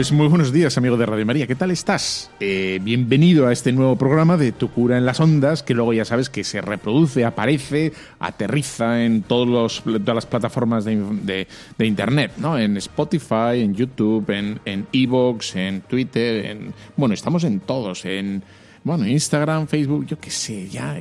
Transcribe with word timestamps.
Pues 0.00 0.12
muy 0.12 0.28
buenos 0.28 0.50
días, 0.50 0.78
amigo 0.78 0.96
de 0.96 1.04
Radio 1.04 1.26
María. 1.26 1.46
¿Qué 1.46 1.54
tal 1.54 1.70
estás? 1.70 2.30
Eh, 2.40 2.78
bienvenido 2.80 3.46
a 3.46 3.52
este 3.52 3.70
nuevo 3.70 3.96
programa 3.96 4.38
de 4.38 4.50
Tu 4.50 4.70
cura 4.70 4.96
en 4.96 5.04
las 5.04 5.20
ondas, 5.20 5.62
que 5.62 5.74
luego 5.74 5.92
ya 5.92 6.06
sabes 6.06 6.30
que 6.30 6.42
se 6.42 6.62
reproduce, 6.62 7.26
aparece, 7.26 7.92
aterriza 8.18 9.04
en 9.04 9.20
todos 9.20 9.46
los, 9.46 9.82
todas 9.82 10.14
las 10.14 10.24
plataformas 10.24 10.86
de, 10.86 11.46
de, 11.76 11.86
Internet, 11.86 12.32
¿no? 12.38 12.56
En 12.56 12.78
Spotify, 12.78 13.60
en 13.60 13.74
YouTube, 13.74 14.24
en 14.30 14.86
Evox, 14.90 15.56
en, 15.56 15.60
en 15.60 15.80
Twitter, 15.82 16.46
en... 16.46 16.72
Bueno, 16.96 17.12
estamos 17.12 17.44
en 17.44 17.60
todos, 17.60 18.06
en... 18.06 18.42
Bueno, 18.82 19.06
Instagram, 19.06 19.66
Facebook, 19.66 20.06
yo 20.06 20.18
qué 20.18 20.30
sé, 20.30 20.66
ya 20.66 20.98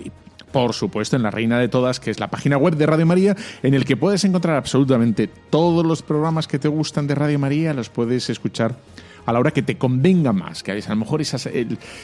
por 0.51 0.73
supuesto, 0.73 1.15
en 1.15 1.23
la 1.23 1.31
reina 1.31 1.59
de 1.59 1.67
todas, 1.67 1.99
que 1.99 2.11
es 2.11 2.19
la 2.19 2.29
página 2.29 2.57
web 2.57 2.75
de 2.75 2.85
Radio 2.85 3.05
María, 3.05 3.35
en 3.63 3.73
el 3.73 3.85
que 3.85 3.97
puedes 3.97 4.23
encontrar 4.23 4.55
absolutamente 4.55 5.29
todos 5.49 5.85
los 5.85 6.01
programas 6.01 6.47
que 6.47 6.59
te 6.59 6.67
gustan 6.67 7.07
de 7.07 7.15
Radio 7.15 7.39
María, 7.39 7.73
los 7.73 7.89
puedes 7.89 8.29
escuchar 8.29 8.75
a 9.29 9.33
la 9.33 9.39
hora 9.39 9.51
que 9.51 9.61
te 9.61 9.77
convenga 9.77 10.33
más, 10.33 10.63
que 10.63 10.71
a 10.71 10.75
lo 10.75 10.95
mejor 10.95 11.21
esas, 11.21 11.47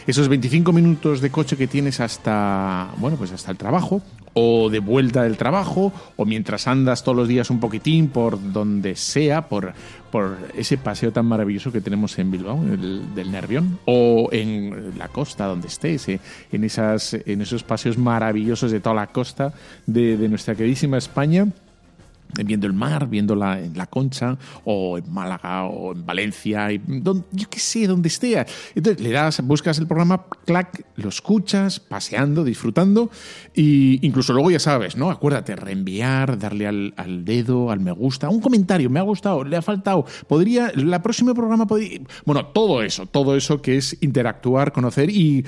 esos 0.06 0.28
25 0.28 0.72
minutos 0.72 1.22
de 1.22 1.32
coche 1.32 1.58
que 1.58 1.66
tienes 1.66 2.00
hasta, 2.00 2.90
bueno, 2.98 3.18
pues 3.18 3.32
hasta 3.32 3.50
el 3.50 3.58
trabajo, 3.58 4.04
o 4.34 4.70
de 4.70 4.78
vuelta 4.78 5.24
del 5.24 5.36
trabajo, 5.36 5.92
o 6.18 6.26
mientras 6.26 6.68
andas 6.68 7.04
todos 7.04 7.16
los 7.18 7.28
días 7.28 7.50
un 7.50 7.60
poquitín 7.60 8.10
por 8.10 8.54
donde 8.54 8.96
sea, 8.96 9.50
por, 9.50 9.74
por 10.12 10.38
ese 10.56 10.78
paseo 10.78 11.12
tan 11.12 11.26
maravilloso 11.26 11.72
que 11.72 11.82
tenemos 11.82 12.20
en 12.20 12.30
Bilbao, 12.30 12.64
del 12.64 13.32
Nervión, 13.32 13.80
o 13.86 14.30
en 14.32 14.96
la 15.00 15.08
costa 15.08 15.48
donde 15.48 15.68
estés, 15.68 16.08
eh, 16.10 16.20
en, 16.52 16.64
esas, 16.64 17.16
en 17.16 17.42
esos 17.42 17.64
paseos 17.64 17.98
maravillosos 17.98 18.72
de 18.72 18.80
toda 18.82 18.96
la 18.96 19.08
costa 19.08 19.52
de, 19.88 20.16
de 20.16 20.30
nuestra 20.30 20.54
queridísima 20.54 21.00
España 21.00 21.48
viendo 22.44 22.68
el 22.68 22.74
mar, 22.74 23.08
viendo 23.08 23.36
la, 23.36 23.60
la 23.74 23.86
Concha, 23.88 24.38
o 24.64 24.98
en 24.98 25.12
Málaga, 25.12 25.66
o 25.66 25.94
en 25.94 26.06
Valencia, 26.06 26.72
y 26.72 26.82
yo 27.32 27.50
qué 27.50 27.60
sé, 27.60 27.88
donde 27.88 28.08
esté. 28.08 28.46
Entonces 28.76 29.02
le 29.02 29.12
das, 29.12 29.42
buscas 29.42 29.78
el 29.80 29.88
programa, 29.88 30.26
clac, 30.46 30.86
lo 30.96 31.10
escuchas, 31.10 31.80
paseando, 31.80 32.44
disfrutando, 32.44 33.10
y 33.54 34.06
incluso 34.06 34.34
luego 34.34 34.52
ya 34.52 34.60
sabes, 34.60 34.96
¿no? 34.96 35.12
Acuérdate, 35.12 35.56
reenviar, 35.56 36.38
darle 36.38 36.68
al, 36.68 36.94
al 36.98 37.26
dedo, 37.26 37.72
al 37.72 37.80
me 37.80 37.92
gusta, 37.92 38.30
un 38.30 38.42
comentario, 38.42 38.90
me 38.90 39.00
ha 39.00 39.04
gustado, 39.04 39.44
le 39.44 39.58
ha 39.58 39.62
faltado, 39.62 40.06
podría, 40.28 40.72
la 40.76 41.02
próxima 41.02 41.34
programa 41.34 41.68
podría. 41.68 42.00
Bueno, 42.26 42.48
todo 42.48 42.82
eso, 42.82 43.06
todo 43.06 43.36
eso 43.36 43.62
que 43.62 43.78
es 43.78 43.98
interactuar, 44.02 44.72
conocer 44.72 45.10
y 45.10 45.46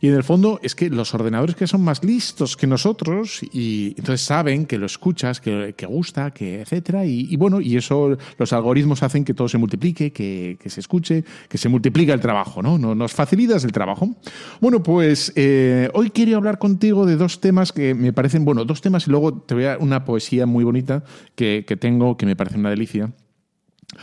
y 0.00 0.08
en 0.08 0.14
el 0.14 0.24
fondo 0.24 0.58
es 0.62 0.74
que 0.74 0.88
los 0.88 1.12
ordenadores 1.14 1.54
que 1.54 1.66
son 1.66 1.82
más 1.82 2.02
listos 2.02 2.56
que 2.56 2.66
nosotros 2.66 3.42
y 3.52 3.94
entonces 3.98 4.22
saben 4.22 4.64
que 4.64 4.78
lo 4.78 4.86
escuchas, 4.86 5.40
que, 5.40 5.74
gusta, 5.86 6.30
que 6.30 6.62
etcétera. 6.62 7.04
Y, 7.04 7.36
bueno, 7.36 7.60
y 7.60 7.76
eso 7.76 8.16
los 8.38 8.52
algoritmos 8.54 9.02
hacen 9.02 9.24
que 9.24 9.34
todo 9.34 9.48
se 9.48 9.58
multiplique, 9.58 10.10
que, 10.12 10.56
se 10.64 10.80
escuche, 10.80 11.24
que 11.48 11.58
se 11.58 11.68
multiplica 11.68 12.14
el 12.14 12.20
trabajo, 12.20 12.62
¿no? 12.62 12.78
Nos 12.78 13.12
facilitas 13.12 13.64
el 13.64 13.72
trabajo. 13.72 14.16
Bueno, 14.60 14.82
pues 14.82 15.32
eh, 15.36 15.90
hoy 15.92 16.10
quiero 16.10 16.38
hablar 16.38 16.58
contigo 16.58 17.04
de 17.04 17.16
dos 17.16 17.40
temas 17.40 17.72
que 17.72 17.94
me 17.94 18.12
parecen, 18.12 18.44
bueno, 18.44 18.64
dos 18.64 18.80
temas 18.80 19.06
y 19.06 19.10
luego 19.10 19.34
te 19.34 19.54
voy 19.54 19.66
a 19.66 19.76
una 19.78 20.06
poesía 20.06 20.46
muy 20.46 20.64
bonita 20.64 21.04
que, 21.34 21.64
que 21.66 21.76
tengo 21.76 22.16
que 22.16 22.24
me 22.24 22.36
parece 22.36 22.58
una 22.58 22.70
delicia 22.70 23.12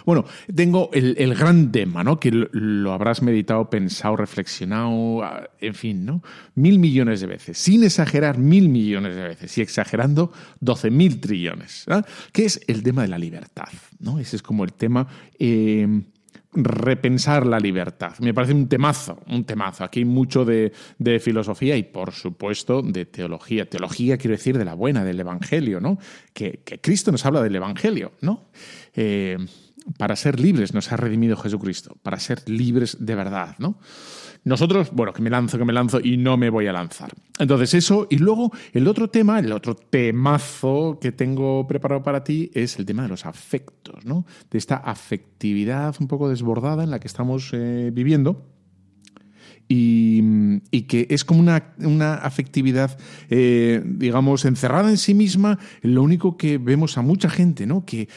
bueno, 0.06 0.25
tengo 0.53 0.90
el, 0.94 1.36
gran 1.36 1.72
tema, 1.72 2.03
¿no? 2.03 2.20
Que 2.20 2.31
lo, 2.31 2.94
habrás 2.94 3.22
meditado, 3.22 3.70
pensado, 3.70 4.16
reflexionado, 4.16 5.24
ah, 5.24 5.50
en 5.59 5.74
fin, 5.74 6.06
¿no? 6.06 6.24
Mil 6.56 6.80
millones 6.80 7.22
de 7.22 7.28
veces, 7.28 7.58
sin 7.58 7.84
exagerar 7.84 8.38
mil 8.38 8.70
millones 8.70 9.16
de 9.16 9.24
veces 9.24 9.58
y 9.58 9.62
exagerando 9.62 10.31
doce 10.59 10.92
mil 10.92 11.20
trillones. 11.20 11.86
Que 12.31 12.46
es 12.46 12.62
el 12.68 12.84
tema 12.84 13.03
de 13.03 13.08
la 13.08 13.18
libertad, 13.18 13.70
¿no? 14.00 14.20
Ese 14.20 14.36
es 14.36 14.42
como 14.42 14.64
el 14.64 14.74
tema... 14.74 15.08
Eh, 15.40 16.04
repensar 16.54 17.46
la 17.46 17.59
libertad. 17.59 18.14
Me 18.19 18.34
parece 18.34 18.54
un 18.54 18.68
temazo, 18.68 19.22
un 19.28 19.44
temazo. 19.44 19.84
Aquí 19.84 20.00
hay 20.00 20.06
mucho 20.06 20.44
de, 20.44 20.72
filosofía 21.19 21.78
y, 21.78 21.84
por 21.84 22.14
supuesto, 22.14 22.81
de 22.81 23.06
teología. 23.06 23.69
Teología 23.69 24.18
quiero 24.18 24.36
decir 24.36 24.58
de 24.58 24.66
la 24.66 24.74
buena, 24.74 25.04
del 25.04 25.19
Evangelio, 25.19 25.80
¿no? 25.80 26.00
Que, 26.34 26.62
Cristo 26.81 27.12
nos 27.12 27.25
habla 27.25 27.44
del 27.44 27.56
Evangelio, 27.56 28.14
¿no? 28.22 28.50
Eh, 28.96 29.38
para 29.98 30.16
ser 30.16 30.40
libres 30.40 30.74
nos 30.74 30.92
ha 30.92 30.98
redimido 30.98 31.38
Jesucristo, 31.38 31.98
para 32.03 32.20
ser 32.20 32.48
libres 32.50 32.98
de 33.00 33.16
verdad, 33.16 33.56
¿no? 33.59 33.80
Nosotros, 34.44 34.92
bueno, 34.94 35.12
que 35.12 35.22
me 35.22 35.30
lanzo, 35.30 35.58
que 35.58 35.66
me 35.66 35.74
lanzo 35.74 36.00
y 36.02 36.16
no 36.16 36.38
me 36.38 36.50
voy 36.50 36.68
a 36.68 36.72
lanzar. 36.72 37.12
Entonces 37.38 37.74
eso, 37.74 38.08
y 38.09 38.18
luego 38.18 38.52
el 38.72 38.88
otro 38.88 39.09
tema, 39.09 39.40
el 39.40 39.52
otro 39.52 39.75
temazo 39.75 41.00
que 41.02 41.12
tengo 41.12 41.68
preparado 41.68 42.02
para 42.02 42.24
ti 42.24 42.50
es 42.53 42.80
el 42.80 42.86
tema 42.86 43.03
de 43.03 43.09
los 43.09 43.25
afectos, 43.25 44.06
¿no? 44.06 44.25
De 44.50 44.58
esta 44.58 44.78
afectividad 44.78 45.96
un 46.00 46.08
poco 46.08 46.30
desbordada 46.30 46.84
en 46.86 46.92
la 46.92 47.00
que 47.00 47.08
estamos 47.08 47.50
eh, 47.54 47.92
viviendo. 47.94 48.46
Y, 49.69 50.62
que 50.88 51.08
es 51.09 51.25
como 51.25 51.42
una, 51.42 51.74
una 51.80 52.14
afectividad, 52.14 52.98
eh, 53.30 53.84
digamos, 53.84 54.46
encerrada 54.46 54.90
en 54.90 54.98
sí 54.98 55.14
misma, 55.14 55.59
lo 55.81 56.04
único 56.04 56.38
que 56.38 56.58
vemos 56.58 56.98
a 56.98 57.02
mucha 57.02 57.30
gente, 57.30 57.68
¿no? 57.68 57.84
Que, 57.84 58.08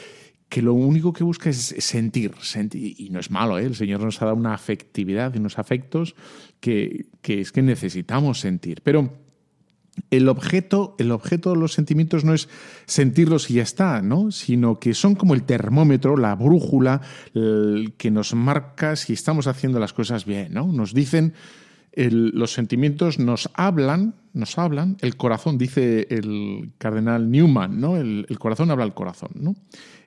que 0.51 0.61
lo 0.61 0.73
único 0.73 1.13
que 1.13 1.23
busca 1.23 1.49
es 1.49 1.73
sentir, 1.79 2.33
y 2.73 3.07
no 3.09 3.21
es 3.21 3.31
malo, 3.31 3.57
¿eh? 3.57 3.63
el 3.63 3.73
Señor 3.73 4.01
nos 4.01 4.21
ha 4.21 4.25
dado 4.25 4.35
una 4.35 4.53
afectividad 4.53 5.33
y 5.33 5.37
unos 5.37 5.57
afectos 5.57 6.13
que, 6.59 7.05
es 7.23 7.53
que 7.53 7.61
necesitamos 7.61 8.41
sentir. 8.41 8.81
Pero 8.83 9.13
el 10.09 10.27
objeto, 10.27 10.97
el 10.99 11.11
objeto 11.11 11.51
de 11.51 11.55
los 11.55 11.71
sentimientos 11.71 12.25
no 12.25 12.33
es 12.33 12.49
sentirlos 12.85 13.49
y 13.49 13.55
ya 13.55 13.63
está, 13.63 14.01
¿no? 14.01 14.29
sino 14.31 14.77
que 14.77 14.93
son 14.93 15.15
como 15.15 15.35
el 15.35 15.43
termómetro, 15.43 16.17
la 16.17 16.35
brújula 16.35 16.99
que 17.33 18.11
nos 18.11 18.33
marca 18.35 18.97
si 18.97 19.13
estamos 19.13 19.47
haciendo 19.47 19.79
las 19.79 19.93
cosas 19.93 20.25
bien. 20.25 20.53
¿no? 20.53 20.67
Nos 20.67 20.93
dicen 20.93 21.33
los 21.93 22.53
sentimientos 22.53 23.19
nos 23.19 23.49
hablan, 23.53 24.15
nos 24.33 24.57
hablan, 24.57 24.97
el 25.01 25.17
corazón, 25.17 25.57
dice 25.57 26.07
el 26.09 26.71
cardenal 26.77 27.29
Newman, 27.29 27.79
¿no? 27.79 27.97
El, 27.97 28.25
corazón 28.39 28.71
habla 28.71 28.85
al 28.85 28.93
corazón, 28.93 29.31
¿no? 29.35 29.55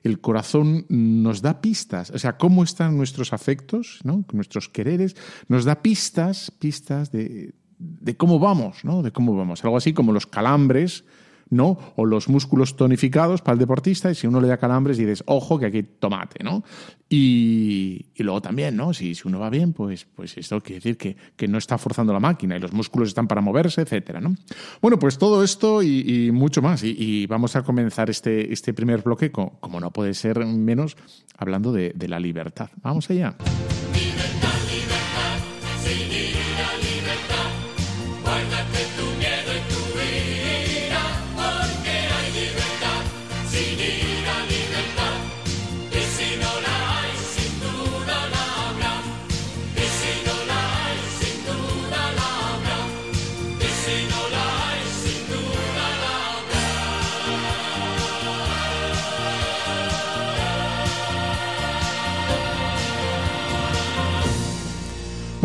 El 0.05 0.21
corazón 0.21 0.85
nos 0.87 1.41
da 1.41 1.61
pistas, 1.61 2.11
o 2.11 2.19
sea, 2.19 2.37
cómo 2.37 2.63
están 2.63 2.95
nuestros 2.95 3.33
afectos, 3.33 4.01
¿no? 4.03 4.23
Nuestros 4.33 4.69
quereres, 4.69 5.15
nos 5.47 5.65
da 5.65 5.81
pistas, 5.81 6.51
pistas 6.51 7.11
de, 7.11 7.55
de 7.79 8.15
cómo 8.15 8.37
vamos, 8.37 8.85
¿no? 8.85 9.01
De 9.01 9.11
cómo 9.11 9.35
vamos. 9.35 9.63
Algo 9.63 9.77
así 9.77 9.93
como 9.93 10.13
los 10.13 10.27
calambres, 10.27 11.05
¿no? 11.49 11.77
O 11.95 12.05
los 12.05 12.27
músculos 12.29 12.75
tonificados 12.75 13.41
para 13.41 13.53
el 13.53 13.59
deportista, 13.59 14.11
y 14.11 14.15
si 14.15 14.27
uno 14.27 14.41
le 14.41 14.47
da 14.47 14.57
calambres 14.57 14.97
dices, 14.97 15.23
ojo 15.27 15.59
que 15.59 15.67
aquí 15.67 15.83
tomate, 15.83 16.43
¿no? 16.43 16.63
Y, 17.07 18.07
luego 18.17 18.41
también, 18.41 18.75
¿no? 18.75 18.93
Si, 18.93 19.13
si, 19.13 19.27
uno 19.27 19.39
va 19.39 19.49
bien, 19.49 19.73
pues, 19.73 20.05
pues 20.05 20.37
esto 20.37 20.59
quiere 20.61 20.77
decir 20.77 20.97
que, 20.97 21.15
que, 21.35 21.47
no 21.47 21.59
está 21.59 21.77
forzando 21.77 22.11
la 22.13 22.19
máquina 22.19 22.57
y 22.57 22.59
los 22.59 22.73
músculos 22.73 23.09
están 23.09 23.27
para 23.27 23.41
moverse, 23.41 23.81
etcétera, 23.81 24.19
¿no? 24.19 24.35
Bueno, 24.81 24.97
pues 24.97 25.17
todo 25.17 25.43
esto 25.43 25.83
y, 25.83 26.31
mucho 26.31 26.61
más. 26.61 26.83
Y, 26.83 27.27
vamos 27.27 27.55
a 27.55 27.63
comenzar 27.63 28.09
este, 28.09 28.51
este 28.51 28.73
primer 28.73 29.03
bloque, 29.03 29.31
como, 29.31 29.79
no 29.79 29.91
puede 29.91 30.13
ser 30.13 30.43
menos, 30.45 30.97
hablando 31.37 31.71
de 31.71 32.07
la 32.07 32.19
libertad. 32.19 32.69
Vamos 32.81 33.09
allá. 33.09 33.35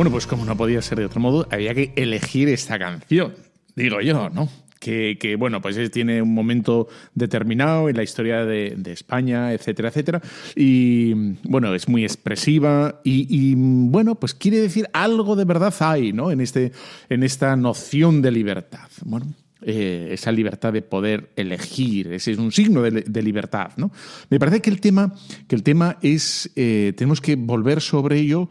Bueno, 0.01 0.13
pues 0.13 0.27
como 0.27 0.47
no 0.47 0.57
podía 0.57 0.81
ser 0.81 0.99
de 0.99 1.05
otro 1.05 1.21
modo, 1.21 1.47
había 1.51 1.75
que 1.75 1.93
elegir 1.95 2.49
esta 2.49 2.79
canción, 2.79 3.35
digo 3.77 4.01
yo, 4.01 4.31
¿no? 4.31 4.49
Que, 4.79 5.37
bueno, 5.39 5.61
pues 5.61 5.91
tiene 5.91 6.23
un 6.23 6.33
momento 6.33 6.89
determinado 7.15 7.87
en 7.91 7.99
la 7.99 8.03
historia 8.03 8.47
de, 8.47 8.81
España, 8.87 9.53
etcétera, 9.53 9.91
etcétera. 9.91 10.23
Y 10.57 11.13
bueno, 11.43 11.75
es 11.75 11.87
muy 11.87 12.05
expresiva 12.05 13.03
y, 13.05 13.55
bueno, 13.55 14.15
pues 14.15 14.33
quiere 14.33 14.57
decir 14.57 14.89
algo 14.95 15.37
de 15.37 15.45
verdad 15.45 15.75
hay, 15.81 16.15
¿no? 16.15 16.31
En, 16.31 16.41
este, 16.41 16.73
en 17.11 17.23
esta 17.23 17.55
noción 17.57 18.23
de 18.23 18.31
libertad. 18.31 18.89
Bueno, 19.05 19.27
eh, 19.61 20.09
esa 20.13 20.33
libertad 20.33 20.73
de 20.73 20.81
poder 20.81 21.29
elegir, 21.37 22.11
ese 22.11 22.33
es 22.33 22.39
un 22.39 22.53
signo 22.53 22.81
de, 22.81 23.23
libertad, 23.23 23.73
¿no? 23.77 23.93
Me 24.31 24.39
parece 24.39 24.63
que 24.63 24.71
el 24.71 24.81
tema, 24.81 25.15
que 25.47 25.57
el 25.57 25.63
tema 25.63 25.99
es, 26.01 26.51
eh, 26.57 26.95
tenemos 26.97 27.21
que 27.21 27.37
volver 27.37 27.83
sobre 27.83 28.19
ello 28.19 28.49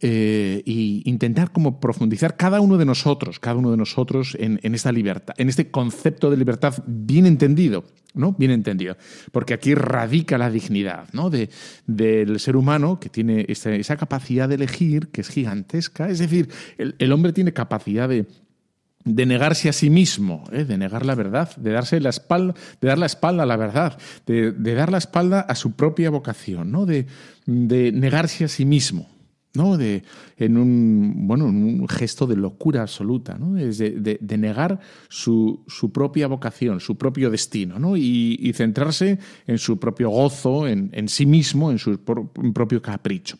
e 0.00 0.62
intentar 1.04 1.52
como 1.52 1.80
profundizar 1.80 2.36
cada 2.36 2.60
uno 2.60 2.76
de 2.76 2.84
nosotros, 2.84 3.40
cada 3.40 3.56
uno 3.56 3.70
de 3.70 3.76
nosotros 3.76 4.36
en, 4.38 4.60
esta 4.74 4.92
libertad, 4.92 5.34
en 5.38 5.48
este 5.48 5.70
concepto 5.70 6.30
de 6.30 6.36
libertad 6.36 6.74
bien 6.86 7.24
entendido, 7.26 7.84
¿no? 8.14 8.32
Bien 8.32 8.50
entendido. 8.50 8.96
Porque 9.32 9.54
aquí 9.54 9.74
radica 9.74 10.36
la 10.38 10.50
dignidad, 10.50 11.08
¿no? 11.12 11.30
De, 11.30 11.48
del 11.86 12.40
ser 12.40 12.56
humano 12.56 13.00
que 13.00 13.08
tiene 13.08 13.46
esa, 13.48 13.96
capacidad 13.96 14.48
de 14.48 14.56
elegir 14.56 15.08
que 15.08 15.22
es 15.22 15.28
gigantesca. 15.28 16.08
Es 16.08 16.18
decir, 16.18 16.50
el, 16.76 17.12
hombre 17.12 17.32
tiene 17.32 17.52
capacidad 17.52 18.08
de, 18.08 18.26
de 19.04 19.24
negarse 19.24 19.68
a 19.70 19.72
sí 19.72 19.88
mismo, 19.88 20.44
¿eh? 20.52 20.64
de 20.64 20.76
negar 20.76 21.06
la 21.06 21.14
verdad, 21.14 21.56
de 21.56 21.70
darse 21.70 22.00
la 22.00 22.10
espalda, 22.10 22.54
de 22.80 22.88
dar 22.88 22.98
la 22.98 23.06
espalda 23.06 23.44
a 23.44 23.46
la 23.46 23.56
verdad, 23.56 23.98
de, 24.26 24.52
dar 24.52 24.90
la 24.90 24.98
espalda 24.98 25.40
a 25.40 25.54
su 25.54 25.72
propia 25.72 26.10
vocación, 26.10 26.70
¿no? 26.70 26.84
de, 26.84 27.06
de 27.46 27.92
negarse 27.92 28.44
a 28.44 28.48
sí 28.48 28.66
mismo. 28.66 29.15
¿No? 29.56 29.76
De, 29.76 30.02
en 30.36 30.56
un, 30.56 31.26
bueno, 31.26 31.46
un 31.46 31.88
gesto 31.88 32.26
de 32.26 32.36
locura 32.36 32.82
absoluta, 32.82 33.36
¿no? 33.38 33.58
Es 33.58 33.78
de, 33.78 34.18
negar 34.38 34.78
su, 35.08 35.64
su, 35.66 35.90
propia 35.90 36.28
vocación, 36.28 36.80
su 36.80 36.96
propio 36.96 37.30
destino, 37.30 37.78
¿no? 37.78 37.96
Y, 37.96 38.52
centrarse 38.54 39.18
en 39.46 39.58
su 39.58 39.78
propio 39.78 40.10
gozo, 40.10 40.68
en, 40.68 40.90
en 40.92 41.08
sí 41.08 41.26
mismo, 41.26 41.70
en 41.70 41.78
su 41.78 41.98
propio 41.98 42.80
capricho. 42.80 43.36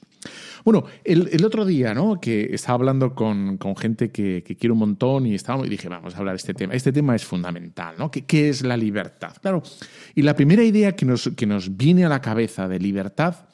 Bueno, 0.65 0.85
el, 1.05 1.45
otro 1.45 1.65
día, 1.65 1.95
¿no? 1.95 2.21
Que 2.21 2.53
estaba 2.53 2.75
hablando 2.75 3.15
con, 3.15 3.57
con 3.57 3.77
gente 3.77 4.11
que, 4.11 4.43
que, 4.43 4.57
quiero 4.57 4.75
un 4.75 4.81
montón 4.81 5.27
y 5.27 5.35
estábamos 5.35 5.69
y 5.69 5.71
dije, 5.71 5.89
vamos 5.89 6.15
a 6.15 6.19
hablar 6.19 6.35
de 6.35 6.39
este 6.39 6.55
tema. 6.55 6.75
Este 6.75 6.93
tema 6.93 7.15
es 7.15 7.25
fundamental, 7.25 7.95
¿no? 7.99 8.11
¿Qué, 8.11 8.25
¿Qué, 8.25 8.49
es 8.49 8.63
la 8.63 8.77
libertad? 8.77 9.37
Claro, 9.41 9.63
y 10.15 10.23
la 10.23 10.35
primera 10.35 10.65
idea 10.65 10.97
que 10.97 11.07
nos, 11.07 11.31
que 11.37 11.47
nos 11.47 11.77
viene 11.77 12.05
a 12.05 12.09
la 12.09 12.21
cabeza 12.21 12.67
de 12.67 12.81
libertad, 12.81 13.47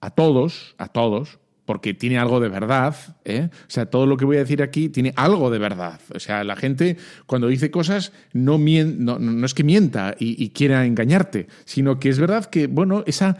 a 0.00 0.10
todos, 0.10 0.74
a 0.76 0.88
todos, 0.88 1.38
porque 1.68 1.92
tiene 1.92 2.16
algo 2.16 2.40
de 2.40 2.48
verdad. 2.48 2.96
¿eh? 3.26 3.50
O 3.52 3.70
sea, 3.70 3.84
todo 3.84 4.06
lo 4.06 4.16
que 4.16 4.24
voy 4.24 4.36
a 4.36 4.38
decir 4.38 4.62
aquí 4.62 4.88
tiene 4.88 5.12
algo 5.16 5.50
de 5.50 5.58
verdad. 5.58 6.00
O 6.14 6.18
sea, 6.18 6.42
la 6.42 6.56
gente 6.56 6.96
cuando 7.26 7.46
dice 7.46 7.70
cosas 7.70 8.10
no, 8.32 8.56
no, 8.56 9.44
es 9.44 9.52
que 9.52 9.64
mienta 9.64 10.16
y, 10.18 10.48
quiera 10.48 10.86
engañarte, 10.86 11.46
sino 11.66 12.00
que 12.00 12.08
es 12.08 12.18
verdad 12.18 12.46
que, 12.46 12.68
bueno, 12.68 13.04
esa, 13.06 13.36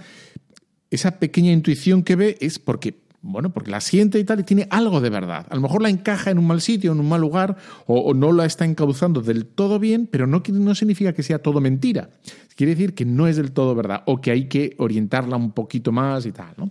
esa 0.90 1.18
pequeña 1.18 1.52
intuición 1.52 2.02
que 2.02 2.16
ve 2.16 2.36
es 2.42 2.58
porque 2.58 3.00
bueno, 3.22 3.50
porque 3.50 3.70
la 3.70 3.80
siente 3.80 4.18
y 4.18 4.24
tal, 4.24 4.40
y 4.40 4.44
tiene 4.44 4.68
algo 4.68 5.00
de 5.00 5.08
verdad. 5.08 5.46
A 5.48 5.54
lo 5.54 5.62
mejor 5.62 5.80
la 5.80 5.88
encaja 5.88 6.30
en 6.30 6.36
un 6.36 6.46
mal 6.46 6.60
sitio, 6.60 6.92
en 6.92 7.00
un 7.00 7.08
mal 7.08 7.22
lugar, 7.22 7.56
o, 7.86 8.12
no 8.12 8.30
la 8.32 8.44
está 8.44 8.66
encauzando 8.66 9.22
del 9.22 9.46
todo 9.46 9.78
bien, 9.78 10.06
pero 10.06 10.26
no, 10.26 10.42
no 10.52 10.74
significa 10.74 11.14
que 11.14 11.22
sea 11.22 11.38
todo 11.38 11.62
mentira. 11.62 12.10
Quiere 12.56 12.74
decir 12.74 12.94
que 12.94 13.06
no 13.06 13.26
es 13.26 13.36
del 13.36 13.52
todo 13.52 13.74
verdad, 13.74 14.02
o 14.04 14.20
que 14.20 14.32
hay 14.32 14.48
que 14.48 14.74
orientarla 14.76 15.36
un 15.36 15.52
poquito 15.52 15.92
más 15.92 16.26
y 16.26 16.32
tal, 16.32 16.52
¿no? 16.58 16.70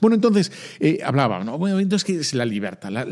Bueno, 0.00 0.14
entonces, 0.14 0.52
eh, 0.80 1.00
hablaba, 1.04 1.44
¿no? 1.44 1.58
Bueno, 1.58 1.78
entonces, 1.78 2.04
¿qué 2.04 2.18
es 2.18 2.34
la 2.34 2.44
libertad? 2.44 2.90
La, 2.90 3.04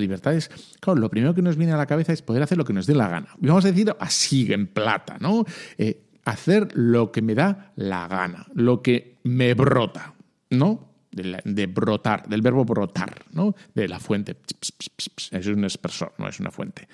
libertad 0.00 0.34
es, 0.34 0.50
claro, 0.80 1.00
lo 1.00 1.10
primero 1.10 1.34
que 1.34 1.42
nos 1.42 1.56
viene 1.56 1.72
a 1.72 1.76
la 1.76 1.86
cabeza 1.86 2.12
es 2.12 2.22
poder 2.22 2.42
hacer 2.42 2.58
lo 2.58 2.64
que 2.64 2.72
nos 2.72 2.86
dé 2.86 2.94
la 2.94 3.08
gana. 3.08 3.28
Y 3.40 3.46
vamos 3.46 3.64
a 3.64 3.68
decir 3.68 3.94
así, 3.98 4.52
en 4.52 4.66
plata, 4.66 5.18
¿no? 5.20 5.44
Eh, 5.78 6.02
hacer 6.24 6.68
lo 6.74 7.12
que 7.12 7.22
me 7.22 7.34
da 7.34 7.72
la 7.76 8.08
gana, 8.08 8.46
lo 8.54 8.82
que 8.82 9.16
me 9.24 9.54
brota, 9.54 10.14
¿no? 10.50 10.86
de, 11.16 11.66
brotar, 11.66 12.28
del 12.28 12.42
verbo 12.42 12.64
brotar, 12.64 13.24
¿no? 13.32 13.54
De 13.74 13.88
la 13.88 13.98
fuente. 13.98 14.36
Es 15.30 15.46
un 15.46 15.64
expresor, 15.64 16.12
no 16.18 16.28
es 16.28 16.38
una 16.40 16.50
fuente. 16.50 16.88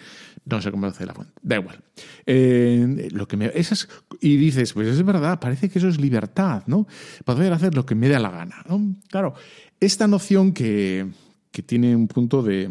No 0.44 0.60
sé 0.60 0.70
cómo 0.70 0.86
hace 0.86 1.06
la 1.06 1.14
fuente. 1.14 1.32
Da 1.40 1.56
igual. 1.56 1.78
Eh, 2.26 3.08
lo 3.12 3.28
que 3.28 3.36
me, 3.36 3.50
esas, 3.54 3.88
y 4.20 4.36
dices, 4.36 4.72
pues 4.72 4.88
es 4.88 5.02
verdad, 5.04 5.38
parece 5.38 5.68
que 5.68 5.78
eso 5.78 5.88
es 5.88 6.00
libertad, 6.00 6.64
¿no? 6.66 6.86
Poder 7.24 7.52
hacer 7.52 7.74
lo 7.74 7.86
que 7.86 7.94
me 7.94 8.08
da 8.08 8.18
la 8.18 8.30
gana. 8.30 8.64
Claro, 9.08 9.34
esta 9.78 10.08
noción 10.08 10.52
que, 10.52 11.06
que 11.52 11.62
tiene 11.62 11.94
un 11.94 12.08
punto 12.08 12.42
de, 12.42 12.70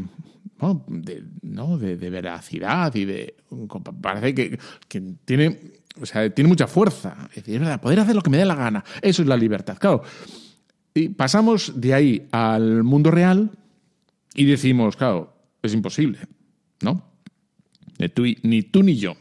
de, 0.88 1.24
¿no? 1.44 1.78
de, 1.78 1.96
veracidad 1.96 2.94
y 2.96 3.06
de. 3.06 3.36
Parece 4.02 4.36
que, 4.36 4.60
que, 4.88 5.02
tiene. 5.24 5.60
O 6.02 6.06
sea, 6.06 6.30
tiene 6.34 6.50
mucha 6.50 6.68
fuerza. 6.68 7.30
Es 7.30 7.36
decir, 7.36 7.56
es 7.56 7.62
verdad, 7.62 7.82
poder 7.82 8.00
hacer 8.00 8.16
lo 8.16 8.22
que 8.22 8.30
me 8.30 8.38
dé 8.38 8.46
la 8.46 8.56
gana. 8.56 8.84
Eso 9.02 9.22
es 9.22 9.28
la 9.28 9.38
libertad. 9.38 9.78
Claro, 9.78 10.04
y 10.94 11.10
pasamos 11.10 11.74
de 11.76 11.94
ahí 11.94 12.28
al 12.32 12.84
mundo 12.84 13.12
real 13.12 13.52
y 14.34 14.46
decimos, 14.46 14.96
claro, 14.96 15.34
es 15.62 15.74
imposible, 15.74 16.20
¿no? 16.82 17.11
Ni 18.44 18.64
tú, 18.64 18.84
ni 18.84 18.98
yo. 18.98 19.16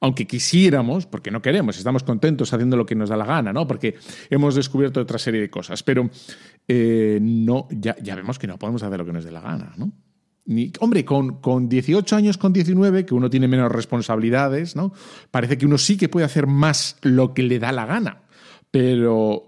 Aunque 0.00 0.26
quisiéramos, 0.26 1.06
porque 1.06 1.30
no 1.30 1.42
queremos, 1.42 1.76
estamos 1.76 2.04
contentos 2.04 2.52
haciendo 2.52 2.76
lo 2.76 2.86
que 2.86 2.94
nos 2.94 3.08
da 3.08 3.16
la 3.16 3.24
gana, 3.24 3.52
¿no? 3.52 3.66
Porque 3.66 3.96
hemos 4.30 4.54
descubierto 4.54 5.00
otra 5.00 5.18
serie 5.18 5.40
de 5.40 5.50
cosas. 5.50 5.82
Pero 5.82 6.08
eh, 6.68 7.18
no, 7.20 7.66
ya, 7.70 7.96
ya, 8.00 8.14
vemos 8.14 8.38
que 8.38 8.46
no 8.46 8.58
podemos 8.58 8.82
hacer 8.82 8.98
lo 8.98 9.04
que 9.04 9.12
nos 9.12 9.24
dé 9.24 9.32
la 9.32 9.40
gana, 9.40 9.74
¿no? 9.76 9.92
Hombre, 10.80 11.04
con, 11.04 11.40
con 11.40 11.68
18 11.68 12.16
años, 12.16 12.38
con 12.38 12.52
19, 12.52 13.04
que 13.04 13.14
uno 13.14 13.28
tiene 13.28 13.48
menos 13.48 13.70
responsabilidades, 13.70 14.76
¿no? 14.76 14.92
Parece 15.30 15.58
que 15.58 15.66
uno 15.66 15.76
sí 15.76 15.98
que 15.98 16.08
puede 16.08 16.24
hacer 16.24 16.46
más 16.46 16.96
lo 17.02 17.34
que 17.34 17.42
le 17.42 17.58
da 17.58 17.70
la 17.70 17.84
gana. 17.84 18.22
Pero 18.70 19.47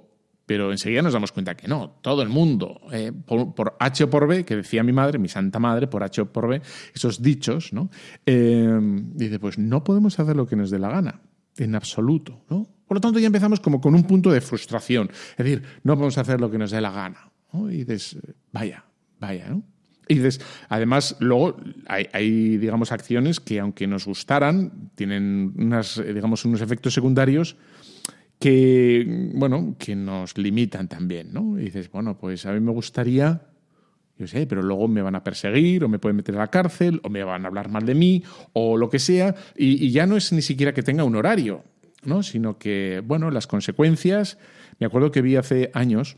pero 0.51 0.73
enseguida 0.73 1.01
nos 1.01 1.13
damos 1.13 1.31
cuenta 1.31 1.55
que 1.55 1.69
no, 1.69 1.91
todo 2.03 2.23
el 2.23 2.29
mundo, 2.29 2.81
eh, 2.91 3.13
por, 3.13 3.77
H 3.79 4.03
o 4.03 4.11
por 4.11 4.27
B, 4.27 4.45
que 4.45 4.57
decía 4.57 4.83
mi 4.83 4.91
madre, 4.91 5.17
mi 5.17 5.29
santa 5.29 5.61
madre, 5.61 5.87
por 5.87 6.03
H 6.03 6.23
o 6.23 6.33
por 6.33 6.49
B, 6.49 6.61
esos 6.93 7.23
dichos, 7.23 7.73
¿no? 7.73 7.89
Eh, 8.27 8.77
dice, 9.15 9.39
pues 9.39 9.59
no 9.59 9.85
podemos 9.85 10.19
hacer 10.19 10.35
lo 10.35 10.49
que 10.49 10.57
nos 10.57 10.73
dé 10.73 10.81
la 10.81 10.89
gana, 10.89 11.21
en 11.57 11.77
absoluto, 11.77 12.43
¿no? 12.51 12.67
Por 12.85 12.97
lo 12.97 13.01
tanto, 13.01 13.21
ya 13.21 13.29
empezamos 13.29 13.61
como 13.61 13.81
con 13.81 13.95
un 13.95 14.03
punto 14.03 14.33
de 14.33 14.41
frustración, 14.41 15.09
es 15.13 15.37
decir, 15.37 15.63
no 15.85 15.95
podemos 15.95 16.19
hacer 16.19 16.41
lo 16.41 16.51
que 16.51 16.59
nos 16.59 16.73
dé 16.73 16.81
la 16.81 16.91
gana, 16.91 17.31
Y 17.53 17.85
dices, 17.85 18.19
vaya, 18.51 18.87
vaya, 19.21 19.51
¿no? 19.51 19.63
Y 20.09 20.17
dices, 20.17 20.41
además, 20.69 21.15
luego 21.21 21.59
hay, 21.87 22.09
hay, 22.13 22.59
digamos, 22.59 22.91
acciones 22.91 23.39
que 23.39 23.61
aunque 23.61 23.87
nos 23.87 24.05
gustaran, 24.05 24.91
tienen 24.97 25.55
unas, 25.57 26.03
digamos, 26.05 26.45
unos 26.45 26.61
efectos 26.61 26.93
secundarios 26.93 27.57
que, 28.41 29.31
bueno, 29.35 29.77
que 29.79 29.95
nos 29.95 30.37
limitan 30.39 30.89
también, 30.89 31.33
¿no? 31.33 31.59
Y 31.59 31.65
dices, 31.65 31.91
bueno, 31.91 32.17
pues 32.17 32.47
a 32.47 32.53
mí 32.53 32.61
me 32.61 32.73
gustaría, 32.73 33.43
yo 34.17 34.27
sé, 34.27 34.47
pero 34.47 34.63
luego 34.63 34.89
me 34.89 35.03
van 35.03 35.15
a 35.15 35.23
perseguir 35.23 35.85
o 35.85 35.91
me 35.91 35.99
pueden 35.99 36.17
meter 36.17 36.35
a 36.37 36.39
la 36.39 36.47
cárcel 36.47 37.01
o 37.05 37.11
me 37.11 37.23
van 37.23 37.45
a 37.45 37.49
hablar 37.49 37.69
mal 37.69 37.85
de 37.85 37.95
mí 37.95 38.25
o 38.55 38.79
lo 38.79 38.89
que 38.89 38.99
sea, 38.99 39.35
y, 39.55 39.91
ya 39.91 40.07
no 40.07 40.17
es 40.17 40.33
ni 40.33 40.41
siquiera 40.41 40.73
que 40.73 40.83
tenga 40.83 41.05
un 41.05 41.17
horario, 41.17 41.65
¿no? 42.03 42.23
Sino 42.23 42.59
que, 42.59 43.03
bueno, 43.05 43.31
las 43.31 43.47
consecuencias, 43.47 44.39
me 44.79 44.87
acuerdo 44.87 45.13
que 45.13 45.21
vi 45.21 45.37
hace 45.37 45.71
años 45.75 46.17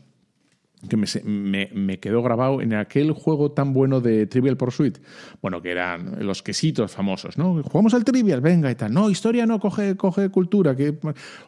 que 0.89 0.97
me, 0.97 1.69
me, 1.73 1.99
quedó 1.99 2.21
grabado 2.21 2.61
en 2.61 2.73
aquel 2.73 3.11
juego 3.11 3.51
tan 3.51 3.73
bueno 3.73 4.01
de 4.01 4.27
Trivial 4.27 4.57
Pursuit. 4.57 4.97
Bueno, 5.41 5.61
que 5.61 5.71
eran 5.71 6.25
los 6.25 6.43
quesitos 6.43 6.91
famosos, 6.91 7.37
¿no? 7.37 7.61
Jugamos 7.63 7.93
al 7.93 8.03
Trivial, 8.03 8.41
venga 8.41 8.69
y 8.69 8.75
tal. 8.75 8.93
No, 8.93 9.09
historia 9.09 9.45
no, 9.45 9.59
coge, 9.59 9.95
coge 9.95 10.29
cultura, 10.29 10.75
que, 10.75 10.97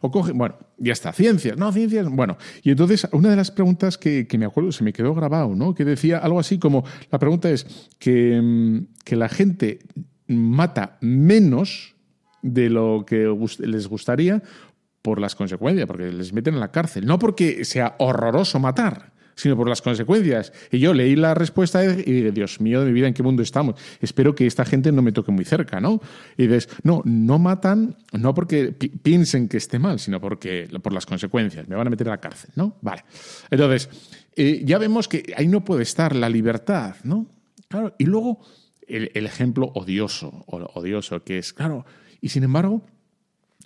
o 0.01 0.12
coge, 0.12 0.32
bueno, 0.32 0.56
ya 0.77 0.94
está, 0.94 1.12
ciencias, 1.12 1.58
no, 1.58 1.72
ciencias, 1.72 2.08
bueno. 2.10 2.38
Y 2.63 2.72
entonces, 2.72 3.08
una 3.12 3.30
de 3.30 3.36
las 3.36 3.51
preguntas 3.51 3.98
que, 3.98 4.27
que 4.27 4.38
me 4.38 4.46
acuerdo, 4.46 4.72
se 4.72 4.84
me 4.84 4.94
quedó 4.94 5.13
grabado, 5.13 5.56
¿no? 5.56 5.74
Que 5.75 5.86
decía 5.86 6.20
algo 6.20 6.39
así 6.39 6.58
como, 6.58 6.84
la 7.12 7.20
pregunta 7.20 7.50
es 7.50 7.89
que, 8.00 8.39
mm, 8.42 9.04
que 9.04 9.15
la 9.15 9.30
gente 9.30 9.80
mata 10.27 10.98
menos 11.01 11.96
de 12.42 12.70
lo 12.70 13.06
que 13.06 13.27
les 13.60 13.88
gustaría 13.88 14.42
por 15.01 15.20
las 15.20 15.36
consecuencias, 15.36 15.86
porque 15.86 16.12
les 16.12 16.34
meten 16.34 16.56
en 16.56 16.60
la 16.60 16.72
cárcel. 16.72 17.06
No 17.06 17.20
porque 17.20 17.63
sea 17.65 17.96
horroroso 18.00 18.60
matar, 18.60 19.13
sino 19.36 19.56
por 19.56 19.70
las 19.70 19.82
consecuencias. 19.82 20.51
Y 20.72 20.80
yo 20.80 20.94
leí 20.94 21.15
la 21.15 21.34
respuesta 21.34 21.84
y 21.84 21.96
dije, 21.96 22.32
Dios 22.32 22.60
mío 22.62 22.82
de 22.82 22.88
mi 22.88 22.94
vida, 22.94 23.08
¿en 23.08 23.13
qué 23.13 23.24
mundo 23.24 23.44
estamos? 23.44 23.75
Espero 24.01 24.34
que 24.34 24.48
esta 24.48 24.65
gente 24.65 24.92
no 24.92 25.01
me 25.01 25.12
toque 25.12 25.32
muy 25.32 25.46
cerca, 25.46 25.80
¿no? 25.80 26.01
Y 26.38 26.48
dices, 26.48 26.70
no, 26.84 27.01
no 27.06 27.38
matan, 27.38 27.98
no 28.13 28.34
porque 28.34 28.74
piensen 29.04 29.48
que 29.48 29.58
esté 29.58 29.80
mal, 29.80 30.00
sino 30.00 30.20
porque, 30.20 30.68
por 30.82 30.94
las 30.94 31.06
consecuencias. 31.06 31.68
Me 31.68 31.75
van 31.75 31.88
a 31.88 31.89
meter 31.89 32.08
a 32.08 32.12
la 32.12 32.20
cárcel, 32.20 32.51
¿no? 32.56 32.77
Vale. 32.82 33.04
Entonces, 33.51 33.89
eh, 34.36 34.62
ya 34.65 34.77
vemos 34.77 35.08
que 35.08 35.34
ahí 35.38 35.48
no 35.48 35.63
puede 35.63 35.84
estar 35.84 36.15
la 36.15 36.30
libertad, 36.30 36.96
¿no? 37.04 37.27
Claro, 37.68 37.96
y 37.98 38.06
luego 38.06 38.39
el, 38.88 39.25
ejemplo 39.25 39.72
odioso, 39.74 40.44
odioso, 40.48 41.24
que 41.24 41.39
es, 41.39 41.54
claro, 41.54 41.86
y 42.22 42.30
sin 42.30 42.44
embargo, 42.44 42.86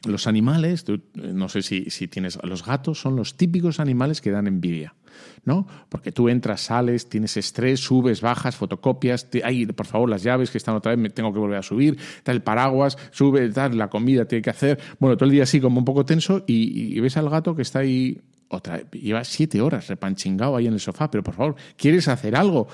los 0.06 0.28
animales, 0.28 0.86
no 1.14 1.50
sé 1.50 1.62
si, 1.62 1.90
si, 1.90 2.08
tienes, 2.08 2.40
los 2.44 2.66
gatos 2.66 3.02
son 3.02 3.16
los 3.16 3.36
típicos 3.36 3.80
animales 3.80 4.22
que 4.22 4.32
dan 4.32 4.48
envidia, 4.48 4.96
¿no? 5.44 5.68
Porque 5.90 6.12
tú 6.12 6.30
entras, 6.30 6.62
sales, 6.62 7.10
tienes 7.10 7.36
estrés, 7.38 7.82
subes, 7.82 8.22
bajas, 8.22 8.56
fotocopias, 8.56 9.28
ay, 9.44 9.66
por 9.66 9.86
favor, 9.86 10.10
las 10.10 10.24
llaves 10.24 10.52
que 10.52 10.58
están 10.58 10.76
otra 10.76 10.92
vez, 10.92 11.00
me 11.00 11.10
tengo 11.10 11.34
que 11.34 11.40
volver 11.40 11.58
a 11.58 11.64
subir, 11.64 11.98
tal 12.24 12.38
el 12.38 12.42
paraguas, 12.42 12.98
sube, 13.12 13.50
tal, 13.50 13.78
la 13.78 13.90
comida 13.90 14.26
tiene 14.26 14.42
que 14.42 14.50
hacer, 14.50 14.80
bueno, 15.00 15.18
todo 15.18 15.26
el 15.26 15.32
día 15.32 15.44
así 15.44 15.60
como 15.60 15.80
un 15.80 15.86
poco 15.86 16.06
tenso 16.06 16.44
y 16.48 17.00
ves 17.00 17.18
al 17.18 17.30
gato 17.30 17.56
que 17.56 17.62
está 17.62 17.80
ahí 17.80 18.22
otra, 18.50 18.82
lleva 18.92 19.24
siete 19.24 19.62
horas 19.62 19.88
repanchingado 19.88 20.56
ahí 20.56 20.66
en 20.66 20.74
el 20.74 20.80
sofá, 20.80 21.10
pero 21.10 21.24
por 21.24 21.36
favor, 21.36 21.56
¿quieres 21.78 22.08
hacer 22.08 22.36
algo? 22.36 22.68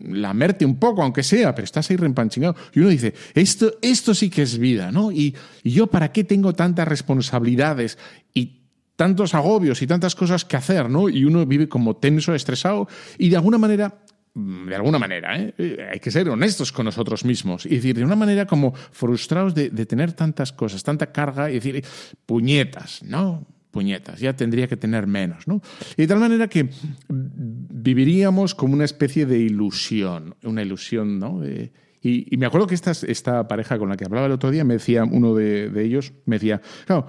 Lamerte 0.00 0.64
un 0.64 0.78
poco, 0.78 1.02
aunque 1.02 1.22
sea, 1.22 1.54
pero 1.54 1.64
estás 1.64 1.88
ahí 1.90 1.96
repanchingado. 1.96 2.56
Y 2.74 2.80
uno 2.80 2.88
dice, 2.88 3.14
esto, 3.34 3.74
esto 3.80 4.12
sí 4.12 4.28
que 4.28 4.42
es 4.42 4.58
vida, 4.58 4.90
¿no? 4.90 5.12
Y, 5.12 5.34
y 5.62 5.70
yo, 5.70 5.86
¿para 5.86 6.12
qué 6.12 6.24
tengo 6.24 6.52
tantas 6.52 6.86
responsabilidades 6.88 7.96
y 8.34 8.60
tantos 8.96 9.34
agobios 9.34 9.80
y 9.82 9.86
tantas 9.86 10.16
cosas 10.16 10.44
que 10.44 10.56
hacer, 10.56 10.90
¿no? 10.90 11.08
Y 11.08 11.24
uno 11.24 11.46
vive 11.46 11.68
como 11.68 11.96
tenso, 11.96 12.34
estresado, 12.34 12.88
y 13.16 13.30
de 13.30 13.36
alguna 13.36 13.58
manera 13.58 14.02
de 14.32 14.76
alguna 14.76 14.98
manera, 14.98 15.36
¿eh? 15.36 15.88
hay 15.92 15.98
que 15.98 16.10
ser 16.12 16.28
honestos 16.28 16.70
con 16.70 16.84
nosotros 16.84 17.24
mismos 17.24 17.66
y 17.66 17.70
decir, 17.70 17.96
de 17.96 18.04
una 18.04 18.14
manera 18.14 18.46
como 18.46 18.72
frustrados 18.72 19.56
de, 19.56 19.70
de 19.70 19.86
tener 19.86 20.12
tantas 20.12 20.52
cosas, 20.52 20.84
tanta 20.84 21.10
carga 21.10 21.50
y 21.50 21.54
decir, 21.54 21.84
puñetas, 22.26 23.02
¿no? 23.02 23.44
Puñetas, 23.70 24.20
ya 24.20 24.34
tendría 24.34 24.66
que 24.66 24.76
tener 24.76 25.06
menos, 25.06 25.46
¿no? 25.46 25.62
Y 25.96 26.02
de 26.02 26.08
tal 26.08 26.18
manera 26.18 26.48
que 26.48 26.70
viviríamos 27.08 28.54
como 28.54 28.74
una 28.74 28.84
especie 28.84 29.26
de 29.26 29.38
ilusión, 29.38 30.34
una 30.42 30.62
ilusión, 30.62 31.18
¿no? 31.18 31.42
y, 32.02 32.36
me 32.36 32.46
acuerdo 32.46 32.66
que 32.66 32.74
esta, 32.74 32.90
esta 32.90 33.46
pareja 33.46 33.78
con 33.78 33.88
la 33.88 33.96
que 33.96 34.04
hablaba 34.04 34.26
el 34.26 34.32
otro 34.32 34.50
día 34.50 34.64
me 34.64 34.74
decía, 34.74 35.04
uno 35.04 35.34
de, 35.34 35.70
ellos, 35.82 36.12
me 36.24 36.36
decía, 36.36 36.60
claro, 36.86 37.06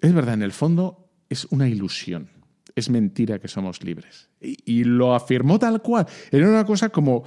es 0.00 0.12
verdad, 0.12 0.34
en 0.34 0.42
el 0.42 0.52
fondo 0.52 1.10
es 1.28 1.46
una 1.46 1.68
ilusión, 1.68 2.28
es 2.74 2.90
mentira 2.90 3.38
que 3.38 3.48
somos 3.48 3.82
libres. 3.82 4.28
Y, 4.40 4.84
lo 4.84 5.14
afirmó 5.14 5.58
tal 5.58 5.82
cual, 5.82 6.06
era 6.30 6.48
una 6.48 6.64
cosa 6.64 6.90
como 6.90 7.24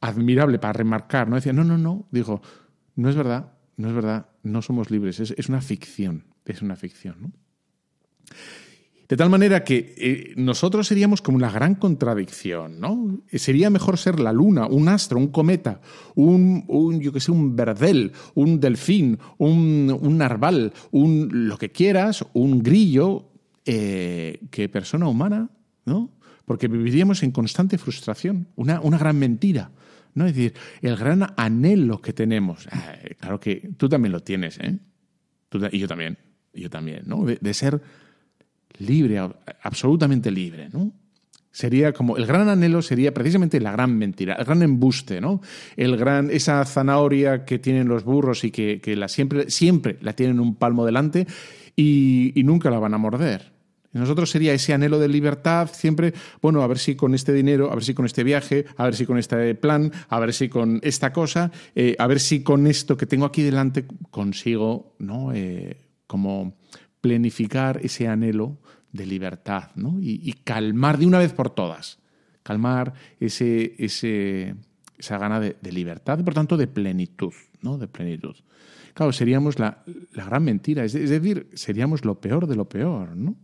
admirable 0.00 0.58
para 0.58 0.72
remarcar, 0.72 1.28
¿no? 1.28 1.36
Decía, 1.36 1.52
no, 1.52 1.64
no, 1.64 1.76
no, 1.76 2.08
dijo, 2.10 2.40
no 2.96 3.10
es 3.10 3.16
verdad, 3.16 3.52
no 3.76 3.88
es 3.88 3.94
verdad, 3.94 4.26
no 4.42 4.62
somos 4.62 4.90
libres, 4.90 5.20
es, 5.20 5.34
es 5.36 5.48
una 5.48 5.60
ficción, 5.60 6.24
es 6.44 6.62
una 6.62 6.76
ficción, 6.76 7.16
¿no? 7.20 7.32
De 9.12 9.16
tal 9.18 9.28
manera 9.28 9.62
que 9.62 9.94
eh, 9.98 10.32
nosotros 10.36 10.86
seríamos 10.86 11.20
como 11.20 11.36
una 11.36 11.50
gran 11.50 11.74
contradicción, 11.74 12.80
¿no? 12.80 13.20
Sería 13.30 13.68
mejor 13.68 13.98
ser 13.98 14.18
la 14.18 14.32
luna, 14.32 14.66
un 14.66 14.88
astro, 14.88 15.18
un 15.18 15.28
cometa, 15.28 15.82
un, 16.14 16.64
yo 16.98 17.12
que 17.12 17.20
sé, 17.20 17.30
un 17.30 17.54
verdel, 17.54 18.12
un 18.34 18.58
delfín, 18.58 19.18
un, 19.36 20.16
narval, 20.16 20.72
un 20.92 21.28
lo 21.30 21.58
que 21.58 21.70
quieras, 21.70 22.24
un 22.32 22.62
grillo, 22.62 23.28
eh, 23.66 24.40
que 24.50 24.70
persona 24.70 25.06
humana, 25.08 25.50
¿no? 25.84 26.10
Porque 26.46 26.68
viviríamos 26.68 27.22
en 27.22 27.32
constante 27.32 27.76
frustración, 27.76 28.48
una, 28.56 28.80
una 28.80 28.96
gran 28.96 29.18
mentira. 29.18 29.72
¿no? 30.14 30.24
Es 30.24 30.34
decir, 30.34 30.54
el 30.80 30.96
gran 30.96 31.34
anhelo 31.36 32.00
que 32.00 32.14
tenemos, 32.14 32.66
eh, 32.66 33.16
claro 33.20 33.38
que 33.38 33.72
tú 33.76 33.90
también 33.90 34.12
lo 34.12 34.20
tienes, 34.20 34.58
¿eh? 34.58 34.78
y 35.70 35.78
yo 35.78 35.86
también, 35.86 36.16
yo 36.54 36.70
también, 36.70 37.02
¿no? 37.04 37.26
de 37.26 37.54
ser 37.54 37.82
libre, 38.82 39.18
absolutamente 39.62 40.30
libre, 40.30 40.68
¿no? 40.72 40.92
Sería 41.52 41.92
como 41.92 42.16
el 42.16 42.24
gran 42.24 42.48
anhelo 42.48 42.80
sería 42.80 43.12
precisamente 43.12 43.60
la 43.60 43.72
gran 43.72 43.98
mentira, 43.98 44.34
el 44.36 44.44
gran 44.46 44.62
embuste, 44.62 45.20
¿no? 45.20 45.42
El 45.76 45.98
gran 45.98 46.30
esa 46.30 46.64
zanahoria 46.64 47.44
que 47.44 47.58
tienen 47.58 47.88
los 47.88 48.04
burros 48.04 48.42
y 48.44 48.50
que, 48.50 48.80
la 48.96 49.06
siempre 49.06 49.50
siempre 49.50 49.98
la 50.00 50.14
tienen 50.14 50.40
un 50.40 50.56
palmo 50.56 50.86
delante 50.86 51.26
y, 51.76 52.32
nunca 52.36 52.70
la 52.70 52.78
van 52.78 52.94
a 52.94 52.98
morder. 52.98 53.52
nosotros 53.92 54.30
sería 54.30 54.54
ese 54.54 54.72
anhelo 54.72 54.98
de 54.98 55.08
libertad, 55.08 55.68
siempre, 55.70 56.14
bueno, 56.40 56.62
a 56.62 56.66
ver 56.66 56.78
si 56.78 56.96
con 56.96 57.14
este 57.14 57.34
dinero, 57.34 57.70
a 57.70 57.74
ver 57.74 57.84
si 57.84 57.92
con 57.92 58.06
este 58.06 58.24
viaje, 58.24 58.64
a 58.78 58.84
ver 58.84 58.96
si 58.96 59.04
con 59.04 59.18
este 59.18 59.54
plan, 59.54 59.92
a 60.08 60.18
ver 60.20 60.32
si 60.32 60.48
con 60.48 60.80
esta 60.82 61.12
cosa, 61.12 61.52
eh, 61.74 61.96
a 61.98 62.06
ver 62.06 62.18
si 62.18 62.42
con 62.42 62.66
esto 62.66 62.96
que 62.96 63.04
tengo 63.04 63.26
aquí 63.26 63.42
delante 63.42 63.84
consigo, 64.10 64.96
¿no? 64.98 65.34
Eh, 65.34 65.76
como 66.06 66.56
planificar 67.02 67.80
ese 67.82 68.08
anhelo 68.08 68.61
de 68.92 69.06
libertad 69.06 69.70
¿no? 69.74 69.98
y, 70.00 70.32
calmar 70.44 70.98
de 70.98 71.06
una 71.06 71.18
vez 71.18 71.32
por 71.32 71.50
todas, 71.50 71.98
calmar 72.42 72.94
ese, 73.20 73.74
ese, 73.78 74.54
esa 74.98 75.18
gana 75.18 75.40
de, 75.40 75.56
libertad 75.72 76.18
y 76.18 76.22
por 76.22 76.34
tanto 76.34 76.56
de 76.56 76.66
plenitud, 76.66 77.32
¿no? 77.62 77.78
de 77.78 77.88
plenitud. 77.88 78.36
Claro, 78.94 79.12
seríamos 79.12 79.58
la, 79.58 79.82
la 80.12 80.26
gran 80.26 80.44
mentira, 80.44 80.84
es, 80.84 80.92
decir, 80.92 81.48
seríamos 81.54 82.04
lo 82.04 82.20
peor 82.20 82.46
de 82.46 82.56
lo 82.56 82.68
peor, 82.68 83.16
¿no? 83.16 83.36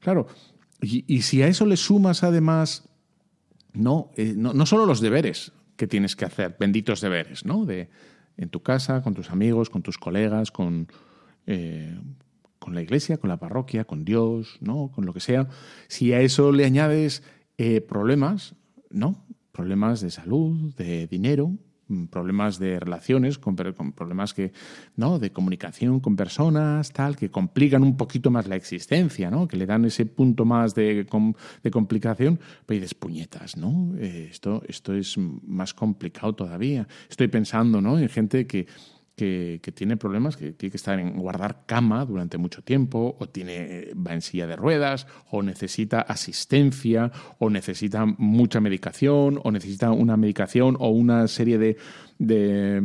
Claro, 0.00 0.26
y, 0.80 1.04
y 1.12 1.22
si 1.22 1.42
a 1.42 1.48
eso 1.48 1.66
le 1.66 1.76
sumas 1.76 2.24
además, 2.24 2.88
no, 3.74 4.10
eh, 4.16 4.32
no, 4.34 4.54
no, 4.54 4.64
solo 4.64 4.86
los 4.86 5.00
deberes 5.00 5.52
que 5.76 5.86
tienes 5.86 6.16
que 6.16 6.24
hacer, 6.24 6.56
benditos 6.58 7.02
deberes, 7.02 7.44
¿no? 7.44 7.66
De, 7.66 7.90
en 8.38 8.48
tu 8.48 8.62
casa, 8.62 9.02
con 9.02 9.12
tus 9.12 9.30
amigos, 9.30 9.68
con 9.68 9.82
tus 9.82 9.98
colegas, 9.98 10.50
con, 10.50 10.88
eh, 11.46 11.98
con 12.68 12.74
la 12.74 12.82
iglesia, 12.82 13.16
con 13.16 13.30
la 13.30 13.38
parroquia, 13.38 13.84
con 13.84 14.04
Dios, 14.04 14.58
¿no? 14.60 14.90
Con 14.94 15.06
lo 15.06 15.14
que 15.14 15.20
sea. 15.20 15.48
Si 15.88 16.12
a 16.12 16.20
eso 16.20 16.52
le 16.52 16.66
añades 16.66 17.22
eh, 17.56 17.80
problemas, 17.80 18.56
¿no? 18.90 19.24
Problemas 19.52 20.02
de 20.02 20.10
salud, 20.10 20.74
de 20.74 21.06
dinero, 21.06 21.56
mm, 21.86 22.08
problemas 22.08 22.58
de 22.58 22.78
relaciones, 22.78 23.38
con, 23.38 23.56
problemas 23.56 24.34
que, 24.34 24.52
¿no? 24.96 25.18
de 25.18 25.32
comunicación 25.32 26.00
con 26.00 26.14
personas, 26.14 26.92
tal, 26.92 27.16
que 27.16 27.30
complican 27.30 27.82
un 27.82 27.96
poquito 27.96 28.30
más 28.30 28.46
la 28.46 28.56
existencia, 28.56 29.30
¿no? 29.30 29.48
que 29.48 29.56
le 29.56 29.64
dan 29.64 29.86
ese 29.86 30.04
punto 30.04 30.44
más 30.44 30.74
de, 30.74 31.06
de 31.62 31.70
complicación, 31.70 32.38
pues 32.66 32.82
dices, 32.82 32.92
puñetas, 32.92 33.56
¿no? 33.56 33.94
Eh, 33.96 34.28
esto, 34.30 34.62
esto 34.68 34.92
es 34.92 35.16
más 35.16 35.72
complicado 35.72 36.34
todavía. 36.34 36.86
Estoy 37.08 37.28
pensando 37.28 37.80
¿no? 37.80 37.98
en 37.98 38.10
gente 38.10 38.46
que, 39.18 39.72
tiene 39.74 39.96
problemas, 39.96 40.36
que 40.36 40.52
tiene 40.52 40.70
que 40.70 40.76
estar 40.76 40.98
en 40.98 41.18
guardar 41.18 41.66
cama 41.66 42.04
durante 42.06 42.38
mucho 42.38 42.62
tiempo, 42.62 43.16
o 43.18 43.28
tiene, 43.28 43.88
va 43.94 44.14
en 44.14 44.22
silla 44.22 44.46
de 44.46 44.56
ruedas, 44.56 45.06
o 45.30 45.42
necesita 45.42 46.00
asistencia, 46.00 47.10
o 47.38 47.50
necesita 47.50 48.06
mucha 48.06 48.60
medicación, 48.60 49.40
o 49.42 49.50
necesita 49.50 49.90
una 49.90 50.16
medicación 50.16 50.76
o 50.78 50.88
una 50.90 51.26
serie 51.26 51.58
de, 51.58 51.76
de 52.18 52.82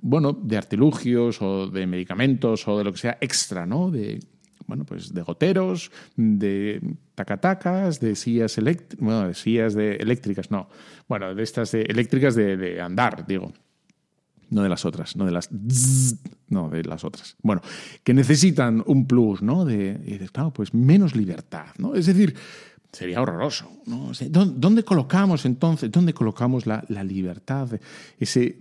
bueno, 0.00 0.32
de 0.32 0.56
artilugios 0.56 1.40
o 1.40 1.68
de 1.68 1.86
medicamentos 1.86 2.68
o 2.68 2.76
de 2.76 2.84
lo 2.84 2.92
que 2.92 2.98
sea 2.98 3.18
extra, 3.20 3.64
¿no? 3.64 3.90
De, 3.90 4.20
bueno, 4.66 4.84
pues 4.84 5.14
de 5.14 5.22
goteros, 5.22 5.90
de 6.16 6.80
tacatacas, 7.14 7.98
de 7.98 8.14
sillas 8.14 8.60
bueno, 8.98 9.26
de 9.26 9.34
sillas 9.34 9.74
de 9.74 9.96
eléctricas, 9.96 10.50
no, 10.50 10.68
bueno, 11.08 11.34
de 11.34 11.42
estas 11.42 11.72
eléctricas 11.74 12.34
de 12.34 12.80
andar, 12.80 13.26
digo 13.26 13.52
no 14.52 14.62
de 14.62 14.68
las 14.68 14.84
otras, 14.84 15.16
no 15.16 15.24
de 15.24 15.32
las 15.32 15.48
no 16.48 16.68
de 16.68 16.84
las 16.84 17.04
otras. 17.04 17.36
Bueno, 17.42 17.62
que 18.04 18.12
necesitan 18.12 18.84
un 18.86 19.06
plus, 19.06 19.42
¿no? 19.42 19.64
De, 19.64 20.28
claro, 20.30 20.52
pues 20.52 20.74
menos 20.74 21.16
libertad, 21.16 21.66
¿no? 21.78 21.94
Es 21.94 22.06
decir, 22.06 22.34
sería 22.92 23.22
horroroso, 23.22 23.70
¿no? 23.86 24.12
¿Dónde 24.28 24.84
colocamos 24.84 25.46
entonces, 25.46 25.90
dónde 25.90 26.12
colocamos 26.12 26.66
la, 26.66 26.84
libertad? 27.02 27.80
Ese, 28.20 28.58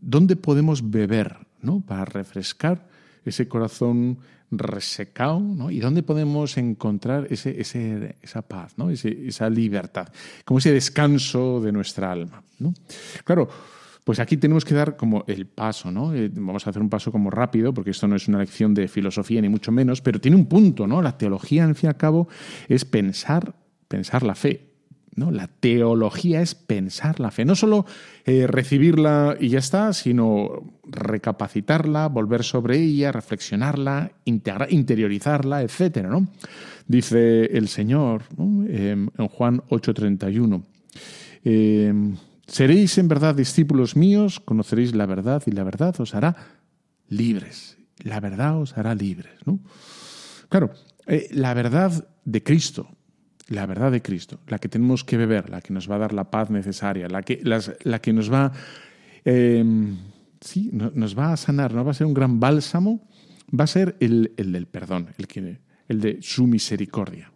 ¿Dónde 0.00 0.36
podemos 0.36 0.90
beber, 0.90 1.36
¿no? 1.60 1.80
Para 1.80 2.06
refrescar 2.06 2.88
ese 3.24 3.46
corazón 3.48 4.18
resecado, 4.50 5.38
¿no? 5.40 5.70
Y 5.70 5.78
dónde 5.80 6.02
podemos 6.02 6.56
encontrar 6.56 7.26
ese, 7.30 7.60
ese, 7.60 8.16
esa 8.22 8.42
paz, 8.42 8.72
¿no? 8.78 8.90
esa 8.90 9.48
libertad, 9.50 10.08
como 10.44 10.58
ese 10.58 10.72
descanso 10.72 11.60
de 11.60 11.70
nuestra 11.70 12.10
alma, 12.10 12.42
¿no? 12.58 12.74
Claro, 13.22 13.48
pues 14.04 14.18
aquí 14.18 14.36
tenemos 14.36 14.64
que 14.64 14.74
dar 14.74 14.96
como 14.96 15.24
el 15.26 15.46
paso, 15.46 15.90
¿no? 15.90 16.14
Eh, 16.14 16.30
vamos 16.32 16.66
a 16.66 16.70
hacer 16.70 16.82
un 16.82 16.88
paso 16.88 17.12
como 17.12 17.30
rápido, 17.30 17.74
porque 17.74 17.90
esto 17.90 18.08
no 18.08 18.16
es 18.16 18.28
una 18.28 18.38
lección 18.38 18.74
de 18.74 18.88
filosofía 18.88 19.40
ni 19.40 19.48
mucho 19.48 19.72
menos, 19.72 20.00
pero 20.00 20.20
tiene 20.20 20.36
un 20.36 20.46
punto, 20.46 20.86
¿no? 20.86 21.02
La 21.02 21.18
teología, 21.18 21.64
en 21.64 21.74
fin 21.74 21.88
y 21.88 21.90
al 21.90 21.96
cabo, 21.96 22.28
es 22.68 22.84
pensar, 22.84 23.54
pensar 23.88 24.22
la 24.22 24.34
fe. 24.34 24.66
¿no? 25.16 25.30
La 25.30 25.48
teología 25.48 26.40
es 26.40 26.54
pensar 26.54 27.20
la 27.20 27.30
fe, 27.30 27.44
no 27.44 27.54
solo 27.54 27.84
eh, 28.24 28.46
recibirla 28.46 29.36
y 29.38 29.48
ya 29.48 29.58
está, 29.58 29.92
sino 29.92 30.72
recapacitarla, 30.84 32.08
volver 32.08 32.44
sobre 32.44 32.78
ella, 32.78 33.12
reflexionarla, 33.12 34.12
interiorizarla, 34.24 35.62
etc. 35.62 36.06
¿no? 36.08 36.28
Dice 36.86 37.46
el 37.46 37.68
Señor 37.68 38.22
en 38.38 39.10
Juan 39.28 39.62
8:31. 39.68 40.62
Seréis 42.50 42.98
en 42.98 43.06
verdad 43.06 43.34
discípulos 43.34 43.94
míos, 43.94 44.40
conoceréis 44.40 44.94
la 44.94 45.06
verdad 45.06 45.42
y 45.46 45.52
la 45.52 45.62
verdad 45.62 45.94
os 46.00 46.14
hará 46.14 46.34
libres. 47.08 47.78
La 48.02 48.18
verdad 48.18 48.58
os 48.58 48.76
hará 48.76 48.94
libres. 48.94 49.34
¿no? 49.46 49.60
Claro, 50.48 50.72
eh, 51.06 51.28
la 51.30 51.54
verdad 51.54 52.08
de 52.24 52.42
Cristo, 52.42 52.88
la 53.46 53.66
verdad 53.66 53.92
de 53.92 54.02
Cristo, 54.02 54.40
la 54.48 54.58
que 54.58 54.68
tenemos 54.68 55.04
que 55.04 55.16
beber, 55.16 55.48
la 55.48 55.60
que 55.60 55.72
nos 55.72 55.88
va 55.88 55.94
a 55.94 55.98
dar 55.98 56.12
la 56.12 56.30
paz 56.30 56.50
necesaria, 56.50 57.08
la 57.08 57.22
que, 57.22 57.40
la 57.44 57.98
que 58.00 58.12
nos 58.12 58.32
va, 58.32 58.52
em, 59.24 59.96
sí, 60.40 60.70
nos 60.72 61.16
va 61.16 61.32
a 61.32 61.36
sanar, 61.36 61.72
nos 61.72 61.86
va 61.86 61.92
a 61.92 61.94
ser 61.94 62.06
un 62.06 62.14
gran 62.14 62.40
bálsamo 62.40 63.08
va 63.58 63.64
a 63.64 63.66
ser 63.66 63.96
el, 64.00 64.32
del 64.36 64.66
perdón, 64.66 65.08
el, 65.18 65.26
que, 65.26 65.60
el 65.88 66.00
de 66.00 66.18
su 66.22 66.46
misericordia. 66.46 67.29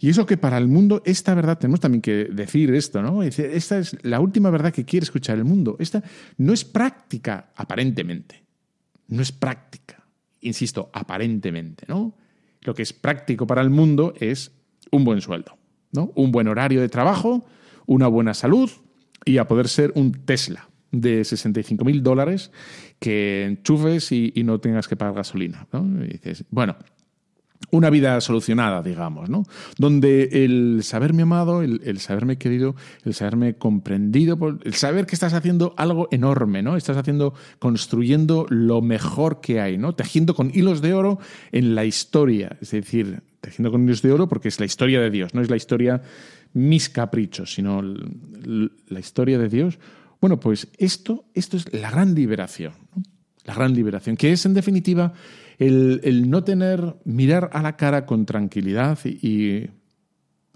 Y 0.00 0.08
eso 0.08 0.24
que 0.26 0.36
para 0.36 0.58
el 0.58 0.68
mundo, 0.68 1.02
esta 1.04 1.34
verdad, 1.34 1.58
tenemos 1.58 1.80
también 1.80 2.00
que 2.00 2.24
decir 2.24 2.74
esto, 2.74 3.02
¿no? 3.02 3.22
Esta 3.22 3.78
es 3.78 3.96
la 4.02 4.20
última 4.20 4.50
verdad 4.50 4.72
que 4.72 4.84
quiere 4.84 5.04
escuchar 5.04 5.36
el 5.36 5.44
mundo. 5.44 5.76
Esta 5.78 6.02
no 6.38 6.52
es 6.52 6.64
práctica, 6.64 7.52
aparentemente. 7.54 8.42
No 9.08 9.22
es 9.22 9.32
práctica. 9.32 10.06
Insisto, 10.40 10.90
aparentemente, 10.92 11.84
¿no? 11.88 12.16
Lo 12.62 12.74
que 12.74 12.82
es 12.82 12.92
práctico 12.92 13.46
para 13.46 13.60
el 13.60 13.70
mundo 13.70 14.14
es 14.18 14.52
un 14.90 15.04
buen 15.04 15.20
sueldo, 15.20 15.58
¿no? 15.92 16.12
Un 16.14 16.32
buen 16.32 16.48
horario 16.48 16.80
de 16.80 16.88
trabajo, 16.88 17.46
una 17.86 18.08
buena 18.08 18.32
salud 18.32 18.70
y 19.24 19.38
a 19.38 19.46
poder 19.46 19.68
ser 19.68 19.92
un 19.94 20.12
Tesla 20.12 20.68
de 20.90 21.24
65 21.24 21.84
mil 21.84 22.02
dólares 22.02 22.50
que 22.98 23.44
enchufes 23.44 24.12
y, 24.12 24.32
no 24.44 24.60
tengas 24.60 24.88
que 24.88 24.96
pagar 24.96 25.14
gasolina. 25.14 25.66
¿no? 25.72 26.04
Y 26.04 26.08
dices, 26.08 26.44
bueno, 26.50 26.76
una 27.70 27.90
vida 27.90 28.20
solucionada, 28.20 28.82
digamos, 28.82 29.28
¿no? 29.28 29.44
Donde 29.78 30.44
el 30.44 30.80
saberme 30.82 31.22
amado, 31.22 31.62
el, 31.62 31.98
saberme 31.98 32.38
querido, 32.38 32.74
el 33.04 33.14
saberme 33.14 33.54
comprendido, 33.54 34.38
el 34.64 34.74
saber 34.74 35.06
que 35.06 35.14
estás 35.14 35.34
haciendo 35.34 35.74
algo 35.76 36.08
enorme, 36.10 36.62
¿no? 36.62 36.76
Estás 36.76 36.96
haciendo, 36.96 37.34
construyendo 37.58 38.46
lo 38.48 38.82
mejor 38.82 39.40
que 39.40 39.60
hay, 39.60 39.78
¿no? 39.78 39.94
Tejiendo 39.94 40.34
con 40.34 40.50
hilos 40.54 40.82
de 40.82 40.94
oro 40.94 41.18
en 41.52 41.74
la 41.74 41.84
historia, 41.84 42.56
es 42.60 42.70
decir, 42.70 43.22
tejiendo 43.40 43.70
con 43.70 43.84
hilos 43.84 44.02
de 44.02 44.12
oro 44.12 44.28
porque 44.28 44.48
es 44.48 44.60
la 44.60 44.66
historia 44.66 45.00
de 45.00 45.10
Dios, 45.10 45.34
no 45.34 45.40
es 45.40 45.50
la 45.50 45.56
historia 45.56 46.02
mis 46.52 46.88
caprichos, 46.88 47.54
sino 47.54 47.82
la 47.82 49.00
historia 49.00 49.38
de 49.38 49.48
Dios. 49.48 49.78
Bueno, 50.20 50.40
pues 50.40 50.68
esto, 50.78 51.26
esto 51.34 51.56
es 51.56 51.72
la 51.72 51.90
gran 51.90 52.14
liberación, 52.14 52.72
la 53.44 53.54
gran 53.54 53.74
liberación, 53.74 54.16
que 54.16 54.32
es 54.32 54.46
en 54.46 54.54
definitiva 54.54 55.12
el, 55.58 56.30
no 56.30 56.44
tener, 56.44 56.96
mirar 57.04 57.50
a 57.52 57.62
la 57.62 57.76
cara 57.76 58.06
con 58.06 58.26
tranquilidad 58.26 58.98
y, 59.04 59.64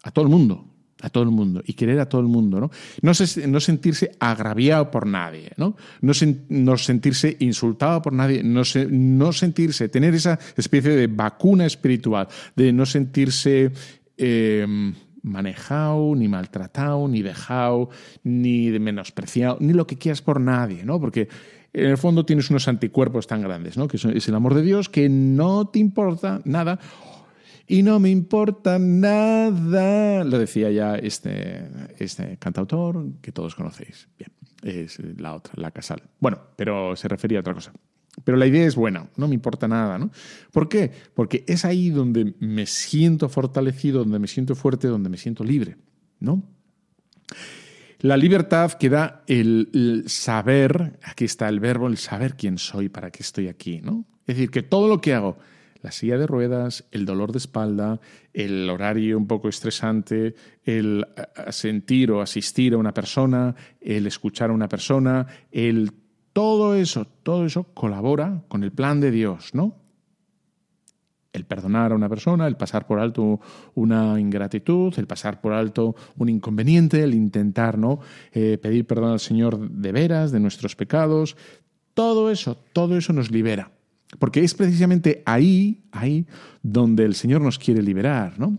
a 0.02 0.10
todo 0.10 0.24
el 0.24 0.30
mundo, 0.30 0.64
a 1.00 1.10
todo 1.10 1.24
el 1.24 1.30
mundo 1.30 1.62
y 1.64 1.74
querer 1.74 2.00
a 2.00 2.08
todo 2.08 2.20
el 2.20 2.26
mundo, 2.26 2.60
¿no? 2.60 2.70
No, 3.02 3.12
no 3.48 3.60
sentirse 3.60 4.12
agraviado 4.18 4.90
por 4.90 5.06
nadie, 5.06 5.52
¿no? 5.56 5.76
No, 6.00 6.76
sentirse 6.76 7.36
insultado 7.40 8.02
por 8.02 8.12
nadie, 8.12 8.42
no, 8.42 8.62
no, 8.90 9.32
sentirse, 9.32 9.88
tener 9.88 10.14
esa 10.14 10.38
especie 10.56 10.90
de 10.90 11.06
vacuna 11.06 11.66
espiritual, 11.66 12.28
de 12.56 12.72
no 12.72 12.86
sentirse 12.86 13.72
em, 14.16 14.94
manejado, 15.22 16.14
ni 16.14 16.28
maltratado, 16.28 17.06
ni 17.08 17.22
dejado, 17.22 17.90
ni 18.24 18.70
menospreciado, 18.78 19.58
ni 19.60 19.72
lo 19.72 19.86
que 19.86 19.98
quieras 19.98 20.22
por 20.22 20.40
nadie, 20.40 20.84
¿no? 20.84 21.00
Porque 21.00 21.28
en 21.80 21.90
el 21.90 21.99
fondo 21.99 22.25
tienes 22.25 22.50
unos 22.50 22.68
anticuerpos 22.68 23.26
tan 23.26 23.42
grandes, 23.42 23.76
¿no? 23.76 23.88
Que 23.88 23.97
es 23.97 24.28
el 24.28 24.35
amor 24.35 24.54
de 24.54 24.62
Dios, 24.62 24.88
que 24.88 25.08
no 25.08 25.68
te 25.68 25.78
importa 25.78 26.40
nada. 26.44 26.78
Y 27.66 27.82
no 27.82 28.00
me 28.00 28.08
importa 28.08 28.78
nada, 28.78 30.25
lo 30.25 30.38
decía 30.38 30.70
ya 30.70 30.97
este, 30.97 31.68
este 31.99 32.38
cantautor 32.38 33.04
que 33.20 33.30
todos 33.30 33.54
conocéis. 33.54 34.08
Bien, 34.18 34.32
es 34.62 34.99
la 35.18 35.35
otra, 35.35 35.52
la 35.56 35.70
Casal. 35.70 36.02
Bueno, 36.18 36.40
pero 36.56 36.97
se 36.97 37.08
refería 37.08 37.38
a 37.38 37.40
otra 37.42 37.52
cosa. 37.52 37.73
Pero 38.25 38.38
la 38.38 38.47
idea 38.47 38.66
es 38.66 38.75
buena, 38.75 39.08
no 39.16 39.28
me 39.28 39.35
importa 39.35 39.68
nada, 39.68 39.99
¿no? 39.99 40.11
¿Por 40.50 40.68
qué? 40.68 40.90
Porque 41.14 41.44
es 41.47 41.66
ahí 41.66 41.90
donde 41.90 42.35
me 42.40 42.64
siento 42.64 43.29
fortalecido, 43.29 44.00
donde 44.00 44.18
me 44.18 44.29
siento 44.29 44.55
fuerte, 44.55 44.88
donde 44.88 45.11
me 45.11 45.18
siento 45.18 45.44
libre, 45.44 45.76
¿no? 46.20 46.42
La 48.00 48.16
libertad 48.16 48.72
que 48.72 48.88
da 48.88 49.24
el, 49.26 50.04
saber, 50.06 50.98
aquí 51.02 51.24
está 51.24 51.48
el 51.48 51.58
verbo, 51.58 51.88
el 51.88 51.96
saber 51.96 52.37
quién 52.37 52.56
soy, 52.58 52.88
para 52.88 53.11
qué 53.11 53.24
estoy 53.24 53.48
aquí, 53.48 53.80
¿no? 53.80 54.04
Es 54.26 54.37
decir, 54.37 54.50
que 54.50 54.62
todo 54.62 54.87
lo 54.87 55.00
que 55.00 55.14
hago, 55.14 55.38
la 55.82 55.90
silla 55.90 56.16
de 56.16 56.28
ruedas, 56.28 56.87
el 56.92 57.04
dolor 57.04 57.32
de 57.32 57.38
espalda, 57.38 58.00
el 58.32 58.70
horario 58.70 59.18
un 59.18 59.26
poco 59.26 59.48
estresante, 59.48 60.37
el 60.62 61.06
sentir 61.50 62.12
o 62.12 62.20
asistir 62.20 62.74
a 62.74 62.78
una 62.78 62.94
persona, 62.94 63.56
el 63.80 64.06
escuchar 64.06 64.50
a 64.50 64.52
una 64.52 64.68
persona, 64.68 65.26
el 65.50 65.90
todo 66.32 66.76
eso, 66.76 67.04
todo 67.04 67.46
eso 67.46 67.64
colabora 67.74 68.44
con 68.46 68.62
el 68.62 68.70
plan 68.70 69.00
de 69.00 69.11
Dios, 69.11 69.54
¿no? 69.54 69.88
El 71.38 71.46
perdonar 71.46 71.92
a 71.92 71.94
una 71.94 72.09
persona, 72.09 72.46
el 72.46 72.57
pasar 72.57 72.87
por 72.87 72.98
alto 72.98 73.40
una 73.74 74.20
ingratitud, 74.20 74.92
el 74.98 75.07
pasar 75.07 75.40
por 75.40 75.53
alto 75.53 75.94
un 76.16 76.29
inconveniente, 76.29 77.03
el 77.03 77.14
intentar 77.14 77.79
¿no? 77.79 78.01
Eh, 78.33 78.59
pedir 78.61 78.87
perdón 78.87 79.12
al 79.12 79.20
Señor 79.20 79.70
de 79.70 79.92
veras, 79.92 80.33
de 80.33 80.40
nuestros 80.40 80.77
pecados, 80.77 81.37
todo 81.94 82.31
eso, 82.31 82.57
todo 82.72 82.96
eso 82.96 83.12
nos 83.12 83.31
libera. 83.31 83.72
Porque 84.18 84.42
es 84.42 84.55
precisamente 84.55 85.22
ahí, 85.27 85.85
ahí, 85.92 86.27
donde 86.62 87.05
el 87.05 87.14
Señor 87.14 87.42
nos 87.42 87.59
quiere 87.59 87.83
liberar, 87.83 88.38
¿no? 88.38 88.59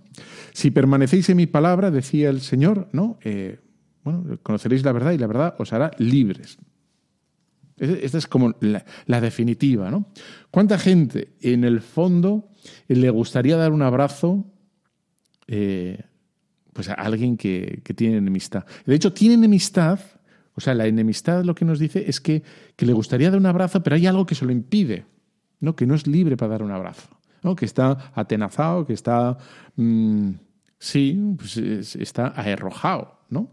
Si 0.54 0.70
permanecéis 0.70 1.30
en 1.30 1.38
mi 1.38 1.48
palabra, 1.48 1.90
decía 1.90 2.30
el 2.30 2.42
Señor, 2.42 2.88
¿no? 2.92 3.18
Eh, 3.24 3.60
bueno, 4.04 4.38
conoceréis 4.44 4.84
la 4.84 4.92
verdad 4.92 5.12
y 5.12 5.18
la 5.18 5.28
verdad 5.28 5.56
os 5.58 5.74
hará 5.74 5.92
libres. 5.98 6.60
Esta 7.80 8.18
es 8.18 8.28
como 8.28 8.56
la, 8.60 9.22
definitiva, 9.22 9.90
¿no? 9.90 10.12
¿Cuánta 10.52 10.78
gente 10.78 11.36
en 11.42 11.64
el 11.64 11.82
fondo 11.82 12.49
le 12.88 13.10
gustaría 13.10 13.58
dar 13.58 13.72
un 13.72 13.82
abrazo 13.82 14.46
eh, 15.48 16.04
pues 16.74 16.90
a 16.90 16.94
alguien 16.94 17.38
que, 17.38 17.82
tiene 17.96 18.18
enemistad? 18.18 18.66
De 18.86 18.96
hecho, 18.96 19.14
tiene 19.14 19.36
enemistad, 19.36 20.00
o 20.56 20.62
sea, 20.62 20.74
la 20.74 20.88
enemistad 20.88 21.44
lo 21.44 21.56
que 21.56 21.66
nos 21.66 21.80
dice 21.80 22.06
es 22.08 22.20
que, 22.22 22.44
le 22.78 22.94
gustaría 22.94 23.30
dar 23.30 23.40
un 23.40 23.46
abrazo, 23.46 23.84
pero 23.84 23.96
hay 23.96 24.08
algo 24.08 24.26
que 24.26 24.36
se 24.36 24.46
lo 24.46 24.52
impide, 24.52 25.06
¿no? 25.60 25.76
Que 25.76 25.86
no 25.86 25.96
es 25.96 26.08
libre 26.08 26.38
para 26.38 26.52
dar 26.52 26.64
un 26.64 26.72
abrazo, 26.72 27.10
¿no? 27.44 27.56
Que 27.56 27.66
está 27.66 28.12
atenazado, 28.14 28.86
que 28.86 28.94
está, 28.94 29.38
mm, 29.76 30.32
sí, 30.78 31.36
pues 31.38 31.58
está 31.58 32.34
aerrojado, 32.36 33.20
¿no? 33.30 33.52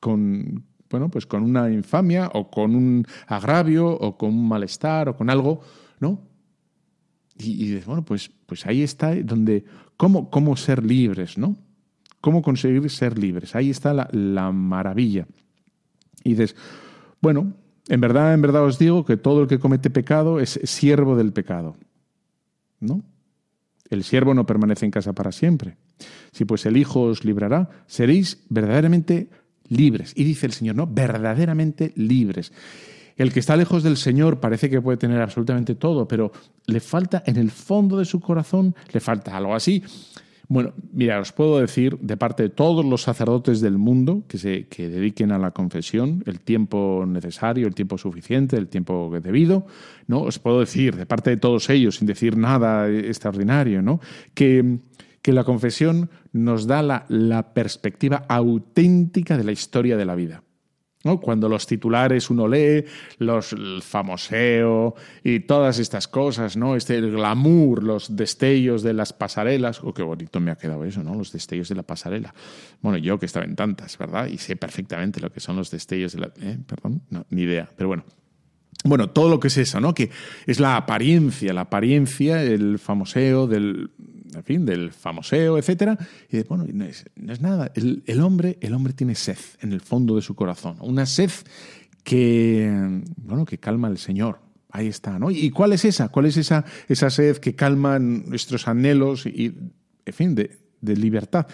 Con, 0.00 0.64
bueno, 0.90 1.10
pues 1.10 1.26
con 1.26 1.42
una 1.42 1.70
infamia 1.70 2.30
o 2.34 2.50
con 2.50 2.74
un 2.74 3.06
agravio 3.26 3.86
o 3.86 4.18
con 4.18 4.30
un 4.30 4.48
malestar 4.48 5.08
o 5.08 5.16
con 5.16 5.30
algo, 5.30 5.60
¿no? 6.00 6.31
Y, 7.44 7.68
dices, 7.68 7.86
bueno, 7.86 8.04
pues, 8.04 8.30
pues 8.46 8.66
ahí 8.66 8.82
está 8.82 9.14
donde, 9.14 9.64
¿cómo, 9.96 10.30
cómo 10.30 10.56
ser 10.56 10.84
libres, 10.84 11.38
¿no? 11.38 11.56
¿Cómo 12.20 12.42
conseguir 12.42 12.88
ser 12.90 13.18
libres? 13.18 13.54
Ahí 13.54 13.70
está 13.70 13.92
la, 13.92 14.08
la 14.12 14.52
maravilla. 14.52 15.26
Y 16.24 16.30
dices, 16.30 16.54
bueno, 17.20 17.54
en 17.88 18.00
verdad, 18.00 18.32
en 18.34 18.42
verdad 18.42 18.64
os 18.64 18.78
digo 18.78 19.04
que 19.04 19.16
todo 19.16 19.42
el 19.42 19.48
que 19.48 19.58
comete 19.58 19.90
pecado 19.90 20.40
es 20.40 20.60
siervo 20.64 21.16
del 21.16 21.32
pecado, 21.32 21.76
¿no? 22.80 23.02
El 23.90 24.04
siervo 24.04 24.32
no 24.32 24.46
permanece 24.46 24.86
en 24.86 24.90
casa 24.90 25.12
para 25.12 25.32
siempre. 25.32 25.76
Si 26.32 26.44
pues 26.44 26.64
el 26.64 26.76
Hijo 26.76 27.02
os 27.02 27.24
librará, 27.24 27.68
seréis 27.86 28.44
verdaderamente 28.48 29.28
libres. 29.68 30.12
Y 30.16 30.24
dice 30.24 30.46
el 30.46 30.52
Señor, 30.52 30.76
¿no? 30.76 30.86
Verdaderamente 30.86 31.92
libres. 31.96 32.52
El 33.22 33.32
que 33.32 33.38
está 33.38 33.56
lejos 33.56 33.84
del 33.84 33.96
Señor 33.96 34.40
parece 34.40 34.68
que 34.68 34.82
puede 34.82 34.98
tener 34.98 35.20
absolutamente 35.20 35.76
todo, 35.76 36.08
pero 36.08 36.32
le 36.66 36.80
falta 36.80 37.22
en 37.24 37.36
el 37.36 37.52
fondo 37.52 37.96
de 37.98 38.04
su 38.04 38.18
corazón, 38.18 38.74
le 38.92 38.98
falta 38.98 39.36
algo 39.36 39.54
así. 39.54 39.80
Bueno, 40.48 40.72
mira, 40.92 41.20
os 41.20 41.30
puedo 41.30 41.60
decir 41.60 41.96
de 42.00 42.16
parte 42.16 42.42
de 42.42 42.48
todos 42.48 42.84
los 42.84 43.02
sacerdotes 43.02 43.60
del 43.60 43.78
mundo 43.78 44.24
que 44.26 44.38
se 44.38 44.66
que 44.66 44.88
dediquen 44.88 45.30
a 45.30 45.38
la 45.38 45.52
confesión 45.52 46.24
el 46.26 46.40
tiempo 46.40 47.04
necesario, 47.06 47.68
el 47.68 47.76
tiempo 47.76 47.96
suficiente, 47.96 48.56
el 48.56 48.66
tiempo 48.66 49.08
debido, 49.22 49.68
¿no? 50.08 50.22
Os 50.22 50.40
puedo 50.40 50.58
decir 50.58 50.96
de 50.96 51.06
parte 51.06 51.30
de 51.30 51.36
todos 51.36 51.70
ellos 51.70 51.98
sin 51.98 52.08
decir 52.08 52.36
nada 52.36 52.90
extraordinario, 52.90 53.82
¿no? 53.82 54.00
Que 54.34 54.80
que 55.22 55.32
la 55.32 55.44
confesión 55.44 56.10
nos 56.32 56.66
da 56.66 56.82
la, 56.82 57.54
perspectiva 57.54 58.24
auténtica 58.28 59.38
de 59.38 59.44
la 59.44 59.52
historia 59.52 59.96
de 59.96 60.04
la 60.04 60.16
vida. 60.16 60.42
¿No? 61.04 61.20
Cuando 61.20 61.48
los 61.48 61.66
titulares 61.66 62.30
uno 62.30 62.48
lee, 62.48 62.84
los, 63.18 63.52
el 63.52 63.82
famoseo 63.82 64.94
y 65.22 65.40
todas 65.40 65.78
estas 65.78 66.08
cosas, 66.08 66.56
¿no? 66.56 66.76
Este, 66.76 66.96
el 66.96 67.12
glamour, 67.12 67.82
los 67.82 68.16
destellos 68.16 68.82
de 68.82 68.92
las 68.94 69.12
pasarelas. 69.12 69.80
Oh, 69.82 69.92
qué 69.92 70.02
bonito 70.02 70.40
me 70.40 70.50
ha 70.50 70.56
quedado 70.56 70.84
eso, 70.84 71.02
¿no? 71.02 71.14
Los 71.14 71.32
destellos 71.32 71.68
de 71.68 71.74
la 71.74 71.82
pasarela. 71.82 72.34
Bueno, 72.80 72.98
yo 72.98 73.18
que 73.18 73.26
estaba 73.26 73.44
en 73.44 73.56
tantas, 73.56 73.98
¿verdad? 73.98 74.26
Y 74.26 74.38
sé 74.38 74.56
perfectamente 74.56 75.20
lo 75.20 75.30
que 75.30 75.40
son 75.40 75.56
los 75.56 75.70
destellos 75.70 76.12
de 76.12 76.20
la. 76.20 76.32
¿eh? 76.40 76.58
Perdón, 76.66 77.02
ni 77.30 77.42
idea. 77.42 77.68
Pero 77.76 77.88
bueno, 77.88 78.04
bueno, 78.84 79.10
todo 79.10 79.28
lo 79.28 79.38
que 79.38 79.48
es 79.48 79.58
eso, 79.58 79.80
¿no? 79.80 79.94
Que 79.94 80.10
es 80.46 80.58
la 80.58 80.76
apariencia, 80.76 81.52
la 81.52 81.62
apariencia, 81.62 82.42
el 82.42 82.78
famoseo 82.78 83.46
del, 83.46 83.90
en 84.34 84.44
fin, 84.44 84.66
del 84.66 84.92
famoseo, 84.92 85.58
etcétera. 85.58 85.98
Y 86.30 86.42
bueno, 86.44 86.66
no 86.72 86.84
es, 86.84 87.04
nada. 87.40 87.72
El, 87.74 88.20
hombre, 88.20 88.58
el 88.60 88.74
hombre 88.74 88.92
tiene 88.92 89.14
sed 89.14 89.38
en 89.60 89.72
el 89.72 89.80
fondo 89.80 90.16
de 90.16 90.22
su 90.22 90.34
corazón, 90.34 90.76
una 90.80 91.06
sed 91.06 91.30
que, 92.04 93.02
bueno, 93.16 93.44
que 93.44 93.58
calma 93.58 93.88
al 93.88 93.98
Señor. 93.98 94.40
Ahí 94.70 94.86
está, 94.86 95.18
¿no? 95.18 95.30
¿Y 95.30 95.50
cuál 95.50 95.74
es 95.74 95.84
esa? 95.84 96.08
¿Cuál 96.08 96.26
es 96.26 96.38
esa, 96.38 96.64
esa 96.88 97.10
sed 97.10 97.36
que 97.36 97.54
calma 97.54 97.98
nuestros 97.98 98.68
anhelos 98.68 99.26
y, 99.26 99.54
en 100.06 100.14
fin, 100.14 100.34
de, 100.34 100.58
libertad? 100.80 101.46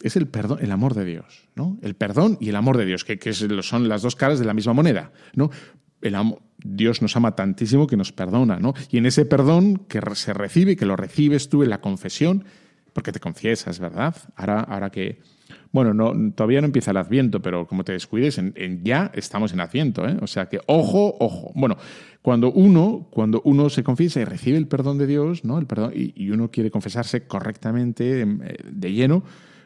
Es 0.00 0.16
el 0.16 0.26
perdón, 0.26 0.58
el 0.62 0.72
amor 0.72 0.94
de 0.94 1.04
Dios, 1.04 1.48
¿no? 1.54 1.78
El 1.82 1.94
perdón 1.94 2.38
y 2.40 2.48
el 2.48 2.56
amor 2.56 2.78
de 2.78 2.86
Dios, 2.86 3.04
que, 3.04 3.18
que 3.18 3.34
son 3.34 3.88
las 3.88 4.00
dos 4.00 4.16
caras 4.16 4.38
de 4.38 4.46
la 4.46 4.54
misma 4.54 4.72
moneda, 4.72 5.12
¿no? 5.34 5.50
El 6.02 6.16
Dios 6.64 7.02
nos 7.02 7.16
ama 7.16 7.34
tantísimo 7.34 7.86
que 7.86 7.96
nos 7.96 8.12
perdona, 8.12 8.58
¿no? 8.58 8.74
Y 8.90 8.98
en 8.98 9.06
ese 9.06 9.24
perdón 9.24 9.78
que 9.88 10.00
se 10.14 10.32
recibe, 10.32 10.76
que 10.76 10.86
lo 10.86 10.96
recibes 10.96 11.48
tú 11.48 11.62
en 11.62 11.70
la 11.70 11.80
confesión, 11.80 12.44
porque 12.92 13.12
te 13.12 13.20
confiesas, 13.20 13.78
¿verdad? 13.78 14.14
Ahora, 14.36 14.60
ahora 14.60 14.90
que, 14.90 15.20
bueno, 15.72 15.94
no, 15.94 16.32
todavía 16.32 16.60
no 16.60 16.66
empieza 16.66 16.90
el 16.90 16.98
Adviento, 16.98 17.40
pero 17.40 17.66
como 17.66 17.84
te 17.84 17.92
descuides, 17.92 18.40
ya 18.82 19.10
estamos 19.14 19.52
en 19.52 19.60
Adviento, 19.60 20.06
¿eh? 20.06 20.16
O 20.20 20.26
sea 20.26 20.48
que, 20.48 20.60
ojo, 20.66 21.16
ojo. 21.18 21.52
Bueno, 21.54 21.76
cuando 22.20 22.52
uno, 22.52 23.08
cuando 23.10 23.40
uno 23.44 23.70
se 23.70 23.82
confiesa 23.82 24.20
y 24.20 24.24
recibe 24.24 24.58
el 24.58 24.68
perdón 24.68 24.98
de 24.98 25.06
Dios, 25.06 25.44
¿no? 25.44 25.58
El 25.58 25.66
perdón, 25.66 25.92
y, 25.94 26.30
uno 26.30 26.50
quiere 26.50 26.70
confesarse 26.70 27.26
correctamente, 27.26 28.20
em, 28.20 28.40
eh, 28.42 28.56
de 28.70 28.92
lleno, 28.92 29.24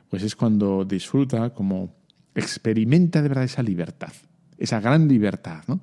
pues 0.09 0.23
es 0.23 0.37
cuando 0.37 0.85
disfruta, 0.85 1.51
como 1.51 1.95
experimenta 2.35 3.23
de 3.23 3.29
verdad 3.29 3.45
esa 3.45 3.63
libertad, 3.63 4.13
esa 4.59 4.81
gran 4.81 5.09
libertad, 5.09 5.65
¿no? 5.67 5.81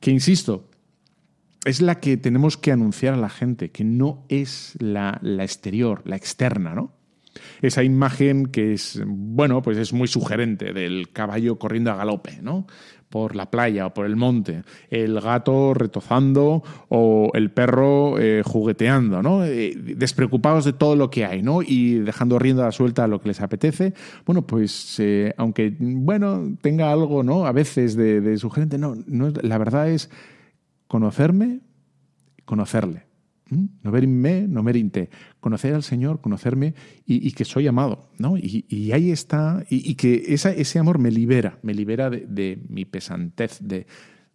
Que, 0.00 0.10
insisto, 0.10 0.68
es 1.64 1.80
la 1.80 2.00
que 2.00 2.16
tenemos 2.16 2.56
que 2.56 2.72
anunciar 2.72 3.14
a 3.14 3.18
la 3.18 3.28
gente, 3.28 3.70
que 3.70 3.84
no 3.84 4.24
es 4.28 4.74
la, 4.78 5.18
la 5.22 5.44
exterior, 5.44 6.02
la 6.04 6.16
externa, 6.16 6.74
¿no? 6.74 6.97
Esa 7.62 7.82
imagen 7.82 8.46
que 8.46 8.72
es, 8.72 9.02
bueno, 9.06 9.62
pues 9.62 9.78
es 9.78 9.92
muy 9.92 10.08
sugerente 10.08 10.72
del 10.72 11.10
caballo 11.12 11.58
corriendo 11.58 11.90
a 11.90 11.96
galope, 11.96 12.38
¿no? 12.42 12.66
por 13.08 13.36
la 13.36 13.50
playa 13.50 13.86
o 13.86 13.94
por 13.94 14.06
el 14.06 14.16
monte, 14.16 14.64
el 14.90 15.20
gato 15.20 15.74
retozando 15.74 16.62
o 16.88 17.30
el 17.34 17.50
perro 17.50 18.18
eh, 18.18 18.42
jugueteando, 18.44 19.22
¿no? 19.22 19.44
Eh, 19.44 19.74
despreocupados 19.76 20.64
de 20.64 20.72
todo 20.72 20.96
lo 20.96 21.10
que 21.10 21.24
hay, 21.24 21.42
¿no? 21.42 21.62
Y 21.62 21.94
dejando 22.00 22.38
rienda 22.38 22.70
suelta 22.72 23.04
a 23.04 23.08
lo 23.08 23.20
que 23.20 23.28
les 23.28 23.40
apetece. 23.40 23.94
Bueno, 24.26 24.46
pues 24.46 24.96
eh, 24.98 25.32
aunque, 25.36 25.74
bueno, 25.78 26.56
tenga 26.60 26.92
algo, 26.92 27.22
¿no? 27.22 27.46
A 27.46 27.52
veces 27.52 27.96
de, 27.96 28.20
de 28.20 28.36
sugerente, 28.36 28.78
no, 28.78 28.96
no, 29.06 29.32
la 29.42 29.58
verdad 29.58 29.88
es 29.88 30.10
conocerme, 30.86 31.60
conocerle. 32.44 33.07
¿Mm? 33.50 33.64
No 33.82 33.90
ver 33.90 34.04
en 34.04 34.20
me, 34.20 34.42
no 34.42 34.62
ver 34.62 34.76
en 34.76 34.90
te. 34.90 35.10
Conocer 35.40 35.74
al 35.74 35.82
Señor, 35.82 36.20
conocerme 36.20 36.74
y, 37.06 37.30
que 37.32 37.44
soy 37.44 37.66
amado. 37.66 38.10
¿no? 38.18 38.36
Y, 38.36 38.92
ahí 38.92 39.10
está, 39.10 39.64
y, 39.70 39.94
que 39.94 40.24
ese 40.28 40.78
amor 40.78 40.98
me 40.98 41.10
libera, 41.10 41.58
me 41.62 41.74
libera 41.74 42.10
de, 42.10 42.60
mi 42.68 42.84
pesantez, 42.84 43.58
de, 43.60 43.86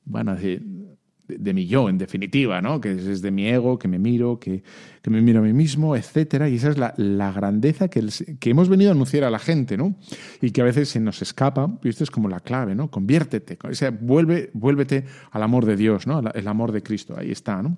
bueno, 0.05 0.35
de, 0.35 1.53
mi 1.53 1.67
yo, 1.67 1.89
en 1.89 1.97
definitiva, 1.97 2.61
¿no? 2.61 2.81
que 2.81 2.91
es 2.91 3.21
de 3.21 3.31
mi 3.31 3.47
ego, 3.47 3.77
que 3.77 3.87
me 3.87 3.99
miro, 3.99 4.39
que, 4.39 4.63
que 5.01 5.09
me 5.09 5.21
miro 5.21 5.39
a 5.39 5.43
mí 5.43 5.53
mismo, 5.53 5.95
etc. 5.95 6.45
Y 6.49 6.55
esa 6.55 6.69
es 6.69 6.77
la, 6.77 6.93
la 6.97 7.31
grandeza 7.31 7.87
que, 7.89 8.03
que, 8.39 8.49
hemos 8.49 8.69
venido 8.69 8.91
a 8.91 8.93
anunciar 8.93 9.23
a 9.23 9.29
la 9.29 9.39
gente, 9.39 9.77
¿no? 9.77 9.95
y 10.41 10.51
que 10.51 10.61
a 10.61 10.65
veces 10.65 10.89
se 10.89 10.99
nos 10.99 11.21
escapa, 11.21 11.79
y 11.83 11.89
esto 11.89 12.03
es 12.03 12.11
como 12.11 12.29
la 12.29 12.39
clave, 12.39 12.75
¿no? 12.75 12.89
conviértete, 12.89 13.57
o 13.63 13.73
sea, 13.73 13.91
vuelve, 13.91 14.49
vuélvete 14.53 15.05
al 15.31 15.43
amor 15.43 15.65
de 15.65 15.75
Dios, 15.75 16.07
¿no? 16.07 16.19
el 16.19 16.47
amor 16.47 16.71
de 16.71 16.81
Cristo, 16.81 17.15
ahí 17.17 17.31
está. 17.31 17.61
¿no? 17.61 17.77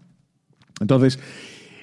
Entonces, 0.79 1.19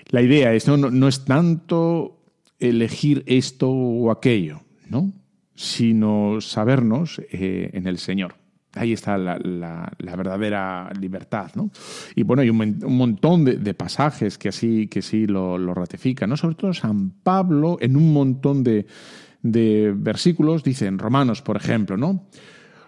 la 0.09 0.23
idea 0.23 0.53
es, 0.55 0.67
no, 0.69 0.77
no, 0.77 1.09
es 1.09 1.25
tanto 1.25 2.21
elegir 2.59 3.25
esto 3.27 3.71
o 3.71 4.11
aquello, 4.11 4.61
¿no? 4.89 5.13
sino 5.55 6.41
sabernos 6.41 7.21
eh, 7.31 7.71
en 7.73 7.87
el 7.87 7.99
Señor. 7.99 8.35
Ahí 8.75 8.93
está 8.95 9.19
la, 9.19 9.37
verdadera 9.99 10.91
libertad. 10.99 11.51
¿no? 11.55 11.71
Y 12.15 12.23
bueno, 12.23 12.43
hay 12.43 12.49
un, 12.49 12.79
montón 12.97 13.45
de, 13.45 13.75
pasajes 13.75 14.39
que 14.39 14.49
así, 14.49 14.87
que 14.87 15.03
sí 15.03 15.27
lo, 15.27 15.59
lo, 15.59 15.75
ratifican. 15.75 16.31
¿no? 16.31 16.37
Sobre 16.39 16.55
todo 16.55 16.73
San 16.73 17.11
Pablo, 17.23 17.77
en 17.81 17.97
un 17.97 18.13
montón 18.15 18.65
de, 18.65 18.87
de 19.43 19.93
versículos, 19.95 20.65
dice 20.65 20.87
en 20.87 20.99
Romanos, 20.99 21.43
por 21.43 21.57
ejemplo, 21.57 21.97
¿no? 21.97 22.27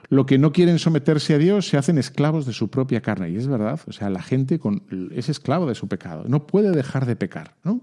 Lo 0.09 0.27
que 0.27 0.39
no 0.39 0.53
quieren 0.53 0.79
someterse 0.79 1.35
a 1.35 1.39
Dios 1.39 1.69
se 1.69 1.77
hacen 1.77 1.99
esclavos 1.99 2.47
de 2.47 2.53
su 2.53 2.69
propia 2.69 3.01
carne. 3.01 3.31
Y 3.31 3.37
es 3.37 3.47
verdad, 3.47 3.81
o 3.87 3.93
sea, 3.93 4.11
la 4.11 4.23
gente 4.23 4.59
con, 4.59 4.83
es 5.15 5.29
esclavo 5.29 5.67
de 5.67 5.75
su 5.75 5.89
pecado, 5.89 6.25
no 6.29 6.47
puede 6.47 6.71
dejar 6.73 7.07
de 7.07 7.17
pecar. 7.17 7.55
¿no? 7.65 7.81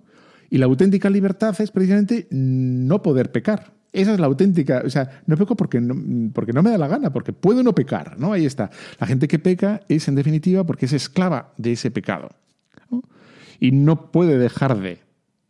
Y 0.50 0.58
la 0.58 0.66
auténtica 0.66 1.10
libertad 1.10 1.56
es 1.60 1.72
precisamente 1.72 2.28
no 2.32 3.02
poder 3.02 3.32
pecar. 3.32 3.74
Esa 3.94 4.14
es 4.14 4.20
la 4.20 4.28
auténtica, 4.28 4.84
o 4.86 4.90
sea, 4.90 5.22
no 5.26 5.36
peco 5.36 5.56
porque 5.56 5.82
no, 5.82 6.32
porque 6.34 6.54
no 6.54 6.64
me 6.64 6.70
da 6.70 6.78
la 6.78 6.88
gana, 6.88 7.12
porque 7.12 7.34
puedo 7.34 7.62
no 7.62 7.76
pecar, 7.76 8.18
¿no? 8.18 8.32
Ahí 8.32 8.46
está. 8.46 8.70
La 9.00 9.06
gente 9.06 9.28
que 9.28 9.38
peca 9.38 9.82
es, 9.90 10.08
en 10.08 10.16
definitiva, 10.16 10.64
porque 10.64 10.86
es 10.86 10.94
esclava 10.94 11.54
de 11.58 11.74
ese 11.74 11.92
pecado. 11.92 12.30
Y 13.60 13.72
no 13.72 14.12
puede 14.12 14.38
dejar 14.38 14.80
de. 14.80 15.00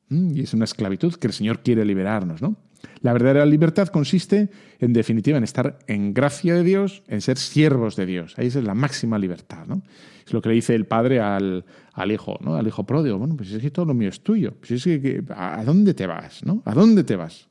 Y 0.10 0.42
es 0.42 0.54
una 0.54 0.66
esclavitud 0.66 1.14
que 1.16 1.28
el 1.28 1.34
Señor 1.34 1.60
quiere 1.60 1.86
liberarnos, 1.86 2.42
¿no? 2.42 2.58
La 3.02 3.14
verdadera 3.14 3.46
libertad 3.46 3.88
consiste, 3.88 4.50
en 4.80 4.94
definitiva, 4.94 5.38
en 5.38 5.44
estar 5.44 5.80
en 5.88 6.14
gracia 6.14 6.54
de 6.56 6.64
Dios, 6.64 7.04
en 7.08 7.22
ser 7.22 7.38
siervos 7.38 7.96
de 7.96 8.06
Dios. 8.06 8.36
Ahí 8.38 8.48
es 8.48 8.56
la 8.56 8.74
máxima 8.74 9.18
libertad. 9.18 9.66
¿no? 9.66 9.82
Es 10.26 10.34
lo 10.34 10.42
que 10.42 10.50
le 10.50 10.56
dice 10.56 10.76
el 10.76 10.86
padre 10.86 11.20
al, 11.20 11.66
al 11.94 12.12
hijo, 12.12 12.38
¿no? 12.42 12.56
al 12.56 12.68
hijo 12.68 12.86
pródigo. 12.86 13.18
Bueno, 13.18 13.36
pues 13.36 13.52
es 13.52 13.62
que 13.62 13.72
todo 13.72 13.86
lo 13.86 13.94
mío 13.94 14.10
es 14.10 14.22
tuyo. 14.22 14.54
Pues 14.60 14.72
es 14.72 14.84
que, 14.84 15.24
¿A 15.36 15.64
dónde 15.64 15.94
te 15.94 16.06
vas? 16.06 16.44
¿no? 16.46 16.62
¿A 16.66 16.74
dónde 16.74 17.04
te 17.04 17.16
vas? 17.16 17.48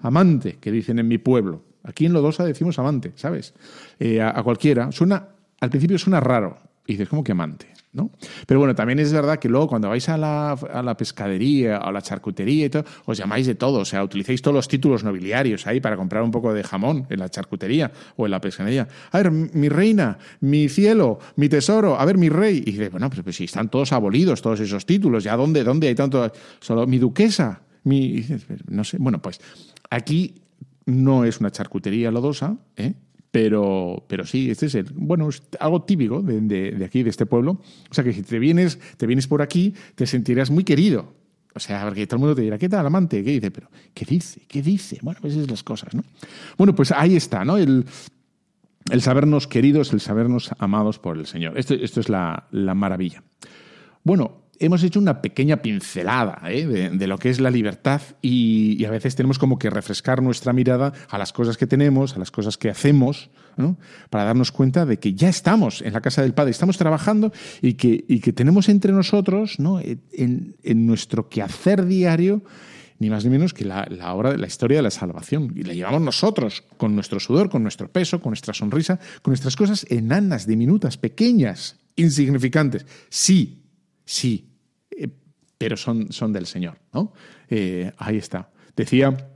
Amante, 0.00 0.58
que 0.60 0.70
dicen 0.70 0.98
en 0.98 1.08
mi 1.08 1.18
pueblo. 1.18 1.64
Aquí 1.82 2.06
en 2.06 2.12
Lodosa 2.12 2.44
decimos 2.44 2.78
amante, 2.78 3.12
¿sabes? 3.16 3.54
Eh, 3.98 4.20
a, 4.20 4.38
a, 4.38 4.42
cualquiera. 4.42 4.90
Suena, 4.90 5.28
al 5.60 5.70
principio 5.70 5.98
suena 5.98 6.20
raro. 6.20 6.56
Y 6.86 6.92
dices, 6.92 7.08
¿cómo 7.08 7.22
que 7.22 7.32
amante? 7.32 7.73
¿No? 7.94 8.10
Pero 8.46 8.60
bueno, 8.60 8.74
también 8.74 8.98
es 8.98 9.12
verdad 9.12 9.38
que 9.38 9.48
luego 9.48 9.68
cuando 9.68 9.88
vais 9.88 10.08
a 10.08 10.18
la, 10.18 10.52
a 10.52 10.82
la 10.82 10.96
pescadería 10.96 11.78
a 11.78 11.90
la 11.92 12.02
charcutería 12.02 12.66
y 12.66 12.70
todo, 12.70 12.84
os 13.06 13.16
llamáis 13.16 13.46
de 13.46 13.54
todo, 13.54 13.78
o 13.78 13.84
sea, 13.84 14.02
utilizáis 14.04 14.42
todos 14.42 14.54
los 14.54 14.68
títulos 14.68 15.04
nobiliarios 15.04 15.66
ahí 15.66 15.80
para 15.80 15.96
comprar 15.96 16.22
un 16.22 16.30
poco 16.30 16.52
de 16.52 16.62
jamón 16.62 17.06
en 17.08 17.20
la 17.20 17.28
charcutería 17.28 17.90
o 18.16 18.26
en 18.26 18.32
la 18.32 18.40
pescadería. 18.40 18.88
A 19.12 19.18
ver, 19.18 19.30
mi 19.30 19.68
reina, 19.68 20.18
mi 20.40 20.68
cielo, 20.68 21.18
mi 21.36 21.48
tesoro, 21.48 21.98
a 21.98 22.04
ver, 22.04 22.18
mi 22.18 22.28
rey. 22.28 22.58
Y 22.58 22.72
dices, 22.72 22.90
bueno, 22.90 23.08
pues 23.08 23.36
si 23.36 23.44
están 23.44 23.70
todos 23.70 23.92
abolidos, 23.92 24.42
todos 24.42 24.60
esos 24.60 24.84
títulos, 24.84 25.24
¿ya 25.24 25.36
dónde, 25.36 25.64
dónde 25.64 25.88
hay 25.88 25.94
tanto? 25.94 26.30
Solo 26.60 26.86
mi 26.86 26.98
duquesa, 26.98 27.62
mi... 27.84 28.24
No 28.68 28.84
sé, 28.84 28.96
bueno, 28.98 29.22
pues 29.22 29.40
aquí 29.90 30.34
no 30.86 31.24
es 31.24 31.40
una 31.40 31.50
charcutería 31.50 32.10
lodosa, 32.10 32.56
¿eh? 32.76 32.94
Pero, 33.34 34.04
pero 34.06 34.24
sí, 34.24 34.48
este 34.48 34.66
es 34.66 34.76
el, 34.76 34.92
bueno, 34.94 35.28
es 35.28 35.42
algo 35.58 35.82
típico 35.82 36.22
de, 36.22 36.40
de, 36.40 36.84
aquí, 36.84 37.02
de 37.02 37.10
este 37.10 37.26
pueblo. 37.26 37.60
O 37.90 37.92
sea 37.92 38.04
que 38.04 38.12
si 38.12 38.22
te 38.22 38.38
vienes, 38.38 38.78
te 38.96 39.08
vienes 39.08 39.26
por 39.26 39.42
aquí, 39.42 39.74
te 39.96 40.06
sentirás 40.06 40.52
muy 40.52 40.62
querido. 40.62 41.12
O 41.52 41.58
sea, 41.58 41.82
porque 41.84 42.06
todo 42.06 42.18
el 42.18 42.20
mundo 42.20 42.36
te 42.36 42.42
dirá, 42.42 42.58
¿qué 42.58 42.68
tal, 42.68 42.86
amante? 42.86 43.24
¿Qué 43.24 43.32
dice? 43.32 43.50
Pero, 43.50 43.70
¿qué 43.92 44.04
dice? 44.04 44.42
¿Qué 44.46 44.62
dice? 44.62 45.00
Bueno, 45.02 45.18
pues 45.20 45.34
esas 45.34 45.50
las 45.50 45.64
cosas, 45.64 45.96
¿no? 45.96 46.04
Bueno, 46.56 46.76
pues 46.76 46.92
ahí 46.92 47.16
está, 47.16 47.44
¿no? 47.44 47.56
El, 47.56 47.86
el 48.88 49.02
sabernos 49.02 49.48
queridos, 49.48 49.92
el 49.92 50.00
sabernos 50.00 50.52
amados 50.58 51.00
por 51.00 51.18
el 51.18 51.26
Señor. 51.26 51.58
Esto, 51.58 51.74
esto 51.74 51.98
es 51.98 52.08
la, 52.08 52.46
la 52.52 52.74
maravilla. 52.74 53.24
Bueno, 54.04 54.43
hemos 54.58 54.82
hecho 54.82 54.98
una 54.98 55.20
pequeña 55.22 55.58
pincelada 55.58 56.40
¿eh? 56.48 56.90
de, 56.92 57.06
lo 57.06 57.18
que 57.18 57.30
es 57.30 57.40
la 57.40 57.50
libertad 57.50 58.00
y, 58.22 58.84
a 58.84 58.90
veces 58.90 59.16
tenemos 59.16 59.38
como 59.38 59.58
que 59.58 59.70
refrescar 59.70 60.22
nuestra 60.22 60.52
mirada 60.52 60.92
a 61.08 61.18
las 61.18 61.32
cosas 61.32 61.56
que 61.56 61.66
tenemos, 61.66 62.14
a 62.14 62.18
las 62.18 62.30
cosas 62.30 62.58
que 62.58 62.68
hacemos, 62.68 63.30
para 64.10 64.24
darnos 64.24 64.52
cuenta 64.52 64.84
de 64.84 64.98
que 64.98 65.14
ya 65.14 65.28
estamos 65.28 65.80
en 65.80 65.92
la 65.92 66.00
casa 66.00 66.22
del 66.22 66.34
Padre, 66.34 66.50
estamos 66.50 66.76
trabajando 66.76 67.32
y 67.62 67.74
que, 67.74 68.04
y 68.08 68.20
que 68.20 68.32
tenemos 68.32 68.68
entre 68.68 68.92
nosotros 68.92 69.58
¿no? 69.58 69.80
en, 69.80 70.56
en, 70.62 70.86
nuestro 70.86 71.28
quehacer 71.28 71.86
diario 71.86 72.42
ni 72.98 73.10
más 73.10 73.24
ni 73.24 73.30
menos 73.30 73.54
que 73.54 73.64
la, 73.64 73.86
la 73.90 74.14
obra 74.14 74.32
de 74.32 74.38
la 74.38 74.46
historia 74.46 74.78
de 74.78 74.82
la 74.82 74.90
salvación. 74.90 75.52
Y 75.56 75.62
la 75.64 75.74
llevamos 75.74 76.00
nosotros, 76.00 76.64
con 76.76 76.94
nuestro 76.94 77.20
sudor, 77.20 77.50
con 77.50 77.62
nuestro 77.62 77.90
peso, 77.90 78.20
con 78.20 78.30
nuestra 78.30 78.54
sonrisa, 78.54 78.98
con 79.22 79.32
nuestras 79.32 79.56
cosas 79.56 79.86
enanas, 79.90 80.46
diminutas, 80.46 80.96
pequeñas, 80.96 81.76
insignificantes. 81.96 82.86
Sí, 83.08 83.63
Sí, 84.04 84.50
eh, 84.90 85.08
pero 85.58 85.76
son, 85.76 86.12
son 86.12 86.32
del 86.32 86.46
Señor, 86.46 86.78
¿no? 86.92 87.12
Eh, 87.48 87.92
ahí 87.98 88.16
está. 88.16 88.50
Decía 88.76 89.30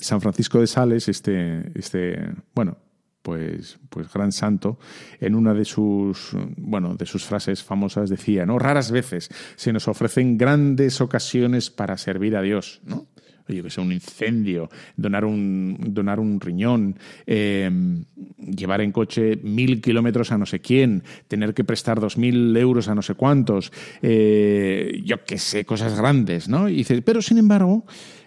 San 0.00 0.20
Francisco 0.20 0.60
de 0.60 0.66
Sales, 0.66 1.08
este, 1.08 1.70
este 1.78 2.18
bueno, 2.54 2.78
pues, 3.24 3.78
pues 3.88 4.12
gran 4.12 4.32
santo, 4.32 4.78
en 5.18 5.34
una 5.34 5.54
de 5.54 5.64
sus, 5.64 6.36
bueno, 6.56 6.94
de 6.94 7.06
sus 7.06 7.24
frases 7.24 7.62
famosas 7.62 8.10
decía, 8.10 8.44
¿no? 8.44 8.58
Raras 8.58 8.90
veces 8.90 9.30
se 9.56 9.72
nos 9.72 9.88
ofrecen 9.88 10.36
grandes 10.36 11.00
ocasiones 11.00 11.70
para 11.70 11.96
servir 11.96 12.36
a 12.36 12.42
Dios, 12.42 12.82
¿no? 12.84 13.06
Oye, 13.48 13.62
que 13.62 13.70
sea 13.70 13.84
un 13.84 13.92
incendio, 13.92 14.68
donar 14.96 15.24
un, 15.24 15.76
donar 15.88 16.18
un 16.20 16.40
riñón, 16.40 16.96
em, 17.26 18.04
llevar 18.38 18.80
en 18.80 18.92
coche 18.92 19.36
mil 19.42 19.80
kilómetros 19.80 20.32
a 20.32 20.38
no 20.38 20.46
sé 20.46 20.60
quién, 20.60 21.02
tener 21.28 21.54
que 21.54 21.64
prestar 21.64 22.00
dos 22.00 22.16
mil 22.16 22.56
euros 22.56 22.88
a 22.88 22.94
no 22.94 23.02
sé 23.02 23.14
cuántos, 23.14 23.72
eh, 24.02 25.02
yo 25.04 25.24
qué 25.24 25.38
sé, 25.38 25.64
cosas 25.64 25.96
grandes, 25.96 26.48
¿no? 26.48 26.68
Y 26.68 26.76
dice, 26.76 27.02
pero 27.02 27.20
sin 27.20 27.38
embargo, 27.38 27.84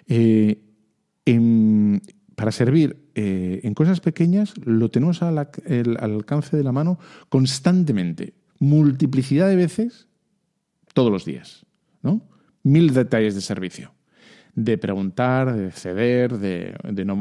eh, 0.07 0.61
para 2.35 2.51
servir 2.51 3.09
eh, 3.15 3.61
en 3.63 3.73
cosas 3.73 3.99
pequeñas 3.99 4.53
lo 4.63 4.89
tenemos 4.89 5.21
al, 5.21 5.37
al 5.37 5.97
alcance 5.99 6.55
de 6.55 6.63
la 6.63 6.71
mano 6.71 6.99
constantemente, 7.29 8.33
multiplicidad 8.59 9.49
de 9.49 9.55
veces 9.55 10.07
todos 10.93 11.11
los 11.11 11.25
días, 11.25 11.65
¿no? 12.01 12.21
Mil 12.63 12.93
detalles 12.93 13.35
de 13.35 13.41
servicio 13.41 13.96
de 14.57 14.79
preguntar, 14.79 15.55
de 15.55 15.71
ceder, 15.71 16.39
de, 16.39 16.73
no, 17.05 17.15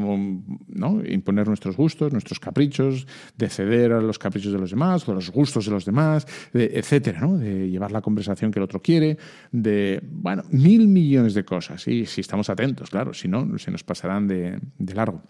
no, 0.67 1.05
imponer 1.05 1.47
nuestros 1.47 1.77
gustos, 1.77 2.11
nuestros 2.11 2.39
caprichos, 2.39 3.05
de 3.37 3.47
ceder 3.47 3.91
a 3.91 4.01
los 4.01 4.17
caprichos 4.17 4.51
de 4.51 4.57
los 4.57 4.71
demás, 4.71 5.07
a 5.07 5.13
los 5.13 5.29
gustos 5.29 5.65
de 5.65 5.71
los 5.71 5.85
demás, 5.85 6.25
etcétera, 6.51 7.21
¿no? 7.21 7.37
de 7.37 7.69
llevar 7.69 7.91
la 7.91 8.01
conversación 8.01 8.49
que 8.49 8.57
el 8.57 8.63
otro 8.63 8.81
quiere, 8.81 9.19
de, 9.51 10.01
bueno, 10.03 10.45
mil 10.49 10.87
millones 10.87 11.35
de 11.35 11.45
cosas. 11.45 11.87
Y 11.87 12.07
si 12.07 12.21
estamos 12.21 12.49
atentos, 12.49 12.89
claro, 12.89 13.13
si 13.13 13.27
no, 13.27 13.55
se 13.59 13.69
nos 13.69 13.83
pasarán 13.83 14.27
de, 14.27 14.59
largo. 14.95 15.21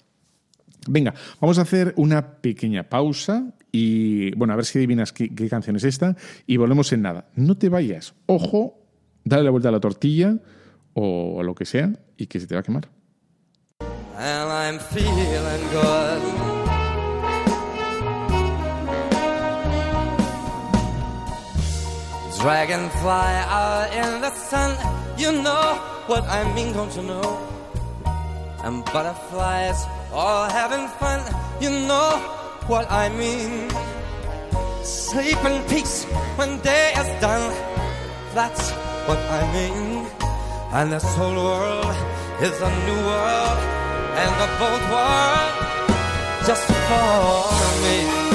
Venga, 0.87 1.13
vamos 1.41 1.59
a 1.59 1.63
hacer 1.63 1.93
una 1.97 2.37
pequeña 2.37 2.83
pausa 2.83 3.53
y, 3.69 4.33
bueno, 4.35 4.53
a 4.53 4.55
ver 4.55 4.63
si 4.63 4.77
adivinas 4.77 5.11
qué, 5.11 5.35
qué 5.35 5.49
canción 5.49 5.75
es 5.75 5.83
esta 5.83 6.15
y 6.45 6.55
volvemos 6.55 6.93
en 6.93 7.01
nada. 7.01 7.27
No 7.35 7.57
te 7.57 7.67
vayas. 7.67 8.13
Ojo, 8.27 8.79
dale 9.25 9.43
la 9.43 9.51
vuelta 9.51 9.67
a 9.67 9.73
la 9.73 9.81
tortilla 9.81 10.39
o 10.99 11.43
lo 11.43 11.53
que 11.53 11.65
sea 11.65 11.91
y 12.17 12.25
que 12.25 12.39
se 12.39 12.47
te 12.47 12.55
va 12.55 12.61
a 12.61 12.63
quemar. 12.63 12.89
And 14.17 14.49
I'm 14.51 14.79
feeling 14.79 15.63
good. 15.71 16.21
Dragonfly 22.41 23.33
out 23.49 23.89
in 23.93 24.21
the 24.21 24.31
sun, 24.31 24.71
you 25.17 25.31
know 25.31 25.75
what 26.07 26.23
I 26.23 26.43
mean, 26.55 26.73
don't 26.73 26.95
you 26.95 27.03
know? 27.03 27.37
And 28.63 28.83
butterflies 28.85 29.85
all 30.11 30.49
having 30.49 30.87
fun, 30.99 31.21
you 31.61 31.69
know 31.69 32.17
what 32.67 32.89
I 32.91 33.09
mean. 33.09 33.69
Sleep 34.83 35.37
in 35.45 35.61
peace 35.69 36.05
when 36.37 36.59
day 36.61 36.93
is 36.97 37.21
done, 37.21 37.53
that's 38.33 38.71
what 39.07 39.19
I 39.19 39.41
mean. 39.53 39.96
And 40.69 40.91
this 40.91 41.15
whole 41.15 41.33
world 41.33 41.95
is 42.41 42.61
a 42.61 42.69
new 42.85 42.99
world, 43.09 43.59
and 44.21 44.31
the 44.41 44.47
both 44.59 44.83
world 44.91 45.57
just 46.45 46.67
for 46.67 47.81
me. 47.83 48.26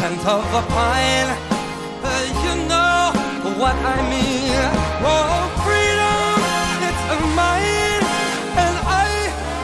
Scent 0.00 0.26
of 0.26 0.44
a 0.60 0.62
pine. 0.72 1.30
Uh, 2.02 2.24
you 2.44 2.52
know 2.70 3.12
what 3.60 3.76
I 3.94 3.98
mean. 4.12 4.56
Oh, 5.12 5.36
freedom, 5.64 6.40
it's 6.88 7.04
mine, 7.40 8.04
and 8.64 8.76
I 9.04 9.08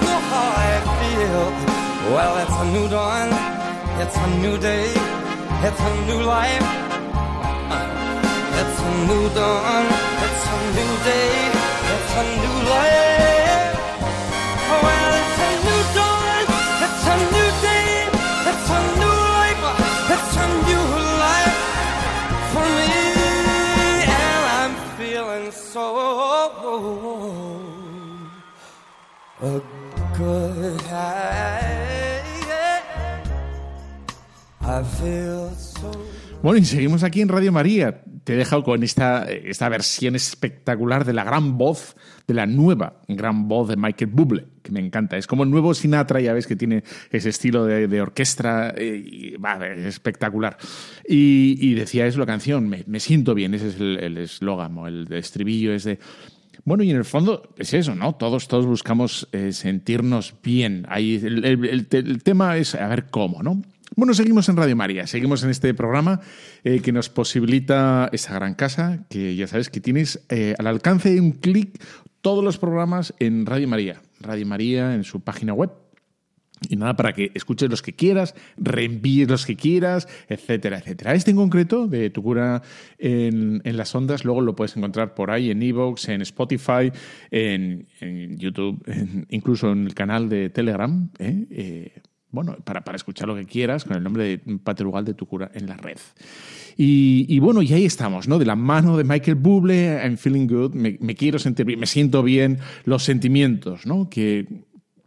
know 0.04 0.18
how 0.30 0.48
I 0.68 0.72
feel. 0.98 1.44
Well, 2.14 2.34
it's 2.42 2.56
a 2.64 2.66
new 2.74 2.86
dawn, 2.94 3.28
it's 4.02 4.16
a 4.24 4.28
new 4.42 4.56
day, 4.58 4.88
it's 5.66 5.82
a 5.88 5.92
new 6.08 6.20
life. 6.36 6.68
Uh, 7.76 8.60
it's 8.60 8.78
a 8.88 8.92
new 9.08 9.24
dawn, 9.38 9.86
it's 10.26 10.44
a 10.54 10.58
new 10.76 10.92
day, 11.10 11.32
it's 11.94 12.12
a 12.20 12.24
new 12.42 12.56
life. 12.74 13.35
Bueno, 36.42 36.58
y 36.58 36.64
seguimos 36.64 37.02
aquí 37.02 37.20
en 37.20 37.28
Radio 37.28 37.52
María. 37.52 38.02
Te 38.24 38.34
he 38.34 38.36
dejado 38.36 38.64
con 38.64 38.82
esta, 38.82 39.24
esta 39.24 39.68
versión 39.68 40.16
espectacular 40.16 41.04
de 41.04 41.12
la 41.12 41.22
gran 41.22 41.56
voz, 41.56 41.96
de 42.26 42.34
la 42.34 42.46
nueva 42.46 43.00
gran 43.06 43.46
voz 43.46 43.68
de 43.68 43.76
Michael 43.76 44.10
Bublé, 44.10 44.46
que 44.62 44.72
me 44.72 44.80
encanta. 44.80 45.16
Es 45.16 45.26
como 45.26 45.44
el 45.44 45.50
nuevo 45.50 45.74
Sinatra, 45.74 46.20
ya 46.20 46.32
ves 46.32 46.46
que 46.46 46.56
tiene 46.56 46.82
ese 47.10 47.28
estilo 47.28 47.64
de, 47.64 48.00
orquesta, 48.00 48.74
eh, 48.76 49.36
es 49.76 49.86
espectacular. 49.86 50.56
Y, 51.08 51.74
decía 51.74 52.06
eso 52.06 52.18
la 52.18 52.26
canción, 52.26 52.68
me, 52.68 53.00
siento 53.00 53.34
bien, 53.34 53.54
ese 53.54 53.68
es 53.68 53.80
el 53.80 54.18
eslogan, 54.18 54.76
el, 54.86 55.06
el 55.08 55.12
estribillo 55.12 55.72
es 55.72 55.84
de 55.84 55.98
bueno, 56.64 56.82
y 56.82 56.90
en 56.90 56.96
el 56.96 57.04
fondo 57.04 57.54
es 57.56 57.74
eso, 57.74 57.94
¿no? 57.94 58.14
Todos, 58.14 58.48
todos 58.48 58.66
buscamos 58.66 59.28
eh, 59.32 59.52
sentirnos 59.52 60.34
bien. 60.42 60.86
Ahí 60.88 61.20
el, 61.22 62.22
tema 62.22 62.56
es 62.56 62.74
a 62.74 62.88
ver 62.88 63.06
cómo, 63.10 63.42
¿no? 63.42 63.62
Bueno, 63.94 64.14
seguimos 64.14 64.48
en 64.48 64.56
Radio 64.56 64.76
María, 64.76 65.06
seguimos 65.06 65.42
en 65.42 65.50
este 65.50 65.72
programa 65.72 66.20
eh, 66.64 66.80
que 66.80 66.92
nos 66.92 67.08
posibilita 67.08 68.10
esa 68.12 68.34
gran 68.34 68.54
casa, 68.54 69.06
que 69.08 69.36
ya 69.36 69.46
sabes 69.46 69.70
que 69.70 69.80
tienes 69.80 70.24
eh, 70.28 70.54
al 70.58 70.66
alcance 70.66 71.14
de 71.14 71.20
un 71.20 71.32
clic 71.32 71.82
todos 72.20 72.44
los 72.44 72.58
programas 72.58 73.14
en 73.20 73.46
Radio 73.46 73.68
María. 73.68 74.02
Radio 74.20 74.46
María 74.46 74.94
en 74.94 75.04
su 75.04 75.20
página 75.20 75.54
web, 75.54 75.70
y 76.68 76.76
nada, 76.76 76.96
para 76.96 77.12
que 77.12 77.30
escuches 77.34 77.68
los 77.70 77.82
que 77.82 77.92
quieras, 77.92 78.34
reenvíes 78.56 79.28
los 79.28 79.44
que 79.44 79.56
quieras, 79.56 80.08
etcétera, 80.28 80.78
etcétera. 80.78 81.14
Este 81.14 81.30
en 81.30 81.36
concreto, 81.36 81.86
de 81.86 82.10
Tu 82.10 82.22
cura 82.22 82.62
en, 82.98 83.60
las 83.64 83.94
ondas, 83.94 84.24
luego 84.24 84.40
lo 84.40 84.56
puedes 84.56 84.76
encontrar 84.76 85.14
por 85.14 85.30
ahí 85.30 85.50
en 85.50 85.62
Evox, 85.62 86.08
en 86.08 86.22
Spotify, 86.22 86.90
en, 87.30 87.86
YouTube, 88.38 88.82
incluso 89.28 89.70
en 89.70 89.86
el 89.86 89.94
canal 89.94 90.28
de 90.28 90.50
Telegram. 90.50 91.10
¿eh? 91.18 91.46
Eh, 91.50 92.02
bueno, 92.30 92.56
para, 92.64 92.82
para, 92.84 92.96
escuchar 92.96 93.28
lo 93.28 93.36
que 93.36 93.44
quieras, 93.44 93.84
con 93.84 93.96
el 93.96 94.02
nombre 94.02 94.24
de 94.24 94.58
Pater 94.58 94.86
de 94.86 95.14
Tu 95.14 95.26
cura 95.26 95.50
en 95.54 95.66
la 95.66 95.76
red. 95.76 95.98
Y, 96.78 97.38
bueno, 97.38 97.62
y 97.62 97.72
ahí 97.72 97.86
estamos, 97.86 98.28
¿no? 98.28 98.38
De 98.38 98.44
la 98.44 98.56
mano 98.56 98.98
de 98.98 99.04
Michael 99.04 99.36
Bublé, 99.36 99.98
I'm 100.02 100.18
feeling 100.18 100.46
good, 100.46 100.74
me, 100.74 100.98
me 101.00 101.14
quiero 101.14 101.38
sentir 101.38 101.64
bien, 101.64 101.80
me 101.80 101.86
siento 101.86 102.22
bien, 102.22 102.58
los 102.84 103.02
sentimientos, 103.04 103.86
¿no? 103.86 104.10
Que 104.10 104.66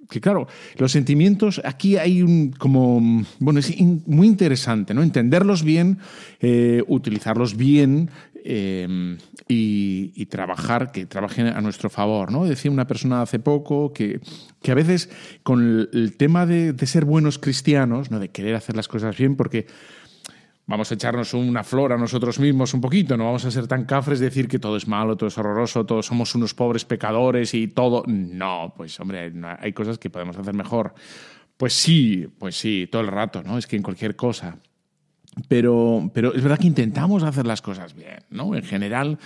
que 0.10 0.20
claro, 0.20 0.48
los 0.78 0.92
sentimientos, 0.92 1.62
aquí 1.64 1.98
hay 1.98 2.24
un 2.24 2.52
como, 2.52 3.24
bueno, 3.38 3.60
es 3.60 3.72
muy 4.08 4.28
interesante, 4.28 4.96
¿no? 4.96 5.04
Entenderlos 5.04 5.64
bien, 5.64 6.00
eh, 6.40 6.84
utilizarlos 6.88 7.56
bien 7.56 8.10
eh, 8.44 9.18
y, 9.48 10.26
trabajar, 10.26 10.92
que 10.92 11.06
trabajen 11.06 11.48
a 11.48 11.62
nuestro 11.62 11.90
favor, 11.90 12.32
¿no? 12.32 12.46
Decía 12.46 12.72
una 12.72 12.88
persona 12.88 13.22
hace 13.22 13.40
poco 13.40 13.94
que, 13.94 14.20
que 14.62 14.72
a 14.72 14.76
veces 14.76 15.10
con 15.44 15.88
el, 15.92 16.16
tema 16.18 16.46
de, 16.46 16.74
de, 16.74 16.88
ser 16.88 17.06
buenos 17.06 17.38
cristianos, 17.38 18.10
¿no? 18.10 18.20
De 18.20 18.30
querer 18.30 18.56
hacer 18.56 18.76
las 18.76 18.88
cosas 18.88 19.16
bien, 19.18 19.36
porque 19.36 19.68
vamos 20.70 20.92
a 20.92 20.94
echarnos 20.94 21.34
una 21.34 21.64
flor 21.64 21.94
a 21.94 21.98
nosotros 21.98 22.40
mismos 22.40 22.76
un 22.76 22.82
poquito, 22.82 23.18
no 23.18 23.26
vamos 23.26 23.44
a 23.44 23.50
ser 23.50 23.66
tan 23.66 23.86
cafres 23.86 24.20
de 24.20 24.26
decir 24.26 24.48
que 24.48 24.60
todo 24.60 24.78
es 24.78 24.88
malo, 24.88 25.18
todo 25.18 25.28
es 25.28 25.38
horroroso, 25.40 25.84
todos 25.84 26.06
somos 26.06 26.36
unos 26.36 26.54
pobres 26.54 26.86
pecadores 26.86 27.56
y 27.56 27.70
todo. 27.70 28.04
No, 28.06 28.72
pues 28.78 29.00
hombre, 29.00 29.34
hay 29.60 29.74
cosas 29.74 29.98
que 29.98 30.12
podemos 30.12 30.38
hacer 30.38 30.54
mejor. 30.54 30.94
Pues 31.58 31.74
sí, 31.74 32.28
pues 32.38 32.56
sí, 32.56 32.88
todo 32.90 33.02
el 33.02 33.08
rato, 33.08 33.42
¿no? 33.42 33.58
Es 33.58 33.66
que 33.66 33.78
en 33.78 33.82
cualquier 33.82 34.16
cosa. 34.16 34.58
Pero, 35.48 36.12
pero 36.14 36.36
es 36.36 36.44
verdad 36.44 36.60
que 36.60 36.68
intentamos 36.68 37.24
hacer 37.24 37.48
las 37.48 37.64
cosas 37.64 37.96
bien, 37.96 38.20
¿no? 38.30 38.56
En 38.56 38.64
general, 38.64 39.18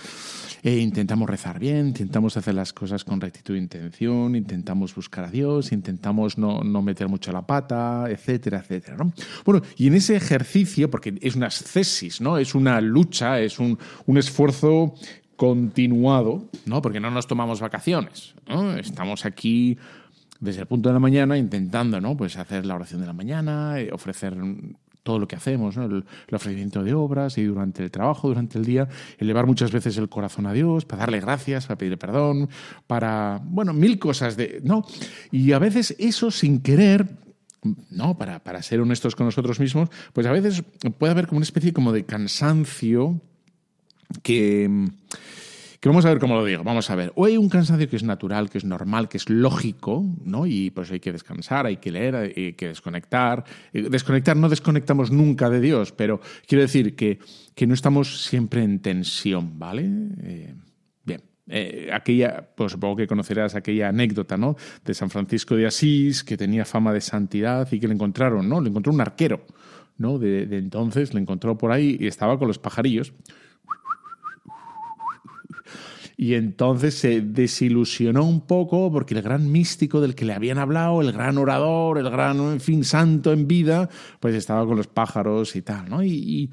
eh, 0.64 0.78
intentamos 0.78 1.28
rezar 1.28 1.58
bien, 1.58 1.88
intentamos 1.88 2.38
hacer 2.38 2.54
las 2.54 2.72
cosas 2.72 3.04
con 3.04 3.20
rectitud 3.20 3.52
de 3.52 3.60
intención, 3.60 4.34
intentamos 4.34 4.94
buscar 4.94 5.26
a 5.26 5.30
Dios, 5.30 5.72
intentamos 5.72 6.38
no, 6.38 6.62
meter 6.80 7.06
mucho 7.06 7.32
la 7.32 7.42
pata, 7.42 8.06
etcétera, 8.08 8.60
etcétera. 8.60 8.96
¿no? 8.96 9.12
Bueno, 9.44 9.60
y 9.76 9.88
en 9.88 9.94
ese 9.94 10.16
ejercicio, 10.16 10.90
porque 10.90 11.18
es 11.20 11.36
una 11.36 11.48
ascesis, 11.48 12.22
¿no? 12.22 12.38
es 12.38 12.54
una 12.54 12.80
lucha, 12.80 13.40
es 13.40 13.58
un, 13.58 13.78
esfuerzo 14.16 14.94
continuado, 15.36 16.48
¿no? 16.64 16.80
porque 16.80 16.98
no 16.98 17.10
nos 17.10 17.26
tomamos 17.26 17.60
vacaciones. 17.60 18.34
Estamos 18.78 19.26
aquí 19.26 19.76
desde 20.40 20.62
el 20.62 20.66
punto 20.66 20.88
de 20.88 20.94
la 20.94 20.98
mañana 20.98 21.36
intentando 21.36 22.00
¿no? 22.00 22.16
pues 22.16 22.38
hacer 22.38 22.64
la 22.64 22.74
oración 22.74 23.02
de 23.02 23.06
la 23.06 23.12
mañana, 23.12 23.78
eh, 23.78 23.90
ofrecer 23.92 24.34
todo 25.04 25.20
lo 25.20 25.28
que 25.28 25.36
hacemos, 25.36 25.76
¿no? 25.76 25.84
el, 25.84 26.04
ofrecimiento 26.32 26.82
de 26.82 26.94
obras 26.94 27.38
y 27.38 27.44
durante 27.44 27.84
el 27.84 27.92
trabajo, 27.92 28.26
durante 28.26 28.58
el 28.58 28.64
día, 28.64 28.88
elevar 29.18 29.46
muchas 29.46 29.70
veces 29.70 29.96
el 29.98 30.08
corazón 30.08 30.46
a 30.46 30.52
Dios, 30.52 30.84
para 30.84 31.00
darle 31.00 31.20
gracias, 31.20 31.66
para 31.66 31.78
pedirle 31.78 31.98
perdón, 31.98 32.48
para, 32.88 33.40
bueno, 33.44 33.72
mil 33.72 34.00
cosas 34.00 34.36
de, 34.36 34.60
¿no? 34.64 34.84
Y 35.30 35.52
a 35.52 35.60
veces 35.60 35.94
eso 35.98 36.32
sin 36.32 36.60
querer 36.60 37.06
no, 37.90 38.18
para, 38.18 38.44
para, 38.44 38.62
ser 38.62 38.80
honestos 38.80 39.16
con 39.16 39.24
nosotros 39.24 39.58
mismos, 39.58 39.88
pues 40.12 40.26
a 40.26 40.32
veces 40.32 40.62
puede 40.98 41.12
haber 41.12 41.26
como 41.26 41.38
una 41.38 41.44
especie 41.44 41.72
como 41.72 41.92
de 41.92 42.04
cansancio 42.04 43.22
que, 44.22 44.90
que 45.84 45.90
vamos 45.90 46.06
a 46.06 46.08
ver 46.08 46.18
cómo 46.18 46.34
lo 46.34 46.46
digo. 46.46 46.64
Vamos 46.64 46.88
a 46.88 46.94
ver. 46.94 47.12
O 47.14 47.26
hay 47.26 47.36
un 47.36 47.50
cansancio 47.50 47.86
que 47.90 47.96
es 47.96 48.02
natural, 48.02 48.48
que 48.48 48.56
es 48.56 48.64
normal, 48.64 49.06
que 49.06 49.18
es 49.18 49.28
lógico, 49.28 50.02
¿no? 50.24 50.46
Y 50.46 50.70
pues 50.70 50.90
hay 50.90 50.98
que 50.98 51.12
descansar, 51.12 51.66
hay 51.66 51.76
que 51.76 51.92
leer, 51.92 52.16
hay 52.16 52.54
que 52.54 52.68
desconectar. 52.68 53.44
Eh, 53.70 53.90
desconectar, 53.90 54.34
no 54.34 54.48
desconectamos 54.48 55.10
nunca 55.10 55.50
de 55.50 55.60
Dios, 55.60 55.92
pero 55.92 56.22
quiero 56.46 56.62
decir 56.62 56.96
que, 56.96 57.18
que 57.54 57.66
no 57.66 57.74
estamos 57.74 58.24
siempre 58.24 58.62
en 58.62 58.80
tensión, 58.80 59.58
¿vale? 59.58 59.82
Eh, 60.22 60.54
bien. 61.04 61.20
Eh, 61.48 61.90
aquella, 61.92 62.48
pues 62.56 62.72
supongo 62.72 62.96
que 62.96 63.06
conocerás 63.06 63.54
aquella 63.54 63.90
anécdota, 63.90 64.38
¿no? 64.38 64.56
De 64.86 64.94
San 64.94 65.10
Francisco 65.10 65.54
de 65.54 65.66
Asís, 65.66 66.24
que 66.24 66.38
tenía 66.38 66.64
fama 66.64 66.94
de 66.94 67.02
santidad 67.02 67.70
y 67.70 67.78
que 67.78 67.88
le 67.88 67.92
encontraron, 67.92 68.48
¿no? 68.48 68.62
Le 68.62 68.70
encontró 68.70 68.90
un 68.90 69.02
arquero, 69.02 69.44
¿no? 69.98 70.18
De, 70.18 70.46
de 70.46 70.56
entonces, 70.56 71.12
le 71.12 71.20
encontró 71.20 71.58
por 71.58 71.72
ahí 71.72 71.98
y 72.00 72.06
estaba 72.06 72.38
con 72.38 72.48
los 72.48 72.58
pajarillos 72.58 73.12
y 76.16 76.34
entonces 76.34 76.94
se 76.94 77.20
desilusionó 77.20 78.24
un 78.24 78.40
poco 78.46 78.90
porque 78.92 79.14
el 79.14 79.22
gran 79.22 79.50
místico 79.50 80.00
del 80.00 80.14
que 80.14 80.24
le 80.24 80.32
habían 80.32 80.58
hablado, 80.58 81.00
el 81.00 81.12
gran 81.12 81.38
orador, 81.38 81.98
el 81.98 82.10
gran, 82.10 82.38
en 82.38 82.60
fin, 82.60 82.84
santo 82.84 83.32
en 83.32 83.48
vida, 83.48 83.88
pues 84.20 84.34
estaba 84.34 84.64
con 84.66 84.76
los 84.76 84.86
pájaros 84.86 85.56
y 85.56 85.62
tal, 85.62 85.88
¿no? 85.88 86.02
Y, 86.02 86.50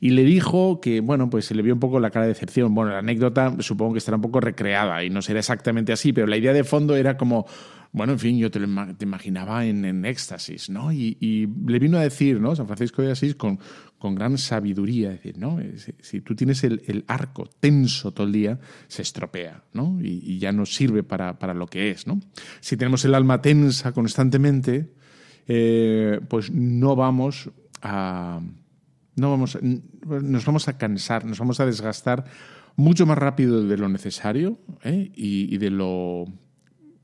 y, 0.00 0.10
le 0.10 0.24
dijo 0.24 0.80
que, 0.80 1.00
bueno, 1.00 1.28
pues 1.28 1.46
se 1.46 1.54
le 1.54 1.62
vio 1.62 1.74
un 1.74 1.80
poco 1.80 1.98
la 1.98 2.10
cara 2.10 2.26
de 2.26 2.32
decepción. 2.32 2.74
Bueno, 2.74 2.92
la 2.92 2.98
anécdota 2.98 3.56
supongo 3.60 3.94
que 3.94 3.98
estará 3.98 4.16
un 4.16 4.22
poco 4.22 4.40
recreada 4.40 5.02
y 5.04 5.10
no 5.10 5.22
será 5.22 5.40
exactamente 5.40 5.92
así, 5.92 6.12
pero 6.12 6.26
la 6.26 6.36
idea 6.36 6.52
de 6.52 6.64
fondo 6.64 6.96
era 6.96 7.16
como 7.16 7.46
bueno, 7.92 8.12
en 8.12 8.20
fin, 8.20 8.38
yo 8.38 8.52
te, 8.52 8.60
te 8.60 9.04
imaginaba 9.04 9.66
en, 9.66 10.04
éxtasis, 10.04 10.70
¿no? 10.70 10.92
Y, 10.92 11.16
y, 11.18 11.48
le 11.66 11.80
vino 11.80 11.98
a 11.98 12.02
decir, 12.02 12.40
¿no? 12.40 12.54
San 12.54 12.66
Francisco 12.66 13.02
de 13.02 13.10
Asís 13.10 13.34
con, 13.34 13.58
con 14.00 14.16
gran 14.16 14.36
sabiduría, 14.36 15.10
decir, 15.10 15.38
¿no? 15.38 15.60
Si, 16.00 16.20
tú 16.22 16.34
tienes 16.34 16.64
el, 16.64 17.04
arco 17.06 17.48
tenso 17.60 18.10
todo 18.10 18.26
el 18.26 18.32
día, 18.32 18.58
se 18.88 19.02
estropea, 19.02 19.62
¿no? 19.72 19.98
Y, 20.02 20.38
ya 20.38 20.50
no 20.50 20.66
sirve 20.66 21.04
para, 21.04 21.38
para, 21.38 21.54
lo 21.54 21.68
que 21.68 21.90
es, 21.90 22.08
¿no? 22.08 22.18
Si 22.60 22.76
tenemos 22.76 23.04
el 23.04 23.14
alma 23.14 23.40
tensa 23.40 23.92
constantemente, 23.92 24.92
eh, 25.46 26.20
pues 26.28 26.50
no 26.50 26.96
vamos 26.96 27.50
a... 27.82 28.40
No 29.16 29.30
vamos, 29.30 29.58
nos 29.60 30.44
vamos 30.46 30.68
a 30.68 30.78
cansar, 30.78 31.24
nos 31.26 31.38
vamos 31.38 31.60
a 31.60 31.66
desgastar 31.66 32.24
mucho 32.76 33.04
más 33.04 33.18
rápido 33.18 33.66
de 33.66 33.76
lo 33.76 33.88
necesario 33.88 34.58
¿eh? 34.82 35.12
y 35.14 35.58
de 35.58 35.68
lo 35.68 36.26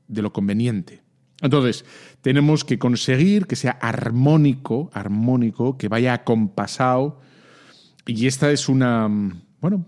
de 0.07 0.21
lo 0.21 0.33
conveniente. 0.33 1.03
Entonces, 1.41 1.85
tenemos 2.21 2.65
que 2.65 2.79
conseguir 2.79 3.45
que 3.45 3.55
sea 3.55 3.71
armónico, 3.71 4.89
armónico, 4.93 5.77
que 5.77 5.87
vaya 5.87 6.13
acompasado. 6.13 7.19
Y 8.05 8.25
esta 8.25 8.51
es 8.51 8.69
una, 8.69 9.07
bueno, 9.61 9.85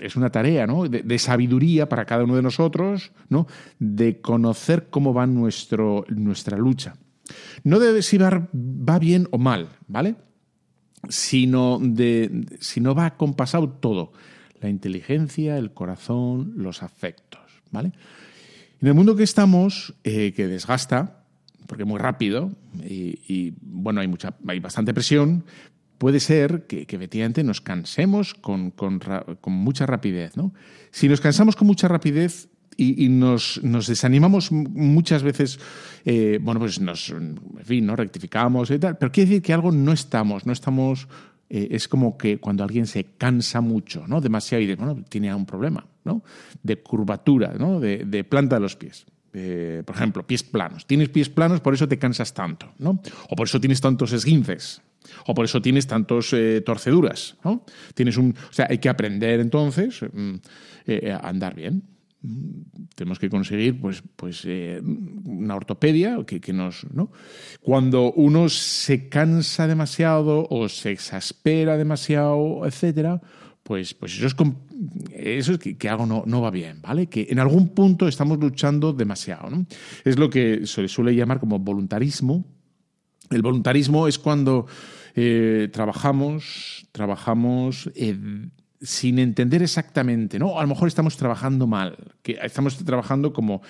es 0.00 0.16
una 0.16 0.30
tarea 0.30 0.66
¿no? 0.66 0.88
de, 0.88 1.18
sabiduría 1.18 1.88
para 1.88 2.04
cada 2.04 2.24
uno 2.24 2.36
de 2.36 2.42
nosotros, 2.42 3.12
¿no? 3.28 3.46
de 3.78 4.20
conocer 4.20 4.88
cómo 4.90 5.12
va 5.12 5.26
nuestro, 5.26 6.04
nuestra 6.08 6.56
lucha. 6.56 6.94
No 7.64 7.78
de 7.78 8.02
si 8.02 8.18
va, 8.18 8.48
va 8.52 8.98
bien 8.98 9.28
o 9.30 9.38
mal, 9.38 9.68
¿vale? 9.86 10.16
Sino 11.08 11.78
de 11.80 12.46
si 12.60 12.80
no 12.80 12.94
va 12.94 13.06
acompasado 13.06 13.68
todo. 13.68 14.12
La 14.60 14.68
inteligencia, 14.68 15.56
el 15.58 15.72
corazón, 15.72 16.52
los 16.56 16.82
afectos, 16.82 17.40
¿vale? 17.70 17.92
En 18.82 18.88
el 18.88 18.94
mundo 18.94 19.14
que 19.14 19.22
estamos, 19.22 19.94
eh, 20.02 20.32
que 20.34 20.48
desgasta, 20.48 21.24
porque 21.68 21.84
es 21.84 21.88
muy 21.88 22.00
rápido 22.00 22.50
y, 22.82 23.54
bueno, 23.62 24.00
hay, 24.00 24.08
mucha, 24.08 24.34
hay 24.48 24.58
bastante 24.58 24.92
presión, 24.92 25.44
puede 25.98 26.18
ser 26.18 26.66
que, 26.66 26.82
efectivamente 26.82 27.44
nos 27.44 27.60
cansemos 27.60 28.34
con, 28.34 28.74
mucha 29.46 29.86
rapidez. 29.86 30.36
¿no? 30.36 30.52
Si 30.90 31.08
nos 31.08 31.20
cansamos 31.20 31.54
con 31.54 31.68
mucha 31.68 31.86
rapidez 31.86 32.48
y, 32.76 33.08
nos, 33.08 33.60
desanimamos 33.62 34.50
muchas 34.50 35.22
veces, 35.22 35.60
eh, 36.04 36.40
bueno, 36.42 36.58
pues 36.58 36.80
nos, 36.80 37.10
en 37.10 37.38
fin, 37.62 37.86
¿no? 37.86 37.94
rectificamos 37.94 38.68
y 38.72 38.80
tal, 38.80 38.98
pero 38.98 39.12
quiere 39.12 39.30
decir 39.30 39.42
que 39.42 39.52
algo 39.52 39.70
no 39.70 39.92
estamos, 39.92 40.44
no 40.44 40.52
estamos 40.52 41.06
eh, 41.54 41.68
es 41.70 41.86
como 41.86 42.16
que 42.16 42.38
cuando 42.38 42.64
alguien 42.64 42.86
se 42.86 43.04
cansa 43.04 43.60
mucho, 43.60 44.06
¿no? 44.08 44.20
Demasiado 44.22 44.64
y 44.64 44.66
de, 44.66 44.76
bueno, 44.76 45.04
tiene 45.08 45.34
un 45.34 45.44
problema, 45.44 45.86
¿no? 46.04 46.22
De 46.62 46.82
curvatura, 46.82 47.52
¿no? 47.58 47.78
De, 47.78 48.24
planta 48.24 48.56
de 48.56 48.60
los 48.60 48.74
pies. 48.74 49.04
por 49.84 49.94
ejemplo, 49.94 50.26
pies 50.26 50.42
planos. 50.42 50.86
Tienes 50.86 51.10
pies 51.10 51.28
planos, 51.28 51.60
por 51.60 51.74
eso 51.74 51.86
te 51.86 51.98
cansas 51.98 52.32
tanto, 52.32 52.72
¿no? 52.78 53.00
O 53.28 53.36
por 53.36 53.46
eso 53.46 53.60
tienes 53.60 53.80
tantos 53.82 54.12
esguinces. 54.12 54.80
O 55.26 55.34
por 55.34 55.44
eso 55.44 55.60
tienes 55.60 55.86
tantos 55.86 56.32
eh, 56.32 56.62
torceduras, 56.64 57.36
¿no? 57.44 57.64
Tienes 57.94 58.16
un, 58.16 58.34
o 58.50 58.52
sea, 58.52 58.66
hay 58.70 58.78
que 58.78 58.88
aprender 58.88 59.40
entonces 59.40 60.00
mm, 60.02 60.34
eh, 60.86 61.12
a 61.12 61.28
andar 61.28 61.54
bien 61.54 61.82
tenemos 62.94 63.18
que 63.18 63.28
conseguir 63.28 63.80
pues, 63.80 64.02
pues, 64.16 64.42
eh, 64.44 64.80
una 65.24 65.56
ortopedia 65.56 66.18
que, 66.26 66.40
que, 66.40 66.52
nos. 66.52 66.86
¿no? 66.92 67.10
Cuando 67.60 68.12
uno 68.12 68.48
se 68.48 69.08
cansa 69.08 69.66
demasiado 69.66 70.46
o 70.48 70.68
se 70.68 70.92
exaspera 70.92 71.76
demasiado, 71.76 72.66
etcétera, 72.66 73.20
pues, 73.62 73.94
pues 73.94 74.16
eso 74.16 74.26
es, 75.12 75.48
es 75.48 75.58
que, 75.58 75.88
algo 75.88 76.06
no, 76.06 76.24
no, 76.26 76.40
va 76.40 76.50
bien, 76.50 76.80
¿vale? 76.80 77.06
Que 77.08 77.26
en 77.30 77.38
algún 77.38 77.68
punto 77.68 78.08
estamos 78.08 78.38
luchando 78.38 78.92
demasiado. 78.92 79.48
Es 80.04 80.18
lo 80.18 80.30
que 80.30 80.66
se 80.66 80.88
suele 80.88 81.14
llamar 81.14 81.40
como 81.40 81.58
voluntarismo. 81.58 82.44
El 83.30 83.42
voluntarismo 83.42 84.08
es 84.08 84.18
cuando 84.18 84.66
eh, 85.14 85.68
trabajamos, 85.72 86.86
trabajamos 86.92 87.90
sin 88.82 89.18
entender 89.18 89.62
exactamente, 89.62 90.38
¿no? 90.38 90.58
A 90.58 90.62
lo 90.62 90.68
mejor 90.68 90.88
estamos 90.88 91.16
trabajando 91.16 91.66
mal, 91.66 91.96
que 92.22 92.38
estamos 92.42 92.76
trabajando 92.84 93.32
como 93.32 93.62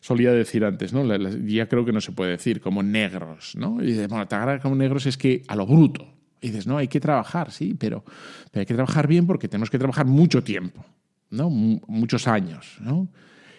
solía 0.00 0.32
decir 0.32 0.64
antes, 0.64 0.92
¿no? 0.92 1.04
ya 1.46 1.68
creo 1.68 1.84
que 1.84 1.92
no 1.92 2.00
se 2.00 2.12
puede 2.12 2.32
decir, 2.32 2.60
como 2.60 2.82
negros, 2.82 3.54
¿no? 3.56 3.82
Y 3.82 3.86
dices, 3.86 4.08
bueno, 4.08 4.26
te 4.26 4.36
como 4.60 4.74
negros 4.74 5.06
es 5.06 5.16
que 5.16 5.42
a 5.46 5.54
lo 5.54 5.66
bruto. 5.66 6.06
Y 6.40 6.48
dices, 6.48 6.66
no, 6.66 6.76
hay 6.76 6.88
que 6.88 6.98
trabajar, 6.98 7.52
sí, 7.52 7.74
pero, 7.74 8.04
hay 8.52 8.66
que 8.66 8.74
trabajar 8.74 9.06
bien 9.06 9.28
porque 9.28 9.46
tenemos 9.46 9.70
que 9.70 9.78
trabajar 9.78 10.06
mucho 10.06 10.42
tiempo, 10.42 10.84
¿no? 11.30 11.50
muchos 11.50 12.26
años, 12.26 12.78
¿no? 12.80 13.08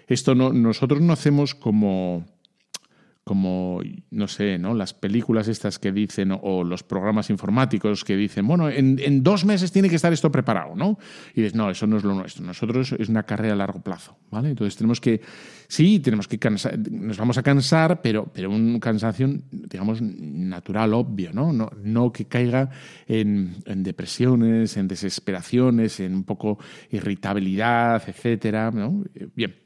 Esto 0.06 0.36
no, 0.36 0.52
nosotros 0.52 1.00
no 1.00 1.14
hacemos 1.14 1.56
como 1.56 2.26
como, 3.24 3.82
no 4.12 4.28
sé, 4.28 4.58
¿no? 4.58 4.74
las 4.74 4.94
películas 4.94 5.48
estas 5.48 5.80
que 5.80 5.94
dicen, 5.94 6.38
o 6.42 6.64
los 6.64 6.84
programas 6.84 7.30
informáticos 7.30 8.04
que 8.04 8.18
dicen, 8.18 8.46
bueno, 8.46 8.70
en, 8.70 9.24
dos 9.24 9.46
meses 9.46 9.72
tiene 9.72 9.90
que 9.90 9.96
estar 9.96 10.12
esto 10.12 10.30
preparado, 10.30 10.76
¿no? 10.76 10.98
Y 11.34 11.42
dices, 11.42 11.56
no, 11.56 11.70
eso 11.70 11.88
no 11.88 11.98
es 11.98 12.04
lo 12.04 12.14
nuestro. 12.14 12.44
Nosotros 12.46 12.94
es 13.00 13.08
una 13.08 13.24
carrera 13.24 13.54
a 13.54 13.58
largo 13.58 13.82
plazo, 13.82 14.18
¿vale? 14.30 14.50
Entonces 14.50 14.76
tenemos 14.76 15.00
que, 15.00 15.22
sí, 15.70 16.00
tenemos 16.00 16.28
que 16.28 16.38
cansar, 16.38 16.78
nos 16.78 17.18
vamos 17.18 17.38
a 17.38 17.44
cansar, 17.44 18.02
pero, 18.02 18.26
pero 18.34 18.50
un 18.50 18.80
cansancio, 18.80 19.30
digamos, 19.52 20.02
natural, 20.02 20.94
obvio, 20.94 21.32
¿no? 21.32 21.54
No, 21.54 21.72
no 21.82 22.12
que 22.12 22.26
caiga 22.26 22.72
en, 23.08 23.56
en 23.66 23.84
depresiones, 23.84 24.76
en 24.76 24.90
desesperaciones, 24.90 26.02
en 26.02 26.14
un 26.14 26.24
poco 26.26 26.60
irritabilidad, 26.92 28.04
etcétera, 28.06 28.70
¿no? 28.72 29.04
Bien. 29.34 29.63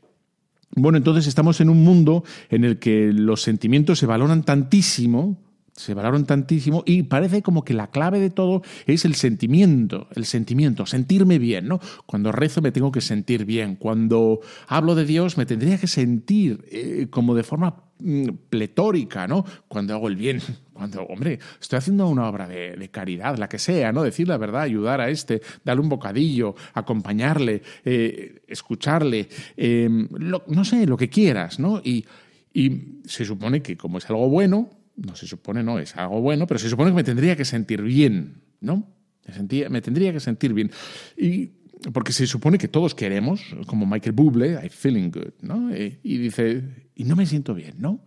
Bueno, 0.72 0.98
entonces 0.98 1.28
estamos 1.28 1.60
en 1.62 1.70
un 1.70 1.84
mundo 1.84 2.24
en 2.50 2.64
el 2.64 2.78
que 2.78 3.12
los 3.14 3.42
sentimientos 3.42 4.00
se 4.00 4.06
valoran 4.06 4.44
tantísimo, 4.44 5.38
se 5.78 5.94
valoran 5.94 6.26
tantísimo 6.26 6.84
y 6.86 7.04
parece 7.04 7.42
como 7.42 7.64
que 7.64 7.74
la 7.74 7.88
clave 7.88 8.20
de 8.20 8.32
todo 8.32 8.64
es 8.88 9.06
el 9.06 9.16
sentimiento, 9.16 10.08
el 10.16 10.26
sentimiento, 10.26 10.86
sentirme 10.86 11.38
bien, 11.40 11.68
¿no? 11.68 11.80
Cuando 12.06 12.32
rezo 12.32 12.62
me 12.62 12.72
tengo 12.72 12.92
que 12.92 13.02
sentir 13.02 13.46
bien, 13.46 13.76
cuando 13.76 14.42
hablo 14.68 14.96
de 14.96 15.06
Dios 15.06 15.38
me 15.38 15.46
tendría 15.46 15.78
que 15.78 15.88
sentir 15.88 16.66
eh, 16.72 17.08
como 17.10 17.36
de 17.36 17.44
forma 17.44 17.84
mm, 18.00 18.30
pletórica, 18.50 19.28
¿no? 19.28 19.46
Cuando 19.68 19.94
hago 19.94 20.08
el 20.08 20.16
bien, 20.16 20.42
cuando, 20.78 21.04
hombre, 21.04 21.40
estoy 21.60 21.78
haciendo 21.78 22.08
una 22.08 22.28
obra 22.30 22.48
de, 22.48 22.90
caridad, 22.90 23.38
la 23.38 23.50
que 23.50 23.60
sea, 23.60 23.92
¿no? 23.92 24.04
Decir 24.04 24.28
la 24.28 24.38
verdad, 24.38 24.62
ayudar 24.62 25.02
a 25.02 25.10
este, 25.10 25.42
darle 25.64 25.82
un 25.82 25.90
bocadillo, 25.90 26.56
acompañarle, 26.74 27.62
eh, 27.84 28.44
escucharle, 28.48 29.28
em, 29.56 30.08
no 30.48 30.64
sé, 30.64 30.86
lo 30.86 30.96
que 30.96 31.10
quieras, 31.10 31.60
¿no? 31.60 31.82
Y, 31.84 32.06
y 32.54 33.02
se 33.06 33.26
supone 33.26 33.62
que 33.62 33.76
como 33.76 33.98
es 33.98 34.10
algo 34.10 34.30
bueno, 34.30 34.70
no 34.98 35.16
se 35.16 35.28
supone, 35.28 35.64
no, 35.64 35.80
es 35.80 35.96
algo 35.96 36.22
bueno, 36.22 36.48
pero 36.48 36.60
se 36.60 36.70
supone 36.70 36.92
que 36.92 36.96
me 36.96 37.04
tendría 37.04 37.36
que 37.36 37.46
sentir 37.46 37.82
bien, 37.82 38.42
¿no? 38.60 38.88
Me, 39.28 39.34
sentía, 39.34 39.70
me 39.70 39.82
tendría 39.82 40.12
que 40.12 40.20
sentir 40.20 40.54
bien. 40.54 40.72
Y 41.16 41.52
porque 41.94 42.12
se 42.12 42.26
supone 42.26 42.58
que 42.58 42.68
todos 42.68 42.96
queremos, 42.96 43.42
como 43.68 43.86
Michael 43.86 44.14
Bublé, 44.14 44.54
I'm 44.54 44.70
feeling 44.70 45.12
good, 45.12 45.34
¿no? 45.42 45.76
Y, 45.76 46.18
dice, 46.18 46.64
y 46.98 47.04
no 47.04 47.16
me 47.16 47.26
siento 47.26 47.54
bien, 47.54 47.76
¿no? 47.78 48.04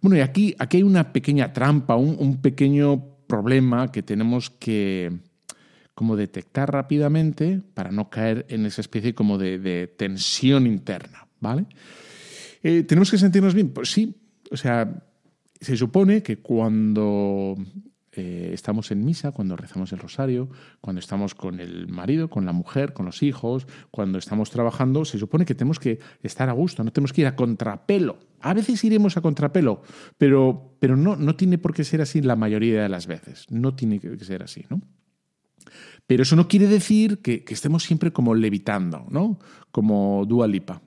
Bueno, 0.00 0.16
y 0.16 0.20
aquí, 0.20 0.54
aquí 0.58 0.78
hay 0.78 0.82
una 0.82 1.12
pequeña 1.12 1.52
trampa, 1.52 1.94
un, 1.94 2.42
pequeño 2.42 3.04
problema 3.28 3.92
que 3.92 4.02
tenemos 4.02 4.50
que 4.50 5.12
como 5.94 6.16
detectar 6.16 6.72
rápidamente 6.72 7.60
para 7.74 7.92
no 7.92 8.10
caer 8.10 8.44
en 8.48 8.66
esa 8.66 8.80
especie 8.80 9.14
como 9.14 9.38
de, 9.38 9.94
tensión 9.96 10.66
interna, 10.66 11.28
¿vale? 11.40 11.66
Eh, 12.64 12.82
¿Tenemos 12.82 13.10
que 13.10 13.18
sentirnos 13.18 13.54
bien? 13.54 13.70
Pues 13.70 13.92
sí, 13.92 14.16
o 14.50 14.56
sea, 14.56 15.04
se 15.60 15.76
supone 15.76 16.22
que 16.22 16.38
cuando 16.38 17.56
eh, 18.14 18.50
estamos 18.52 18.90
en 18.90 19.04
misa, 19.04 19.32
cuando 19.32 19.56
rezamos 19.56 19.90
el 19.92 19.98
rosario, 19.98 20.50
cuando 20.82 21.00
estamos 21.00 21.34
con 21.34 21.60
el 21.60 21.88
marido, 21.88 22.28
con 22.28 22.44
la 22.44 22.52
mujer, 22.52 22.92
con 22.92 23.06
los 23.06 23.22
hijos, 23.22 23.66
cuando 23.90 24.18
estamos 24.18 24.50
trabajando, 24.50 25.06
se 25.06 25.18
supone 25.18 25.46
que 25.46 25.54
tenemos 25.54 25.78
que 25.78 25.98
estar 26.22 26.50
a 26.50 26.52
gusto, 26.52 26.84
no 26.84 26.92
tenemos 26.92 27.14
que 27.14 27.22
ir 27.22 27.26
a 27.26 27.36
contrapelo. 27.36 28.18
A 28.40 28.52
veces 28.52 28.84
iremos 28.84 29.16
a 29.16 29.22
contrapelo, 29.22 29.82
pero, 30.18 30.76
pero 30.78 30.94
no, 30.94 31.16
no 31.16 31.36
tiene 31.36 31.56
por 31.56 31.72
qué 31.72 31.84
ser 31.84 32.02
así 32.02 32.20
la 32.20 32.36
mayoría 32.36 32.82
de 32.82 32.88
las 32.90 33.06
veces. 33.06 33.46
No 33.48 33.74
tiene 33.74 33.98
que 33.98 34.18
ser 34.18 34.42
así, 34.42 34.66
¿no? 34.68 34.82
Pero 36.06 36.24
eso 36.24 36.36
no 36.36 36.48
quiere 36.48 36.66
decir 36.66 37.18
que, 37.18 37.44
que 37.44 37.54
estemos 37.54 37.82
siempre 37.82 38.12
como 38.12 38.34
levitando, 38.34 39.06
¿no? 39.08 39.38
Como 39.70 40.26
Dua 40.26 40.46
Lipa. 40.46 40.82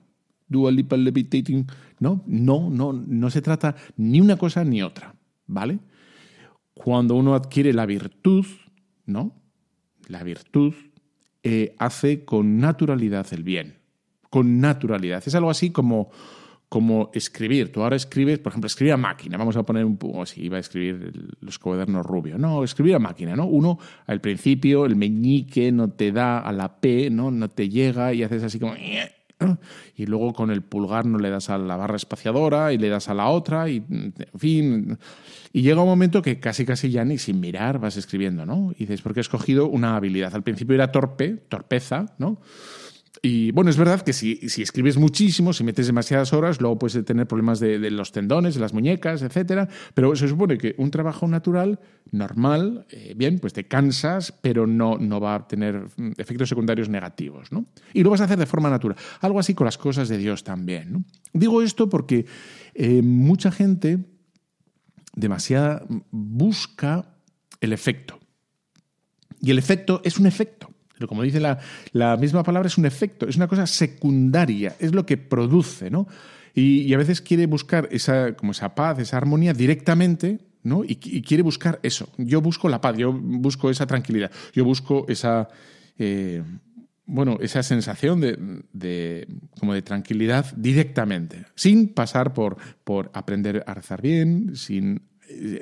Dua 0.46 0.70
Lipa 0.70 0.96
levitating. 0.96 1.66
No, 1.98 2.22
no, 2.26 2.70
no, 2.70 2.92
no 2.92 3.30
se 3.30 3.42
trata 3.42 3.74
ni 3.96 4.20
una 4.20 4.36
cosa 4.36 4.62
ni 4.62 4.80
otra, 4.82 5.16
¿vale? 5.48 5.80
Cuando 6.76 7.14
uno 7.14 7.34
adquiere 7.34 7.72
la 7.72 7.86
virtud, 7.86 8.44
¿no? 9.06 9.32
La 10.08 10.22
virtud 10.22 10.74
eh, 11.42 11.74
hace 11.78 12.24
con 12.26 12.58
naturalidad 12.58 13.26
el 13.32 13.42
bien. 13.42 13.78
Con 14.28 14.60
naturalidad. 14.60 15.22
Es 15.26 15.34
algo 15.34 15.48
así 15.48 15.70
como, 15.70 16.10
como 16.68 17.10
escribir. 17.14 17.72
Tú 17.72 17.82
ahora 17.82 17.96
escribes, 17.96 18.38
por 18.40 18.52
ejemplo, 18.52 18.66
escribir 18.66 18.92
a 18.92 18.98
máquina. 18.98 19.38
Vamos 19.38 19.56
a 19.56 19.62
poner 19.62 19.86
un 19.86 19.96
poco 19.96 20.22
así, 20.22 20.42
iba 20.42 20.58
a 20.58 20.60
escribir 20.60 21.34
los 21.40 21.58
cuadernos 21.58 22.04
rubios. 22.04 22.38
No, 22.38 22.62
escribir 22.62 22.94
a 22.94 22.98
máquina, 22.98 23.34
¿no? 23.34 23.46
Uno, 23.46 23.78
al 24.06 24.20
principio, 24.20 24.84
el 24.84 24.96
meñique 24.96 25.72
no 25.72 25.90
te 25.90 26.12
da 26.12 26.40
a 26.40 26.52
la 26.52 26.78
P, 26.78 27.08
¿no? 27.08 27.30
No 27.30 27.48
te 27.48 27.70
llega 27.70 28.12
y 28.12 28.22
haces 28.22 28.42
así 28.42 28.58
como 28.58 28.74
y 29.96 30.06
luego 30.06 30.32
con 30.32 30.50
el 30.50 30.62
pulgar 30.62 31.06
no 31.06 31.18
le 31.18 31.30
das 31.30 31.50
a 31.50 31.58
la 31.58 31.76
barra 31.76 31.96
espaciadora 31.96 32.72
y 32.72 32.78
le 32.78 32.88
das 32.88 33.08
a 33.08 33.14
la 33.14 33.28
otra 33.28 33.68
y 33.68 33.84
en 33.88 34.14
fin 34.36 34.98
y 35.52 35.62
llega 35.62 35.82
un 35.82 35.88
momento 35.88 36.22
que 36.22 36.40
casi 36.40 36.64
casi 36.64 36.90
ya 36.90 37.04
ni 37.04 37.18
sin 37.18 37.40
mirar 37.40 37.78
vas 37.78 37.96
escribiendo 37.96 38.46
no 38.46 38.72
y 38.72 38.80
dices 38.80 39.02
porque 39.02 39.20
he 39.20 39.22
escogido 39.22 39.68
una 39.68 39.96
habilidad. 39.96 40.34
Al 40.34 40.42
principio 40.42 40.74
era 40.74 40.92
torpe 40.92 41.36
torpeza 41.48 42.06
no 42.18 42.38
y 43.22 43.50
bueno, 43.52 43.70
es 43.70 43.76
verdad 43.76 44.02
que 44.02 44.12
si, 44.12 44.36
si, 44.48 44.62
escribes 44.62 44.96
muchísimo, 44.96 45.52
si 45.52 45.64
metes 45.64 45.86
demasiadas 45.86 46.32
horas, 46.32 46.60
luego 46.60 46.78
puedes 46.78 47.04
tener 47.04 47.26
problemas 47.26 47.60
de, 47.60 47.78
los 47.90 48.12
tendones, 48.12 48.54
de 48.54 48.60
las 48.60 48.72
muñecas, 48.72 49.22
etcétera. 49.22 49.68
Pero 49.94 50.14
se 50.16 50.28
supone 50.28 50.58
que 50.58 50.74
un 50.78 50.90
trabajo 50.90 51.26
natural, 51.26 51.80
normal, 52.10 52.86
eh, 52.90 53.14
bien, 53.16 53.38
pues 53.38 53.52
te 53.52 53.66
cansas, 53.66 54.32
pero 54.32 54.66
no, 54.66 54.98
no 54.98 55.20
va 55.20 55.34
a 55.34 55.48
tener 55.48 55.86
mm, 55.96 56.12
efectos 56.18 56.48
secundarios 56.48 56.88
negativos. 56.88 57.52
¿no? 57.52 57.66
Y 57.92 58.02
lo 58.02 58.10
vas 58.10 58.20
a 58.20 58.24
hacer 58.24 58.38
de 58.38 58.46
forma 58.46 58.70
natural. 58.70 58.98
Algo 59.20 59.38
así 59.38 59.54
con 59.54 59.64
las 59.64 59.78
cosas 59.78 60.08
de 60.08 60.18
Dios 60.18 60.44
también. 60.44 61.04
Digo 61.32 61.62
esto 61.62 61.88
porque 61.88 62.26
eh, 62.74 63.02
mucha 63.02 63.50
gente 63.50 63.98
demasiada 65.14 65.84
busca 66.10 67.16
el 67.60 67.72
efecto. 67.72 68.20
Y 69.40 69.50
el 69.50 69.58
efecto 69.58 70.00
es 70.04 70.18
un 70.18 70.26
efecto. 70.26 70.75
Pero 70.96 71.08
como 71.08 71.22
dice 71.22 71.40
la, 71.40 72.16
misma 72.16 72.42
palabra, 72.42 72.66
es 72.66 72.78
un 72.78 72.86
efecto, 72.86 73.28
es 73.28 73.36
una 73.36 73.48
cosa 73.48 73.66
secundaria, 73.66 74.76
es 74.78 74.94
lo 74.94 75.04
que 75.04 75.16
produce, 75.16 75.90
¿no? 75.90 76.06
Y, 76.54 76.92
a 76.94 76.96
veces 76.96 77.20
quiere 77.20 77.46
buscar 77.46 77.86
esa, 77.92 78.34
como 78.34 78.52
esa 78.52 78.74
paz, 78.74 78.98
esa 78.98 79.18
armonía 79.18 79.52
directamente, 79.52 80.38
¿no? 80.62 80.84
Y, 80.84 80.96
quiere 80.96 81.42
buscar 81.42 81.78
eso. 81.82 82.08
Yo 82.16 82.40
busco 82.40 82.68
la 82.68 82.80
paz, 82.80 82.96
yo 82.96 83.12
busco 83.12 83.68
esa 83.68 83.86
tranquilidad, 83.86 84.30
yo 84.54 84.64
busco 84.64 85.04
esa, 85.08 85.48
eh, 85.98 86.42
bueno, 87.04 87.36
esa 87.42 87.62
sensación 87.62 88.20
de, 88.22 89.28
como 89.60 89.74
de 89.74 89.82
tranquilidad 89.82 90.46
directamente, 90.56 91.44
sin 91.54 91.92
pasar 91.92 92.32
por, 92.32 92.56
por 92.84 93.10
aprender 93.12 93.62
a 93.66 93.74
rezar 93.74 94.00
bien, 94.00 94.56
sin 94.56 95.02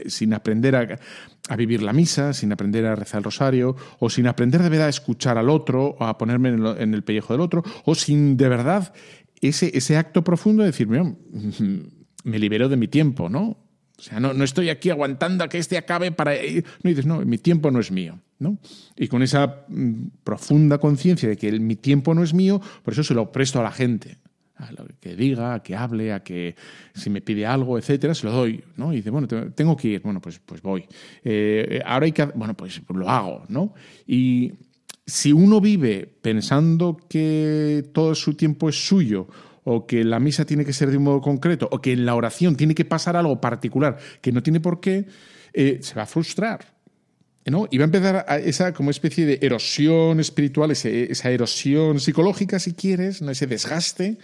sin 0.07 0.35
aprender 0.35 0.77
a, 0.77 1.57
vivir 1.57 1.83
la 1.83 1.93
misa, 1.93 2.33
sin 2.33 2.53
aprender 2.53 2.87
a 2.87 2.97
rezar 2.97 3.19
el 3.19 3.25
rosario, 3.25 3.77
o 3.99 4.11
sin 4.11 4.27
aprender 4.27 4.63
de 4.63 4.69
verdad 4.69 4.87
a 4.87 4.91
escuchar 4.91 5.39
al 5.39 5.51
otro, 5.51 5.97
o 5.99 6.05
a 6.05 6.19
ponerme 6.19 6.51
en, 6.51 6.95
el 6.95 7.03
pellejo 7.03 7.35
del 7.35 7.41
otro, 7.41 7.63
o 7.85 7.95
sin 7.95 8.37
de 8.37 8.49
verdad 8.49 8.93
ese, 9.41 9.77
ese 9.77 9.97
acto 9.97 10.25
profundo 10.25 10.63
de 10.63 10.71
decir, 10.71 10.89
me 10.89 12.39
libero 12.39 12.69
de 12.69 12.77
mi 12.77 12.89
tiempo, 12.89 13.29
¿no? 13.29 13.59
O 13.97 14.03
sea, 14.03 14.19
no, 14.19 14.35
no 14.35 14.43
estoy 14.43 14.71
aquí 14.71 14.91
aguantando 14.91 15.45
a 15.45 15.49
que 15.49 15.59
este 15.59 15.79
acabe 15.79 16.11
para... 16.11 16.33
No 16.35 16.89
dices, 16.91 17.07
no, 17.07 17.21
mi 17.21 17.39
tiempo 17.39 17.71
no 17.71 17.79
es 17.79 17.93
mío. 17.93 18.19
¿no? 18.41 18.59
Y 18.97 19.07
con 19.07 19.23
esa 19.23 19.65
mm, 19.69 20.07
profunda 20.25 20.79
conciencia 20.79 21.29
de 21.29 21.37
que 21.37 21.53
mi 21.61 21.77
tiempo 21.77 22.13
no 22.13 22.25
es 22.25 22.35
mío, 22.35 22.61
por 22.83 22.93
eso 22.93 23.05
se 23.05 23.15
lo 23.15 23.31
presto 23.31 23.61
a 23.61 23.63
la 23.63 23.71
gente 23.71 24.19
a 24.57 24.71
lo 24.73 24.87
que 25.01 25.17
diga, 25.17 25.55
a 25.55 25.63
que 25.63 25.75
hable, 25.75 26.13
a 26.13 26.23
que 26.23 26.55
si 26.95 27.11
me 27.11 27.21
pide 27.21 27.47
algo, 27.47 27.79
etcétera, 27.79 28.15
se 28.15 28.27
lo 28.27 28.33
doy, 28.33 28.63
¿no? 28.77 28.93
Y 28.93 28.97
dice, 28.97 29.11
bueno, 29.11 29.27
tengo 29.27 29.77
que 29.77 29.89
ir, 29.89 30.01
bueno, 30.03 30.21
pues, 30.21 30.39
pues 30.39 30.63
voy. 30.63 30.87
Eh, 31.25 31.81
ahora 31.85 32.07
hay 32.07 32.13
que, 32.13 32.25
bueno, 32.27 32.55
pues 32.55 32.81
lo 32.89 33.09
hago, 33.09 33.45
¿no? 33.49 33.75
Y 34.07 34.53
si 35.07 35.33
uno 35.33 35.61
vive 35.61 36.07
pensando 36.23 36.97
que 37.09 37.91
todo 37.93 38.15
su 38.15 38.35
tiempo 38.35 38.69
es 38.69 38.87
suyo, 38.87 39.29
o 39.65 39.87
que 39.87 40.05
la 40.05 40.21
misa 40.21 40.45
tiene 40.45 40.65
que 40.65 40.73
ser 40.73 40.91
de 40.91 40.99
un 40.99 41.05
modo 41.05 41.21
concreto, 41.21 41.69
o 41.71 41.81
que 41.81 41.93
en 41.93 42.07
la 42.07 42.15
oración 42.15 42.55
tiene 42.55 42.75
que 42.75 42.85
pasar 42.85 43.17
algo 43.17 43.41
particular 43.41 43.99
que 44.21 44.31
no 44.31 44.43
tiene 44.43 44.61
por 44.61 44.81
qué, 44.81 45.07
eh, 45.53 45.79
se 45.81 45.95
va 45.95 46.03
a 46.03 46.07
frustrar. 46.07 46.74
Y 47.47 47.77
va 47.77 47.85
a 47.85 47.91
empezar 47.93 48.27
esa 48.45 48.73
como 48.73 48.91
especie 48.91 49.27
de 49.27 49.39
erosión 49.43 50.19
espiritual, 50.19 50.71
esa 50.71 51.31
erosión 51.31 52.01
psicológica, 52.01 52.59
si 52.59 52.73
quieres, 52.73 53.21
¿no? 53.21 53.31
ese 53.31 53.47
desgaste 53.47 54.19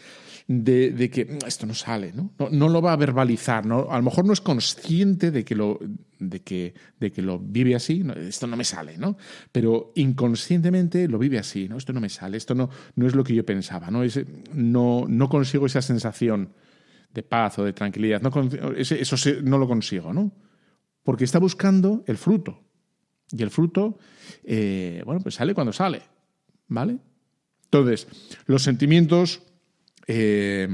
de, 0.49 1.11
que 1.11 1.27
mm, 1.27 1.47
esto 1.47 1.67
no 1.67 1.75
sale, 1.75 2.13
¿no? 2.15 2.33
¿no? 2.51 2.69
lo 2.69 2.81
va 2.81 2.95
a 2.95 2.97
verbalizar, 2.97 3.67
¿no? 3.67 3.91
a 3.91 3.97
lo 3.99 4.03
mejor 4.03 4.25
no 4.25 4.33
es 4.33 4.41
consciente 4.41 5.31
de 5.31 5.45
que 5.45 5.55
lo, 5.55 5.79
de 6.19 6.41
que, 6.41 6.75
de 6.99 7.13
que 7.13 7.21
lo 7.21 7.39
vive 7.39 7.75
así, 7.75 8.03
esto 8.17 8.47
no 8.47 8.57
me 8.57 8.65
sale, 8.65 8.97
¿no? 8.97 9.19
pero 9.53 9.93
inconscientemente 9.97 11.07
lo 11.07 11.19
vive 11.19 11.39
así, 11.39 11.69
¿no? 11.69 11.77
esto 11.77 11.93
no 11.93 12.01
me 12.01 12.09
sale, 12.09 12.39
esto 12.39 12.55
no, 12.55 12.71
no 12.97 13.07
es 13.07 13.15
lo 13.15 13.23
que 13.23 13.35
yo 13.35 13.45
pensaba, 13.45 13.91
¿no? 13.91 14.03
no, 14.55 15.05
no 15.07 15.29
consigo 15.29 15.67
esa 15.67 15.83
sensación 15.83 16.55
de 17.13 17.23
paz 17.23 17.59
o 17.59 17.65
de 17.65 17.75
tranquilidad, 17.75 18.23
no, 18.23 18.33
eso 18.77 19.17
no 19.43 19.59
lo 19.59 19.69
consigo, 19.69 20.15
¿no? 20.15 20.33
porque 21.03 21.25
está 21.25 21.39
buscando 21.39 22.03
el 22.07 22.17
fruto 22.17 22.70
y 23.33 23.43
el 23.43 23.51
fruto, 23.51 23.99
eh, 24.45 25.03
bueno, 25.05 25.21
pues 25.21 25.37
sale 25.37 25.55
cuando 25.55 25.73
sale, 25.73 26.03
¿vale? 26.69 26.99
Entonces, 27.65 28.09
los 28.47 28.63
sentimientos, 28.63 29.43
eh, 30.07 30.69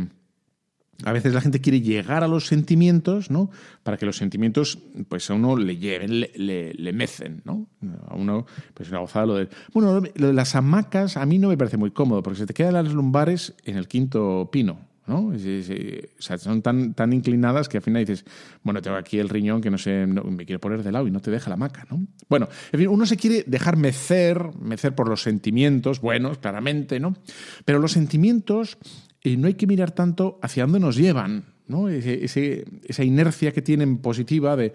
a 1.05 1.13
veces 1.13 1.35
la 1.35 1.43
gente 1.43 1.61
quiere 1.61 1.83
llegar 1.83 2.25
a 2.25 2.29
los 2.29 2.47
sentimientos, 2.47 3.31
¿no? 3.31 3.51
Para 3.83 3.99
que 3.99 4.07
los 4.07 4.17
sentimientos, 4.17 4.79
pues 5.09 5.31
a 5.31 5.35
uno 5.35 5.57
le 5.57 5.77
lleven, 5.77 6.21
le, 6.21 6.73
le, 6.73 6.93
mecen, 6.93 7.43
¿no? 7.45 7.69
A 8.09 8.15
uno, 8.15 8.47
pues 8.73 8.89
una 8.89 9.01
gozada 9.01 9.27
lo 9.27 9.35
de... 9.35 9.49
Bueno, 9.75 10.01
lo 10.15 10.27
de 10.29 10.33
las 10.33 10.55
hamacas 10.57 11.19
a 11.19 11.27
mí 11.27 11.39
no 11.39 11.49
me 11.49 11.59
parece 11.59 11.77
muy 11.77 11.91
cómodo, 11.91 12.23
porque 12.23 12.39
se 12.39 12.47
te 12.47 12.55
quedan 12.55 12.75
las 12.75 12.93
lumbares 12.93 13.55
en 13.65 13.77
el 13.77 13.89
quinto 13.89 14.49
pino, 14.51 14.81
¿no? 15.07 15.29
o 15.29 16.23
sea, 16.23 16.39
son 16.39 16.63
tan, 16.63 16.95
tan 16.95 17.13
inclinadas 17.13 17.69
que 17.69 17.79
al 17.79 17.83
final 17.83 18.05
dices, 18.05 18.25
bueno, 18.63 18.83
tengo 18.83 18.97
aquí 18.97 19.19
el 19.19 19.29
riñón 19.29 19.61
que 19.61 19.71
no 19.71 19.79
sé, 19.79 20.07
me 20.07 20.45
quiero 20.45 20.61
poner 20.61 20.83
de 20.83 20.93
lado 20.93 21.07
y 21.07 21.11
no 21.11 21.21
te 21.21 21.31
deja 21.31 21.51
la 21.51 21.57
maca, 21.57 21.87
¿no? 21.91 22.07
Bueno, 22.29 22.49
en 22.73 22.81
fin, 22.81 22.89
uno 22.89 23.07
se 23.07 23.17
quiere 23.17 23.45
dejar 23.47 23.77
mecer, 23.77 24.51
mecer 24.61 24.95
por 24.95 25.09
los 25.09 25.23
sentimientos, 25.23 26.01
buenos, 26.01 26.39
claramente, 26.39 26.99
¿no? 27.01 27.17
Pero 27.65 27.79
los 27.79 27.93
sentimientos 27.93 28.79
eh, 29.23 29.37
no 29.37 29.47
hay 29.47 29.55
que 29.55 29.67
mirar 29.67 29.93
tanto 29.93 30.39
hacia 30.43 30.65
dónde 30.65 30.81
nos 30.81 30.97
llevan, 30.97 31.45
¿no? 31.69 31.89
esa 31.89 33.05
inercia 33.05 33.53
que 33.53 33.63
tienen 33.63 33.99
positiva 33.99 34.57
de 34.57 34.73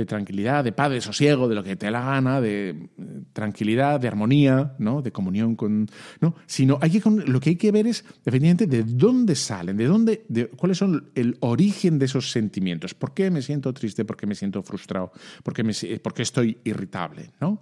de 0.00 0.06
tranquilidad, 0.06 0.64
de 0.64 0.72
paz, 0.72 0.90
de 0.90 1.00
sosiego, 1.00 1.48
de 1.48 1.54
lo 1.54 1.62
que 1.62 1.76
te 1.76 1.86
dé 1.86 1.92
la 1.92 2.00
gana, 2.00 2.40
de 2.40 2.70
eh, 2.70 2.88
tranquilidad, 3.32 4.00
de 4.00 4.08
armonía, 4.08 4.74
¿no? 4.78 5.02
de 5.02 5.12
comunión 5.12 5.56
con. 5.56 5.88
¿no? 6.20 6.34
Sino 6.46 6.78
hay 6.80 6.90
que, 6.90 7.10
lo 7.10 7.40
que 7.40 7.50
hay 7.50 7.56
que 7.56 7.70
ver 7.70 7.86
es, 7.86 8.04
efectivamente, 8.24 8.66
de 8.66 8.82
dónde 8.84 9.34
salen, 9.34 9.76
de 9.76 9.86
dónde, 9.86 10.24
de, 10.28 10.48
cuáles 10.48 10.78
son 10.78 11.10
el 11.14 11.36
origen 11.40 11.98
de 11.98 12.06
esos 12.06 12.30
sentimientos. 12.30 12.94
¿Por 12.94 13.14
qué 13.14 13.30
me 13.30 13.42
siento 13.42 13.72
triste? 13.72 14.04
¿Por 14.04 14.16
qué 14.16 14.26
me 14.26 14.34
siento 14.34 14.62
frustrado? 14.62 15.12
¿Por 15.42 15.54
qué, 15.54 15.62
me, 15.62 15.72
por 16.02 16.14
qué 16.14 16.22
estoy 16.22 16.58
irritable? 16.64 17.30
¿no? 17.40 17.60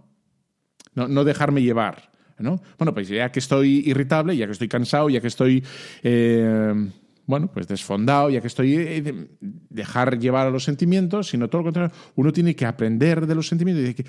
No, 0.94 1.08
no 1.08 1.24
dejarme 1.24 1.62
llevar. 1.62 2.10
¿no? 2.38 2.60
Bueno, 2.78 2.94
pues 2.94 3.08
ya 3.08 3.30
que 3.32 3.40
estoy 3.40 3.82
irritable, 3.86 4.36
ya 4.36 4.46
que 4.46 4.52
estoy 4.52 4.68
cansado, 4.68 5.10
ya 5.10 5.20
que 5.20 5.26
estoy. 5.26 5.64
Eh, 6.02 6.90
bueno, 7.28 7.52
pues 7.52 7.68
desfondado, 7.68 8.30
ya 8.30 8.40
que 8.40 8.46
estoy, 8.46 8.74
eh, 8.74 9.28
dejar 9.38 10.18
llevar 10.18 10.46
a 10.46 10.50
los 10.50 10.64
sentimientos, 10.64 11.28
sino 11.28 11.48
todo 11.48 11.60
lo 11.60 11.64
contrario, 11.64 11.94
uno 12.16 12.32
tiene 12.32 12.56
que 12.56 12.64
aprender 12.64 13.26
de 13.26 13.34
los 13.34 13.46
sentimientos 13.46 13.84
y 13.84 13.88
decir, 13.88 14.06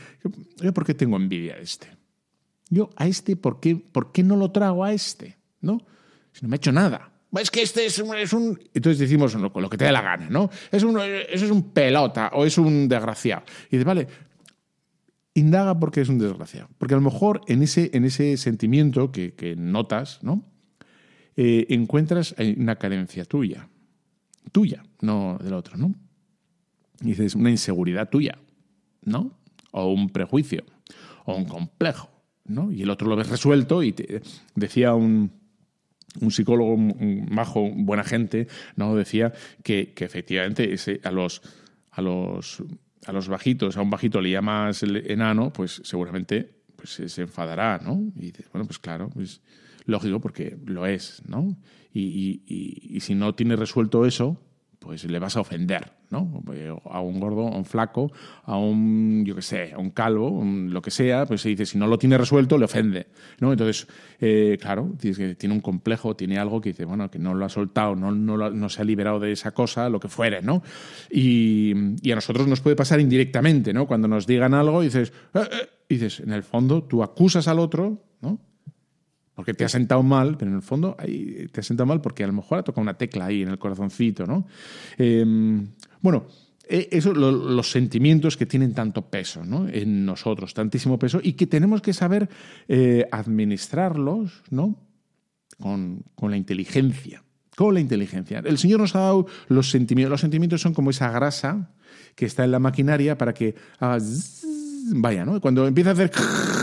¿yo 0.62 0.74
por 0.74 0.86
qué 0.86 0.94
tengo 0.94 1.18
envidia 1.18 1.56
a 1.56 1.58
este? 1.58 1.90
Yo 2.70 2.90
a 2.96 3.08
este, 3.08 3.36
¿por 3.36 3.60
qué, 3.60 3.76
¿por 3.76 4.14
qué 4.14 4.24
no 4.24 4.38
lo 4.38 4.52
trago 4.52 4.86
a 4.86 4.94
este? 4.94 5.38
¿No? 5.60 5.86
Si 6.32 6.44
no 6.44 6.48
me 6.48 6.56
ha 6.56 6.64
hecho 6.64 6.72
nada. 6.72 7.12
Es 7.38 7.52
que 7.52 7.62
este 7.62 7.86
es 7.86 8.00
un, 8.00 8.16
es 8.16 8.32
un... 8.32 8.58
Entonces 8.74 9.00
decimos 9.00 9.34
lo, 9.34 9.70
que 9.70 9.78
te 9.78 9.84
dé 9.84 9.92
la 9.92 10.02
gana, 10.02 10.30
¿no? 10.30 10.50
Es 10.72 10.84
un, 10.84 10.98
eso 10.98 11.46
es 11.46 11.52
un 11.52 11.74
pelota 11.74 12.32
o 12.34 12.46
es 12.46 12.58
un 12.58 12.88
desgraciado. 12.88 13.44
Y 13.68 13.72
dices, 13.72 13.86
vale, 13.86 14.08
indaga 15.34 15.78
porque 15.78 16.00
es 16.00 16.08
un 16.08 16.20
desgraciado. 16.20 16.70
Porque 16.78 16.94
a 16.94 16.98
lo 16.98 17.04
mejor 17.04 17.42
en 17.48 17.64
ese, 17.64 17.92
en 17.94 18.06
ese 18.06 18.38
sentimiento 18.38 19.12
que 19.12 19.56
notas, 19.58 20.24
¿no? 20.24 20.46
Eh, 21.42 21.74
encuentras 21.74 22.36
una 22.58 22.76
carencia 22.76 23.24
tuya. 23.24 23.70
Tuya, 24.52 24.84
no 25.00 25.38
del 25.42 25.54
otro, 25.54 25.78
¿no? 25.78 25.96
Y 27.00 27.12
dices, 27.12 27.34
una 27.34 27.50
inseguridad 27.50 28.10
tuya, 28.10 28.38
¿no? 29.06 29.40
O 29.72 29.94
un 29.94 30.10
prejuicio, 30.10 30.66
o 31.24 31.38
un 31.38 31.46
complejo, 31.46 32.10
¿no? 32.44 32.74
Y 32.74 32.82
el 32.82 32.90
otro 32.90 33.08
lo 33.08 33.16
ves 33.16 33.30
resuelto 33.30 33.84
y 33.84 33.94
te 33.94 34.22
decía 34.54 34.94
un, 34.96 35.32
un 36.20 36.30
psicólogo 36.30 36.76
majo, 36.76 37.70
buena 37.74 38.04
gente, 38.04 38.50
¿no? 38.76 38.94
Decía 38.98 39.32
que, 39.64 39.94
efectivamente 39.96 40.74
ese, 40.74 41.00
a 41.06 41.12
los 41.12 41.42
a 41.92 42.02
los 42.02 42.62
a 43.06 43.14
los 43.14 43.30
bajitos, 43.30 43.78
a 43.78 43.82
un 43.82 43.90
bajito 43.90 44.20
le 44.20 44.32
llamas 44.32 44.84
enano, 44.84 45.54
pues 45.54 45.82
seguramente 45.86 46.64
pues 46.76 47.02
se 47.10 47.22
enfadará, 47.22 47.80
¿no? 47.82 48.12
Y 48.18 48.26
dices, 48.26 48.48
bueno, 48.52 48.66
pues 48.66 48.78
claro, 48.78 49.10
pues 49.10 49.40
lógico 49.90 50.20
porque 50.20 50.58
lo 50.66 50.86
es, 50.86 51.22
¿no? 51.28 51.58
Y, 51.94 52.44
y, 52.46 53.00
si 53.00 53.16
no 53.16 53.34
tiene 53.34 53.56
resuelto 53.56 54.06
eso, 54.06 54.40
pues 54.80 55.04
le 55.04 55.20
vas 55.20 55.36
a 55.36 55.42
ofender, 55.42 55.92
¿no? 56.10 56.42
A 56.86 57.02
un 57.02 57.20
gordo, 57.20 57.48
a 57.48 57.58
un 57.58 57.66
flaco, 57.66 58.12
a 58.44 58.58
un, 58.58 59.26
yo 59.26 59.36
qué 59.36 59.42
sé, 59.42 59.74
a 59.74 59.78
un 59.78 59.90
calvo, 59.90 60.42
lo 60.44 60.82
que 60.82 60.92
sea, 60.92 61.26
pues 61.26 61.42
se 61.42 61.50
dice, 61.50 61.66
si 61.66 61.78
no 61.78 61.86
lo 61.88 61.98
tiene 61.98 62.18
resuelto, 62.18 62.58
le 62.58 62.66
ofende, 62.66 63.08
¿no? 63.40 63.52
Entonces, 63.52 63.88
eh, 64.22 64.58
claro, 64.62 64.94
tiene 65.00 65.54
un 65.54 65.60
complejo, 65.60 66.16
tiene 66.16 66.38
algo 66.38 66.62
que 66.62 66.70
dice, 66.70 66.86
bueno, 66.86 67.12
que 67.12 67.20
no 67.20 67.34
lo 67.34 67.44
ha 67.44 67.50
soltado, 67.50 67.96
no, 67.96 68.12
no, 68.12 68.50
no 68.50 68.70
se 68.70 68.82
ha 68.82 68.86
liberado 68.86 69.20
de 69.20 69.34
esa 69.34 69.52
cosa, 69.52 69.90
lo 69.90 70.00
que 70.00 70.08
fuere, 70.08 70.42
¿no? 70.42 70.64
Y, 71.12 71.74
y, 72.02 72.12
a 72.12 72.16
nosotros 72.16 72.48
nos 72.48 72.62
puede 72.62 72.76
pasar 72.76 73.00
indirectamente, 73.02 73.74
¿no? 73.74 73.86
Cuando 73.86 74.08
nos 74.08 74.26
digan 74.26 74.54
algo, 74.54 74.82
dices, 74.82 75.12
eh, 75.34 75.40
eh", 75.40 75.70
dices, 75.90 76.22
en 76.22 76.32
el 76.32 76.44
fondo, 76.44 76.84
tú 76.84 77.04
acusas 77.04 77.48
al 77.48 77.60
otro, 77.60 78.02
¿no? 78.22 78.49
Porque 79.40 79.54
te 79.54 79.64
has 79.64 79.72
sentado 79.72 80.04
mal, 80.04 80.36
pero 80.38 80.52
en 80.52 80.58
el 80.58 80.62
fondo 80.62 80.98
ahí 81.00 81.48
te 81.54 81.62
has 81.62 81.66
sentado 81.66 81.88
mal 81.88 82.02
porque 82.02 82.26
a 82.26 82.28
lo 82.28 82.34
mejor 82.34 82.60
ha 82.60 82.64
tocado 82.64 82.82
una 82.82 82.98
tecla 82.98 83.28
ahí 83.28 83.42
en 83.42 83.48
el 83.48 83.58
corazoncito, 83.58 84.26
¿no? 84.26 84.46
Eh, 84.98 85.24
bueno, 86.02 86.28
eso, 86.68 87.14
lo, 87.14 87.32
los 87.32 87.72
sentimientos 87.72 88.36
que 88.36 88.46
tienen 88.46 88.74
tanto 88.74 89.10
peso 89.10 89.46
¿no? 89.46 89.70
en 89.70 90.06
nosotros, 90.06 90.54
tantísimo 90.54 91.00
peso, 91.00 91.22
y 91.24 91.34
que 91.34 91.48
tenemos 91.48 91.82
que 91.82 91.94
saber 91.94 92.28
eh, 92.68 93.08
administrarlos 93.14 94.44
¿no? 94.50 94.76
con, 95.58 96.04
con 96.16 96.32
la 96.32 96.36
inteligencia. 96.36 97.24
Con 97.56 97.76
la 97.76 97.80
inteligencia. 97.80 98.40
El 98.40 98.58
Señor 98.58 98.82
nos 98.82 98.94
ha 98.98 99.00
dado 99.00 99.26
los 99.48 99.70
sentimientos. 99.70 100.12
Los 100.12 100.22
sentimientos 100.22 100.60
son 100.60 100.74
como 100.74 100.90
esa 100.90 101.10
grasa 101.12 101.72
que 102.14 102.26
está 102.26 102.44
en 102.44 102.52
la 102.52 102.60
maquinaria 102.60 103.18
para 103.18 103.34
que 103.34 103.56
haga 103.80 104.00
vaya, 104.96 105.26
¿no? 105.26 105.40
Cuando 105.40 105.66
empieza 105.66 105.92
a 105.92 105.94
hacer 105.94 106.12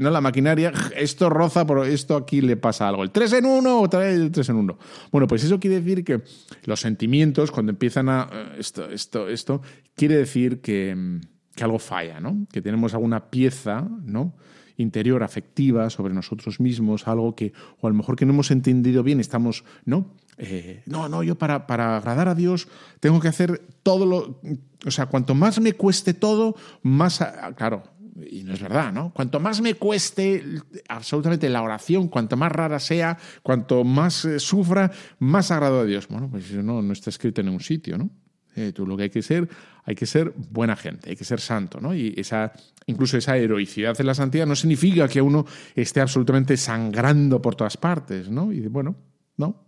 no 0.00 0.10
la 0.10 0.20
maquinaria, 0.20 0.72
esto 0.96 1.28
roza, 1.30 1.66
pero 1.66 1.84
esto 1.84 2.16
aquí 2.16 2.40
le 2.40 2.56
pasa 2.56 2.88
algo. 2.88 3.02
El 3.02 3.10
3 3.10 3.34
en 3.34 3.46
1 3.46 3.80
o 3.80 4.00
el 4.00 4.30
3 4.30 4.48
en 4.48 4.56
1. 4.56 4.78
Bueno, 5.12 5.26
pues 5.26 5.44
eso 5.44 5.60
quiere 5.60 5.80
decir 5.80 6.04
que 6.04 6.22
los 6.64 6.80
sentimientos, 6.80 7.50
cuando 7.50 7.70
empiezan 7.70 8.08
a. 8.08 8.28
Eh, 8.32 8.56
esto, 8.58 8.88
esto, 8.90 9.28
esto, 9.28 9.62
quiere 9.94 10.16
decir 10.16 10.60
que, 10.60 11.20
que 11.54 11.64
algo 11.64 11.78
falla, 11.78 12.20
¿no? 12.20 12.46
Que 12.52 12.62
tenemos 12.62 12.94
alguna 12.94 13.30
pieza, 13.30 13.88
¿no? 14.04 14.34
interior 14.78 15.22
afectiva 15.22 15.88
sobre 15.90 16.14
nosotros 16.14 16.60
mismos, 16.60 17.08
algo 17.08 17.34
que, 17.34 17.52
o 17.80 17.86
a 17.86 17.90
lo 17.90 17.96
mejor 17.96 18.16
que 18.16 18.26
no 18.26 18.32
hemos 18.32 18.50
entendido 18.50 19.02
bien, 19.02 19.20
estamos, 19.20 19.64
¿no? 19.84 20.14
Eh, 20.38 20.82
no, 20.86 21.08
no, 21.08 21.22
yo 21.22 21.36
para, 21.36 21.66
para 21.66 21.96
agradar 21.96 22.28
a 22.28 22.34
Dios 22.34 22.68
tengo 23.00 23.20
que 23.20 23.28
hacer 23.28 23.66
todo 23.82 24.04
lo, 24.04 24.40
o 24.84 24.90
sea, 24.90 25.06
cuanto 25.06 25.34
más 25.34 25.60
me 25.60 25.72
cueste 25.72 26.12
todo, 26.12 26.56
más, 26.82 27.24
claro, 27.56 27.84
y 28.30 28.42
no 28.44 28.54
es 28.54 28.60
verdad, 28.60 28.92
¿no? 28.92 29.12
Cuanto 29.12 29.40
más 29.40 29.60
me 29.60 29.74
cueste 29.74 30.42
absolutamente 30.88 31.48
la 31.48 31.62
oración, 31.62 32.08
cuanto 32.08 32.36
más 32.36 32.52
rara 32.52 32.78
sea, 32.78 33.18
cuanto 33.42 33.84
más 33.84 34.24
eh, 34.24 34.40
sufra, 34.40 34.90
más 35.18 35.50
agrado 35.50 35.80
a 35.80 35.84
Dios. 35.84 36.08
Bueno, 36.08 36.28
pues 36.30 36.50
eso 36.50 36.62
no, 36.62 36.82
no 36.82 36.92
está 36.92 37.10
escrito 37.10 37.40
en 37.40 37.48
un 37.48 37.60
sitio, 37.60 37.98
¿no? 37.98 38.10
Eh, 38.56 38.72
tú 38.72 38.86
lo 38.86 38.96
que 38.96 39.04
hay 39.04 39.10
que 39.10 39.20
ser, 39.20 39.48
hay 39.84 39.94
que 39.94 40.06
ser 40.06 40.32
buena 40.50 40.76
gente, 40.76 41.10
hay 41.10 41.16
que 41.16 41.24
ser 41.24 41.40
santo, 41.40 41.78
¿no? 41.78 41.94
Y 41.94 42.14
esa, 42.16 42.52
incluso 42.86 43.18
esa 43.18 43.36
heroicidad 43.36 43.94
de 43.94 44.04
la 44.04 44.14
santidad 44.14 44.46
no 44.46 44.56
significa 44.56 45.08
que 45.08 45.20
uno 45.20 45.44
esté 45.74 46.00
absolutamente 46.00 46.56
sangrando 46.56 47.42
por 47.42 47.54
todas 47.54 47.76
partes, 47.76 48.30
¿no? 48.30 48.52
Y 48.52 48.66
bueno, 48.68 48.96
no, 49.36 49.62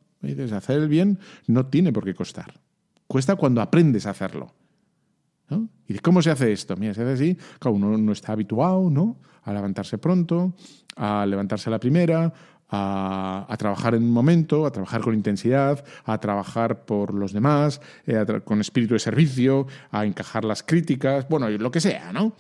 hacer 0.55 0.79
el 0.79 0.89
bien 0.89 1.19
no 1.47 1.67
tiene 1.67 1.93
por 1.93 2.05
qué 2.05 2.15
costar. 2.15 2.55
Cuesta 3.07 3.37
cuando 3.37 3.61
aprendes 3.61 4.07
a 4.07 4.11
hacerlo. 4.11 4.55
¿Y 5.89 5.99
cómo 5.99 6.21
se 6.21 6.31
hace 6.31 6.53
esto? 6.53 6.77
Mira, 6.77 6.93
se 6.93 7.03
hace 7.03 7.13
así, 7.13 7.37
claro, 7.59 7.77
uno 7.77 7.97
no 7.97 8.13
está 8.13 8.33
habituado 8.33 8.91
¿no? 8.91 9.17
a 9.43 9.53
levantarse 9.53 9.97
pronto, 9.97 10.53
a 10.97 11.25
levantarse 11.25 11.71
a 11.71 11.73
la 11.73 11.81
primera, 11.81 12.33
a, 12.71 13.57
trabajar 13.59 13.95
en 13.95 14.03
un 14.03 14.11
momento, 14.11 14.67
a 14.67 14.71
trabajar 14.71 15.01
con 15.01 15.15
intensidad, 15.15 15.83
a 16.05 16.19
trabajar 16.19 16.85
por 16.85 17.15
los 17.15 17.33
demás, 17.33 17.81
eh, 18.07 18.25
con 18.45 18.61
espíritu 18.61 18.95
de 18.95 19.01
servicio, 19.01 19.67
a 19.91 20.05
encajar 20.05 20.45
las 20.45 20.63
críticas, 20.63 21.27
bueno, 21.29 21.49
lo 21.49 21.71
que 21.71 21.81
sea, 21.81 22.13
¿no? 22.13 22.35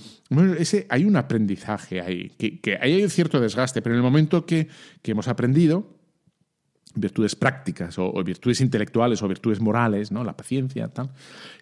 ese, 0.58 0.86
hay 0.90 1.04
un 1.04 1.16
aprendizaje 1.16 2.02
ahí, 2.02 2.30
que, 2.38 2.60
que 2.60 2.76
hay 2.78 3.02
un 3.02 3.08
cierto 3.08 3.40
desgaste, 3.40 3.80
pero 3.80 3.94
en 3.94 3.98
el 3.98 4.04
momento 4.04 4.44
que, 4.44 4.68
que 5.00 5.12
hemos 5.12 5.28
aprendido, 5.28 5.97
virtudes 7.00 7.36
prácticas 7.36 7.98
o, 7.98 8.12
virtudes 8.24 8.60
intelectuales 8.60 9.22
o 9.22 9.28
virtudes 9.28 9.60
morales, 9.60 10.10
¿no? 10.10 10.24
La 10.24 10.36
paciencia, 10.36 10.88
tal. 10.88 11.10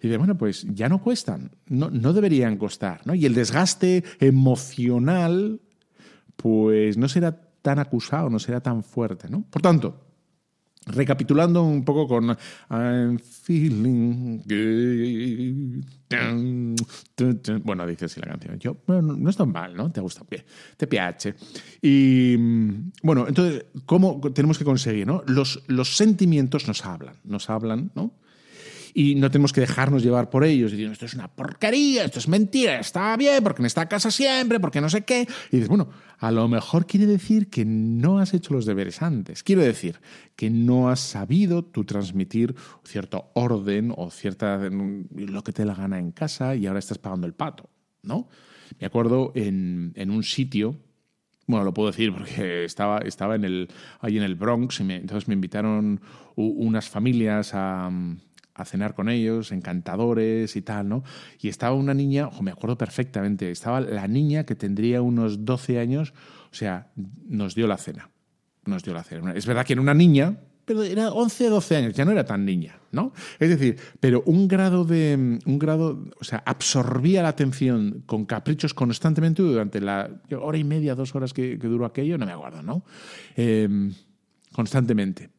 Y 0.01 0.07
de, 0.07 0.17
bueno, 0.17 0.37
pues 0.37 0.65
ya 0.69 0.89
no 0.89 1.01
cuestan, 1.01 1.51
no, 1.67 1.89
no 1.89 2.13
deberían 2.13 2.57
costar, 2.57 3.01
¿no? 3.05 3.13
Y 3.13 3.25
el 3.25 3.33
desgaste 3.33 4.03
emocional, 4.19 5.61
pues 6.35 6.97
no 6.97 7.07
será 7.07 7.39
tan 7.61 7.79
acusado, 7.79 8.29
no 8.29 8.39
será 8.39 8.61
tan 8.61 8.83
fuerte, 8.83 9.29
¿no? 9.29 9.43
Por 9.49 9.61
tanto, 9.61 10.06
Recapitulando 10.87 11.63
un 11.63 11.83
poco 11.83 12.07
con 12.07 12.35
I'm 12.69 13.19
feeling 13.19 14.37
good. 14.45 15.83
Bueno, 17.63 17.85
dice 17.85 18.05
así 18.05 18.19
la 18.19 18.27
canción. 18.27 18.59
Yo, 18.59 18.77
bueno, 18.85 19.15
no 19.15 19.29
es 19.29 19.37
tan 19.37 19.51
mal, 19.51 19.75
¿no? 19.75 19.91
Te 19.91 20.01
gusta, 20.01 20.23
te 20.77 20.87
piace. 20.87 21.35
Y 21.81 22.35
bueno, 23.03 23.27
entonces, 23.27 23.65
¿cómo 23.85 24.21
tenemos 24.33 24.57
que 24.57 24.65
conseguir, 24.65 25.05
no? 25.05 25.23
Los, 25.27 25.63
los 25.67 25.97
sentimientos 25.97 26.67
nos 26.67 26.85
hablan, 26.85 27.15
nos 27.23 27.49
hablan, 27.49 27.91
¿no? 27.95 28.13
y 28.97 29.13
no 29.13 29.29
tenemos 29.29 29.53
que 29.53 29.61
dejarnos 29.61 30.01
llevar 30.01 30.31
por 30.31 30.43
ellos 30.43 30.73
y 30.73 30.83
esto 30.83 31.05
es 31.05 31.13
una 31.13 31.27
porquería, 31.27 32.05
esto 32.05 32.17
es 32.17 32.27
mentira, 32.27 32.79
está 32.79 33.15
bien, 33.15 33.43
porque 33.43 33.61
en 33.61 33.67
esta 33.67 33.87
casa 33.87 34.09
siempre, 34.09 34.59
porque 34.59 34.81
no 34.81 34.89
sé 34.89 35.03
qué. 35.03 35.27
Y 35.51 35.57
dices, 35.57 35.69
bueno, 35.69 35.87
a 36.17 36.31
lo 36.31 36.47
mejor 36.47 36.87
quiere 36.87 37.05
decir 37.05 37.49
que 37.49 37.65
no 37.65 38.19
has 38.19 38.33
hecho 38.33 38.53
los 38.53 38.65
deberes 38.65 39.01
antes. 39.01 39.43
Quiero 39.43 39.61
decir 39.61 39.99
que 40.35 40.49
no 40.49 40.89
has 40.89 40.99
sabido 40.99 41.63
tú 41.63 41.83
transmitir 41.85 42.55
cierto 42.83 43.29
orden 43.33 43.93
o 43.95 44.09
cierta 44.09 44.57
lo 44.69 45.43
que 45.43 45.53
te 45.53 45.65
la 45.65 45.75
gana 45.75 45.99
en 45.99 46.11
casa 46.11 46.55
y 46.55 46.65
ahora 46.65 46.79
estás 46.79 46.97
pagando 46.97 47.27
el 47.27 47.33
pato, 47.33 47.69
¿no? 48.03 48.27
Me 48.79 48.87
acuerdo 48.87 49.31
en, 49.35 49.93
en 49.95 50.11
un 50.11 50.23
sitio 50.23 50.77
bueno, 51.47 51.63
lo 51.63 51.73
puedo 51.73 51.89
decir 51.89 52.13
porque 52.13 52.65
estaba, 52.65 52.99
estaba 52.99 53.35
en 53.35 53.45
el, 53.45 53.69
ahí 54.01 54.17
en 54.17 54.23
el 54.23 54.35
Bronx 54.35 54.81
y 54.81 54.83
entonces 54.91 55.29
me 55.29 55.33
invitaron 55.33 56.01
unas 56.35 56.89
familias 56.89 57.51
a, 57.53 57.89
a 58.57 58.65
cenar 58.65 58.95
con 58.95 59.07
ellos, 59.07 59.51
encantadores 59.51 60.55
y 60.55 60.61
tal, 60.61 60.89
¿no? 60.89 61.03
Y 61.39 61.47
estaba 61.47 61.75
una 61.75 61.93
niña, 61.93 62.27
ojo, 62.27 62.43
me 62.43 62.51
acuerdo 62.51 62.77
perfectamente, 62.77 63.51
estaba 63.51 63.79
la 63.81 64.07
niña 64.07 64.45
que 64.45 64.55
tendría 64.55 65.01
unos 65.01 65.45
12 65.45 65.79
años, 65.79 66.13
o 66.51 66.55
sea, 66.55 66.91
nos 67.27 67.55
dio 67.55 67.67
la 67.67 67.77
cena. 67.77 68.09
Nos 68.65 68.83
dio 68.83 68.93
la 68.93 69.03
cena. 69.03 69.31
Es 69.33 69.45
verdad 69.45 69.65
que 69.65 69.73
era 69.73 69.81
una 69.81 69.93
niña, 69.93 70.37
pero 70.67 70.83
era 70.83 71.11
11 71.13 71.47
12 71.47 71.75
años, 71.77 71.93
ya 71.93 72.03
no 72.03 72.11
era 72.11 72.25
tan 72.25 72.43
niña, 72.43 72.77
¿no? 72.91 73.13
Es 73.39 73.47
decir, 73.47 73.77
pero 74.01 74.21
un 74.25 74.49
grado 74.49 74.83
de 74.83 75.39
un 75.45 75.59
grado, 75.59 76.03
o 76.19 76.23
sea, 76.25 76.43
absorbía 76.45 77.23
la 77.23 77.29
atención 77.29 78.03
con 78.05 78.25
caprichos 78.25 78.73
constantemente 78.73 79.41
durante 79.41 79.79
la 79.79 80.09
hora 80.37 80.57
y 80.57 80.65
media, 80.65 80.93
dos 80.93 81.15
horas 81.15 81.31
que, 81.31 81.55
duró 81.57 81.85
aquello, 81.85 82.17
no 82.17 82.25
me 82.25 82.33
acuerdo, 82.33 82.63
¿no? 82.63 82.83
Em, 83.37 83.93
constantemente. 84.51 85.29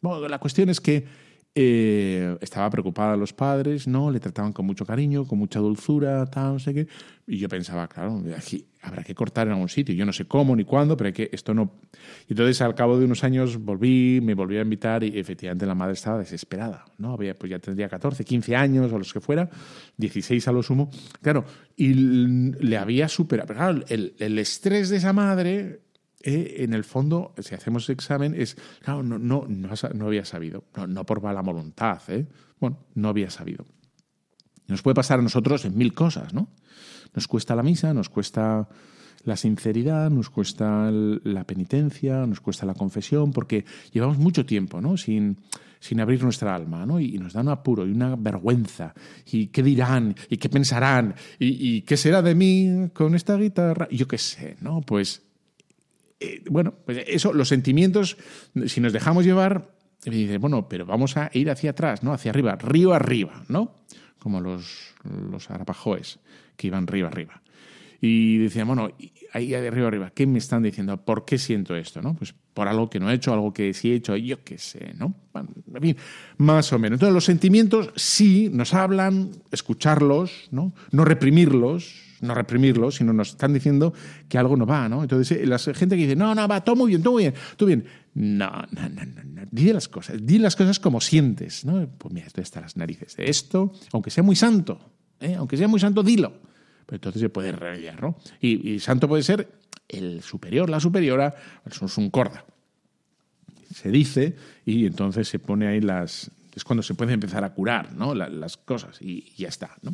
Bueno, 0.00 0.26
la 0.26 0.40
cuestión 0.40 0.68
es 0.68 0.80
que 0.80 1.06
eh, 1.54 2.38
estaba 2.40 2.70
preocupada 2.70 3.14
los 3.14 3.34
padres, 3.34 3.86
¿no? 3.86 4.10
Le 4.10 4.20
trataban 4.20 4.54
con 4.54 4.64
mucho 4.64 4.86
cariño, 4.86 5.26
con 5.26 5.38
mucha 5.38 5.60
dulzura, 5.60 6.24
tal, 6.26 6.54
no 6.54 6.58
sé 6.58 6.72
qué. 6.72 6.88
Y 7.26 7.38
yo 7.38 7.48
pensaba, 7.48 7.88
claro, 7.88 8.22
aquí 8.34 8.66
habrá 8.80 9.04
que 9.04 9.14
cortar 9.14 9.48
en 9.48 9.52
algún 9.52 9.68
sitio. 9.68 9.94
Yo 9.94 10.06
no 10.06 10.14
sé 10.14 10.24
cómo 10.24 10.56
ni 10.56 10.64
cuándo, 10.64 10.96
pero 10.96 11.08
hay 11.08 11.12
que 11.12 11.28
esto 11.30 11.52
no. 11.52 11.74
Y 12.26 12.32
entonces 12.32 12.60
al 12.62 12.74
cabo 12.74 12.98
de 12.98 13.04
unos 13.04 13.22
años 13.22 13.58
volví, 13.58 14.20
me 14.22 14.32
volví 14.32 14.56
a 14.56 14.62
invitar 14.62 15.04
y 15.04 15.18
efectivamente 15.18 15.66
la 15.66 15.74
madre 15.74 15.92
estaba 15.92 16.18
desesperada, 16.18 16.86
¿no? 16.96 17.12
Había, 17.12 17.38
pues 17.38 17.50
ya 17.50 17.58
tendría 17.58 17.88
14, 17.88 18.24
15 18.24 18.56
años 18.56 18.90
o 18.90 18.98
los 18.98 19.12
que 19.12 19.20
fuera, 19.20 19.50
16 19.98 20.48
a 20.48 20.52
lo 20.52 20.62
sumo. 20.62 20.90
Claro, 21.20 21.44
y 21.76 21.92
le 21.92 22.78
había 22.78 23.08
superado. 23.08 23.48
Pero 23.48 23.58
claro, 23.58 23.84
el, 23.88 24.14
el 24.18 24.38
estrés 24.38 24.88
de 24.88 24.96
esa 24.96 25.12
madre 25.12 25.80
eh, 26.22 26.56
en 26.58 26.74
el 26.74 26.84
fondo, 26.84 27.34
si 27.38 27.54
hacemos 27.54 27.88
examen, 27.90 28.34
es, 28.34 28.56
claro, 28.80 29.02
no, 29.02 29.18
no, 29.18 29.46
no, 29.48 30.06
había 30.06 30.24
sabido, 30.24 30.64
no, 30.88 31.04
por 31.04 31.22
mala 31.22 31.42
voluntad, 31.42 32.00
¿eh? 32.08 32.26
bueno, 32.60 32.78
no 32.94 33.08
había 33.08 33.30
sabido. 33.30 33.64
Nos 34.68 34.82
puede 34.82 34.94
pasar 34.94 35.18
a 35.18 35.22
nosotros 35.22 35.64
en 35.64 35.76
mil 35.76 35.92
cosas, 35.92 36.32
¿no? 36.32 36.48
Nos 37.14 37.28
cuesta 37.28 37.54
la 37.54 37.62
misa, 37.62 37.92
nos 37.92 38.08
cuesta 38.08 38.68
la 39.24 39.36
sinceridad, 39.36 40.10
nos 40.10 40.30
cuesta 40.30 40.90
la 40.90 41.44
penitencia, 41.44 42.26
nos 42.26 42.40
cuesta 42.40 42.66
la 42.66 42.74
confesión, 42.74 43.32
porque 43.32 43.64
llevamos 43.92 44.18
mucho 44.18 44.44
tiempo 44.46 44.80
¿no? 44.80 44.96
sin, 44.96 45.38
sin 45.78 46.00
abrir 46.00 46.22
nuestra 46.22 46.54
alma, 46.54 46.86
¿no? 46.86 47.00
Y, 47.00 47.18
nos 47.18 47.32
da 47.32 47.40
un 47.40 47.48
apuro 47.48 47.86
y 47.86 47.92
una 47.92 48.16
vergüenza. 48.16 48.94
¿Y 49.30 49.48
qué 49.48 49.62
dirán? 49.62 50.14
¿Y 50.28 50.38
qué 50.38 50.48
pensarán? 50.48 51.14
¿Y, 51.38 51.82
qué 51.82 51.96
será 51.96 52.22
de 52.22 52.34
mí 52.34 52.88
con 52.92 53.14
esta 53.14 53.36
guitarra? 53.36 53.88
Yo 53.90 54.08
qué 54.08 54.18
sé, 54.18 54.56
¿no? 54.60 54.80
Pues, 54.80 55.22
eh, 56.22 56.42
bueno, 56.50 56.74
pues 56.84 57.04
eso, 57.06 57.32
los 57.32 57.48
sentimientos, 57.48 58.16
si 58.66 58.80
nos 58.80 58.92
dejamos 58.92 59.24
llevar, 59.24 59.74
dice, 60.04 60.38
bueno, 60.38 60.68
pero 60.68 60.86
vamos 60.86 61.16
a 61.16 61.30
ir 61.32 61.50
hacia 61.50 61.70
atrás, 61.70 62.02
¿no? 62.02 62.12
Hacia 62.12 62.30
arriba, 62.30 62.56
río 62.56 62.92
arriba, 62.92 63.44
¿no? 63.48 63.74
Como 64.18 64.40
los, 64.40 64.94
los 65.04 65.50
arapajoes 65.50 66.20
que 66.56 66.68
iban 66.68 66.86
río 66.86 67.06
arriba. 67.06 67.42
Y 68.00 68.38
decían, 68.38 68.66
bueno, 68.66 68.90
ahí 69.32 69.54
arriba, 69.54 69.88
arriba, 69.88 70.10
¿qué 70.14 70.26
me 70.26 70.38
están 70.38 70.62
diciendo? 70.62 71.04
¿Por 71.04 71.24
qué 71.24 71.38
siento 71.38 71.76
esto? 71.76 72.02
¿no? 72.02 72.14
Pues 72.14 72.34
por 72.54 72.68
algo 72.68 72.90
que 72.90 73.00
no 73.00 73.10
he 73.10 73.14
hecho, 73.14 73.32
algo 73.32 73.52
que 73.52 73.72
sí 73.74 73.92
he 73.92 73.94
hecho, 73.96 74.16
yo 74.16 74.44
qué 74.44 74.58
sé, 74.58 74.94
¿no? 74.98 75.14
En 75.34 75.80
fin, 75.80 75.96
más 76.36 76.72
o 76.72 76.78
menos. 76.78 76.96
Entonces, 76.96 77.14
los 77.14 77.24
sentimientos 77.24 77.90
sí 77.96 78.50
nos 78.52 78.74
hablan, 78.74 79.30
escucharlos, 79.50 80.48
¿no? 80.50 80.74
No 80.90 81.04
reprimirlos, 81.04 81.94
no 82.20 82.34
reprimirlos, 82.34 82.96
sino 82.96 83.12
nos 83.12 83.30
están 83.30 83.54
diciendo 83.54 83.94
que 84.28 84.38
algo 84.38 84.56
no 84.56 84.66
va, 84.66 84.88
¿no? 84.88 85.02
Entonces, 85.02 85.38
eh, 85.38 85.46
la 85.46 85.58
gente 85.58 85.96
que 85.96 86.02
dice, 86.02 86.16
no, 86.16 86.34
no, 86.34 86.46
va, 86.46 86.62
todo 86.62 86.76
muy 86.76 86.90
bien, 86.90 87.02
todo 87.02 87.14
muy 87.14 87.22
bien, 87.24 87.34
todo 87.56 87.66
bien. 87.66 87.84
No, 88.14 88.50
no, 88.70 88.88
no, 88.88 89.04
no, 89.06 89.24
no. 89.24 89.42
Di 89.50 89.72
las 89.72 89.88
cosas, 89.88 90.18
di 90.24 90.38
las 90.38 90.54
cosas 90.54 90.78
como 90.78 91.00
sientes, 91.00 91.64
¿no? 91.64 91.88
Pues 91.96 92.12
mira, 92.12 92.26
esto 92.26 92.42
está 92.42 92.60
las 92.60 92.76
narices 92.76 93.16
de 93.16 93.30
esto, 93.30 93.72
aunque 93.92 94.10
sea 94.10 94.22
muy 94.22 94.36
santo, 94.36 94.78
¿eh? 95.20 95.34
aunque 95.34 95.56
sea 95.56 95.68
muy 95.68 95.80
santo, 95.80 96.02
dilo 96.02 96.52
entonces 96.94 97.20
se 97.20 97.28
puede 97.28 97.52
revelar, 97.52 98.02
¿no? 98.02 98.16
Y, 98.40 98.78
santo 98.80 99.08
puede 99.08 99.22
ser 99.22 99.48
el 99.92 100.22
superior, 100.22 100.68
la 100.68 100.80
superiora, 100.80 101.34
es 101.64 101.98
un 101.98 102.10
corda. 102.10 102.44
Se 103.74 103.90
dice 103.90 104.36
y 104.64 104.86
entonces 104.86 105.28
se 105.28 105.38
pone 105.38 105.66
ahí 105.66 105.80
las... 105.80 106.30
Es 106.54 106.64
cuando 106.64 106.82
se 106.82 106.94
puede 106.94 107.14
empezar 107.14 107.44
a 107.44 107.54
curar, 107.54 107.94
¿no? 107.94 108.14
las 108.14 108.56
cosas 108.58 109.00
y, 109.00 109.32
ya 109.36 109.48
está, 109.48 109.76
¿no? 109.82 109.92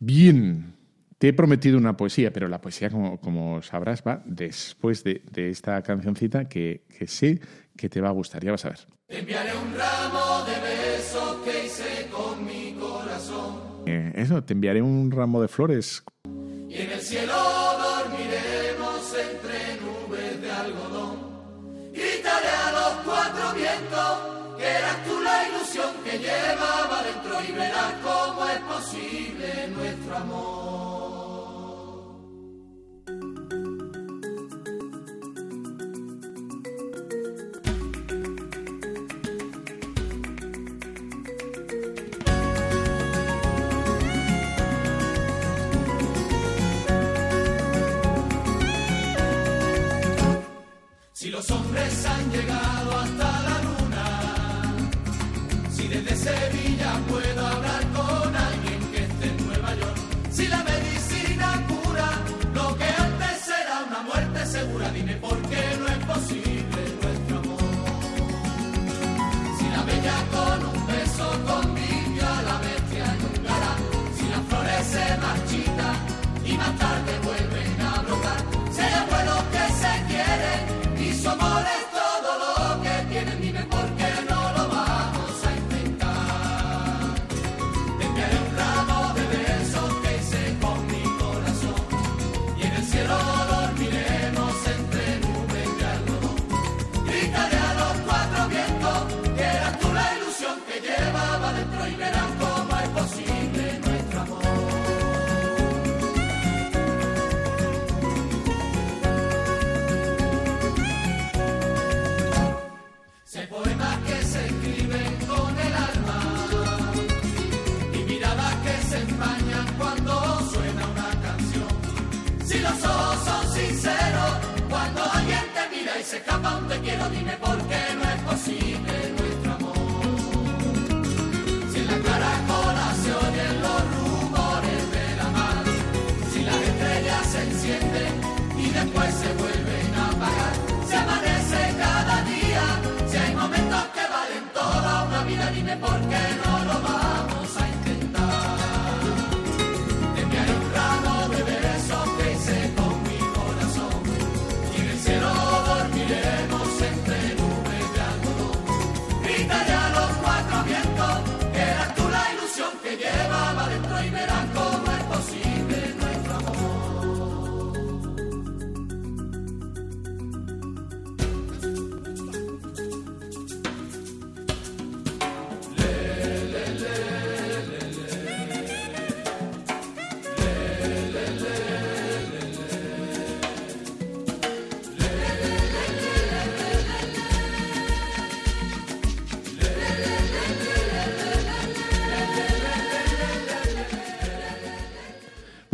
Bien, 0.00 0.74
te 1.18 1.28
he 1.28 1.32
prometido 1.32 1.78
una 1.78 1.96
poesía, 1.96 2.32
pero 2.32 2.48
la 2.48 2.60
poesía, 2.60 2.90
como, 2.90 3.20
como 3.20 3.62
sabrás, 3.62 4.02
va 4.04 4.22
después 4.26 5.04
de, 5.04 5.22
esta 5.36 5.80
cancioncita 5.82 6.48
que, 6.48 6.84
que, 6.98 7.06
sé 7.06 7.40
que 7.76 7.88
te 7.88 8.00
va 8.00 8.08
a 8.08 8.12
gustar. 8.12 8.44
Ya 8.44 8.50
vas 8.50 8.64
a 8.64 8.70
ver. 8.70 8.80
Te 9.06 9.20
enviaré 9.20 9.52
un 9.56 9.72
ramo 9.76 10.44
de 10.46 10.60
besos 10.60 11.36
que 11.44 11.66
hice 11.66 12.08
con 12.10 12.44
mi 12.44 12.72
corazón 12.72 13.72
eh, 13.86 14.12
eso, 14.16 14.42
te 14.42 14.52
enviaré 14.52 14.82
un 14.82 15.10
ramo 15.10 15.42
de 15.42 15.48
flores. 15.48 16.02
Y 16.68 16.74
en 16.74 16.90
el 16.90 17.00
cielo 17.00 17.31
llegar. 52.32 52.71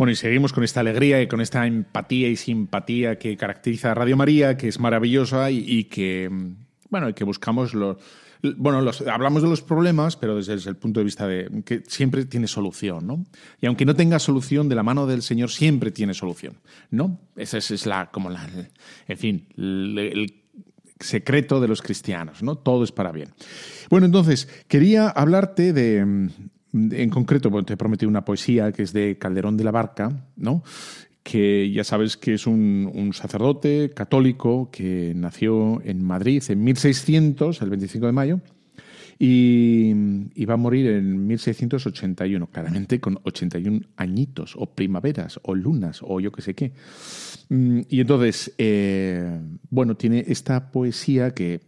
Y 0.09 0.15
seguimos 0.15 0.53
con 0.53 0.63
esta 0.63 0.79
alegría 0.79 1.21
y 1.21 1.27
con 1.27 1.41
esta 1.41 1.65
empatía 1.65 2.29
y 2.29 2.35
simpatía 2.35 3.17
que 3.17 3.37
caracteriza 3.37 3.91
a 3.91 3.93
Radio 3.93 4.17
María, 4.17 4.57
que 4.57 4.67
es 4.67 4.79
maravillosa 4.79 5.51
y, 5.51 5.85
que, 5.85 6.29
mm, 6.29 6.55
bueno, 6.89 7.09
y 7.09 7.13
que 7.13 7.23
buscamos 7.23 7.73
los... 7.73 7.97
Bueno, 8.41 8.89
hablamos 9.11 9.43
de 9.43 9.49
los 9.49 9.61
problemas, 9.61 10.15
pero 10.15 10.37
desde, 10.37 10.53
el 10.69 10.77
punto 10.77 11.01
de 11.01 11.03
vista 11.03 11.27
de 11.27 11.61
que 11.65 11.83
siempre 11.85 12.23
tiene 12.23 12.47
solución, 12.47 13.05
¿no? 13.05 13.25
Y 13.59 13.65
aunque 13.65 13.83
no 13.83 13.95
tenga 13.95 14.17
solución, 14.17 14.69
de 14.69 14.75
la 14.75 14.83
mano 14.83 15.07
del 15.07 15.21
Señor 15.21 15.49
siempre 15.51 15.91
tiene 15.91 16.13
solución, 16.13 16.53
¿no? 16.89 17.19
Esa 17.35 17.57
es, 17.57 17.85
la, 17.85 18.09
como 18.11 18.29
la, 18.29 18.47
en 19.09 19.17
fin, 19.17 19.45
el, 19.57 19.97
el 19.97 20.33
secreto 21.01 21.59
de 21.59 21.67
los 21.67 21.81
cristianos, 21.81 22.41
¿no? 22.41 22.55
Todo 22.55 22.85
es 22.85 22.93
para 22.93 23.11
bien. 23.11 23.29
Bueno, 23.89 24.05
entonces, 24.05 24.47
quería 24.69 25.09
hablarte 25.09 25.73
de, 25.73 26.29
En 26.73 27.09
concreto, 27.09 27.49
bueno, 27.49 27.65
te 27.65 27.73
he 27.73 27.77
prometido 27.77 28.09
una 28.09 28.25
poesía 28.25 28.71
que 28.71 28.83
es 28.83 28.93
de 28.93 29.17
Calderón 29.17 29.57
de 29.57 29.63
la 29.63 29.71
Barca, 29.71 30.27
¿no? 30.35 30.63
que 31.23 31.71
ya 31.71 31.83
sabes 31.83 32.17
que 32.17 32.33
es 32.33 32.47
un, 32.47 33.11
sacerdote 33.13 33.91
católico 33.91 34.69
que 34.71 35.13
nació 35.15 35.81
en 35.83 36.03
Madrid 36.03 36.43
en 36.49 36.63
1600, 36.63 37.61
el 37.61 37.69
25 37.69 38.05
de 38.07 38.11
mayo, 38.11 38.41
y, 39.19 39.91
y, 40.33 40.45
va 40.45 40.53
a 40.53 40.57
morir 40.57 40.87
en 40.87 41.27
1681, 41.27 42.47
claramente 42.47 42.99
con 42.99 43.19
81 43.23 43.81
añitos, 43.97 44.55
o 44.57 44.73
primaveras, 44.73 45.39
o 45.43 45.53
lunas, 45.53 45.99
o 46.01 46.19
yo 46.19 46.31
qué 46.31 46.41
sé 46.41 46.55
qué. 46.55 46.71
Mm, 47.49 47.81
y 47.89 47.99
entonces, 47.99 48.53
eh, 48.57 49.39
bueno, 49.69 49.97
tiene 49.97 50.23
esta 50.25 50.71
poesía 50.71 51.33
que 51.33 51.59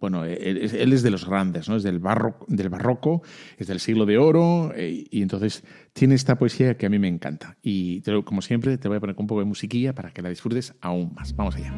bueno, 0.00 0.24
él, 0.24 0.92
es 0.92 1.02
de 1.02 1.10
los 1.10 1.26
grandes, 1.26 1.68
¿no? 1.68 1.76
Es 1.76 1.82
del 1.82 1.98
barroco, 1.98 2.44
del 2.48 2.68
barroco 2.68 3.22
es 3.56 3.66
del 3.66 3.80
siglo 3.80 4.06
de 4.06 4.18
oro, 4.18 4.72
eh, 4.76 5.04
y 5.10 5.22
entonces 5.22 5.64
tiene 5.92 6.14
esta 6.14 6.36
poesía 6.36 6.76
que 6.76 6.86
a 6.86 6.88
mí 6.88 6.98
me 6.98 7.08
encanta. 7.08 7.56
Y 7.62 8.02
como 8.24 8.42
siempre, 8.42 8.78
te 8.78 8.88
voy 8.88 8.98
a 8.98 9.00
poner 9.00 9.16
un 9.18 9.26
poco 9.26 9.40
de 9.40 9.46
musiquilla 9.46 9.94
para 9.94 10.10
que 10.10 10.22
la 10.22 10.28
disfrutes 10.28 10.74
aún 10.80 11.12
más. 11.14 11.34
Vamos 11.34 11.56
allá. 11.56 11.72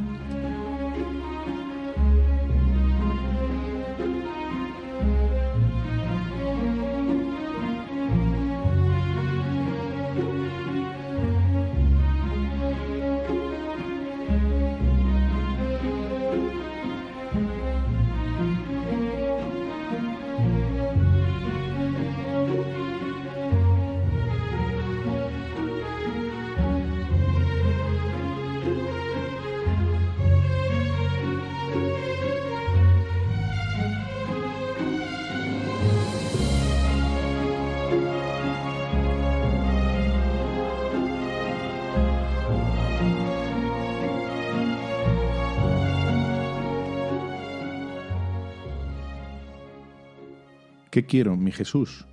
¿Qué 50.99 51.07
quiero, 51.07 51.37
mi 51.37 51.53
Jesús? 51.53 52.07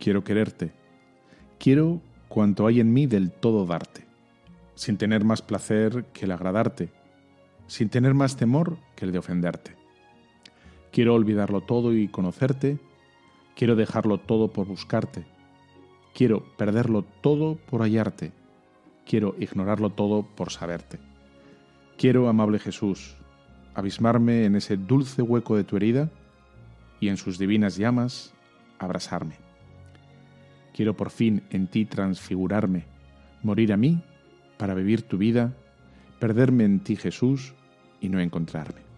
Quiero 0.00 0.24
quererte. 0.24 0.72
Quiero 1.60 2.02
cuanto 2.26 2.66
hay 2.66 2.80
en 2.80 2.92
mí 2.92 3.06
del 3.06 3.30
todo 3.30 3.64
darte, 3.66 4.04
sin 4.74 4.96
tener 4.96 5.24
más 5.24 5.42
placer 5.42 6.06
que 6.12 6.24
el 6.24 6.32
agradarte, 6.32 6.88
sin 7.68 7.88
tener 7.88 8.14
más 8.14 8.36
temor 8.36 8.78
que 8.96 9.04
el 9.04 9.12
de 9.12 9.18
ofenderte. 9.18 9.76
Quiero 10.90 11.14
olvidarlo 11.14 11.60
todo 11.60 11.94
y 11.94 12.08
conocerte, 12.08 12.80
quiero 13.54 13.76
dejarlo 13.76 14.18
todo 14.18 14.52
por 14.52 14.66
buscarte, 14.66 15.24
quiero 16.12 16.42
perderlo 16.56 17.04
todo 17.20 17.58
por 17.58 17.82
hallarte, 17.82 18.32
quiero 19.06 19.36
ignorarlo 19.38 19.90
todo 19.90 20.24
por 20.24 20.50
saberte. 20.50 20.98
Quiero, 21.96 22.28
amable 22.28 22.58
Jesús, 22.58 23.14
abismarme 23.72 24.46
en 24.46 24.56
ese 24.56 24.76
dulce 24.76 25.22
hueco 25.22 25.56
de 25.56 25.62
tu 25.62 25.76
herida, 25.76 26.10
y 27.00 27.08
en 27.08 27.16
sus 27.16 27.38
divinas 27.38 27.76
llamas 27.76 28.32
abrazarme. 28.78 29.36
Quiero 30.74 30.96
por 30.96 31.10
fin 31.10 31.42
en 31.50 31.66
ti 31.66 31.86
transfigurarme, 31.86 32.84
morir 33.42 33.72
a 33.72 33.76
mí 33.76 34.02
para 34.58 34.74
vivir 34.74 35.02
tu 35.02 35.18
vida, 35.18 35.54
perderme 36.18 36.64
en 36.64 36.80
ti 36.80 36.96
Jesús 36.96 37.54
y 38.00 38.08
no 38.08 38.20
encontrarme. 38.20 38.89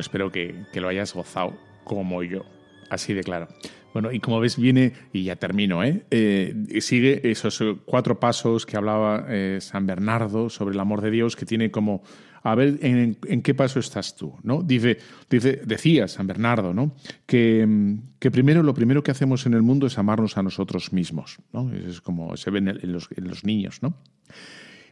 Espero 0.00 0.32
que, 0.32 0.64
lo 0.74 0.88
hayas 0.88 1.14
gozado 1.14 1.56
como 1.84 2.22
yo, 2.22 2.44
así 2.88 3.14
de 3.14 3.22
claro. 3.22 3.48
Bueno, 3.92 4.12
y 4.12 4.20
como 4.20 4.38
ves, 4.38 4.56
viene, 4.56 4.92
y 5.12 5.24
ya 5.24 5.36
termino, 5.36 5.82
¿eh? 5.82 6.04
eh 6.10 6.54
sigue 6.80 7.28
esos 7.28 7.62
cuatro 7.84 8.20
pasos 8.20 8.64
que 8.64 8.76
hablaba 8.76 9.26
eh, 9.28 9.58
San 9.60 9.86
Bernardo 9.86 10.48
sobre 10.48 10.74
el 10.74 10.80
amor 10.80 11.00
de 11.00 11.10
Dios, 11.10 11.34
que 11.34 11.44
tiene 11.44 11.72
como, 11.72 12.02
a 12.42 12.54
ver, 12.54 12.78
¿en, 12.82 13.42
qué 13.42 13.54
paso 13.54 13.80
estás 13.80 14.16
tú? 14.16 14.34
¿no? 14.42 14.62
Dice, 14.62 14.98
dice, 15.28 15.60
decía 15.64 16.06
San 16.06 16.26
Bernardo, 16.26 16.72
¿no? 16.72 16.94
Que, 17.26 17.96
que, 18.20 18.30
primero, 18.30 18.62
lo 18.62 18.74
primero 18.74 19.02
que 19.02 19.10
hacemos 19.10 19.44
en 19.46 19.54
el 19.54 19.62
mundo 19.62 19.88
es 19.88 19.98
amarnos 19.98 20.36
a 20.36 20.42
nosotros 20.42 20.92
mismos, 20.92 21.38
¿no? 21.52 21.72
Es 21.72 22.00
como 22.00 22.36
se 22.36 22.50
ve 22.50 22.58
en, 22.60 22.92
los, 22.92 23.08
en 23.16 23.28
los 23.28 23.44
niños, 23.44 23.82
¿no? 23.82 23.96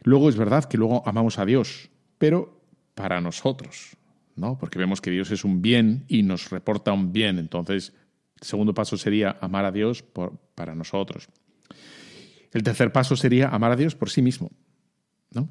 Luego 0.03 0.29
es 0.29 0.37
verdad 0.37 0.65
que 0.65 0.77
luego 0.77 1.03
amamos 1.07 1.39
a 1.39 1.45
Dios, 1.45 1.89
pero 2.17 2.61
para 2.95 3.21
nosotros, 3.21 3.95
¿no? 4.39 4.57
Porque 4.57 4.79
vemos 4.79 5.01
que 5.01 5.11
Dios 5.11 5.31
es 5.31 5.43
un 5.43 5.61
bien 5.61 6.05
y 6.07 6.23
nos 6.23 6.49
reporta 6.49 6.93
un 6.93 7.11
bien. 7.11 7.37
Entonces, 7.37 7.93
el 8.39 8.47
segundo 8.47 8.73
paso 8.73 8.97
sería 8.97 9.37
amar 9.41 9.65
a 9.65 9.71
Dios 9.71 10.01
por, 10.01 10.37
para 10.55 10.75
nosotros. 10.75 11.27
El 12.51 12.63
tercer 12.63 12.91
paso 12.91 13.15
sería 13.15 13.49
amar 13.49 13.71
a 13.71 13.75
Dios 13.75 13.95
por 13.95 14.09
sí 14.09 14.21
mismo, 14.21 14.51
¿no? 15.31 15.49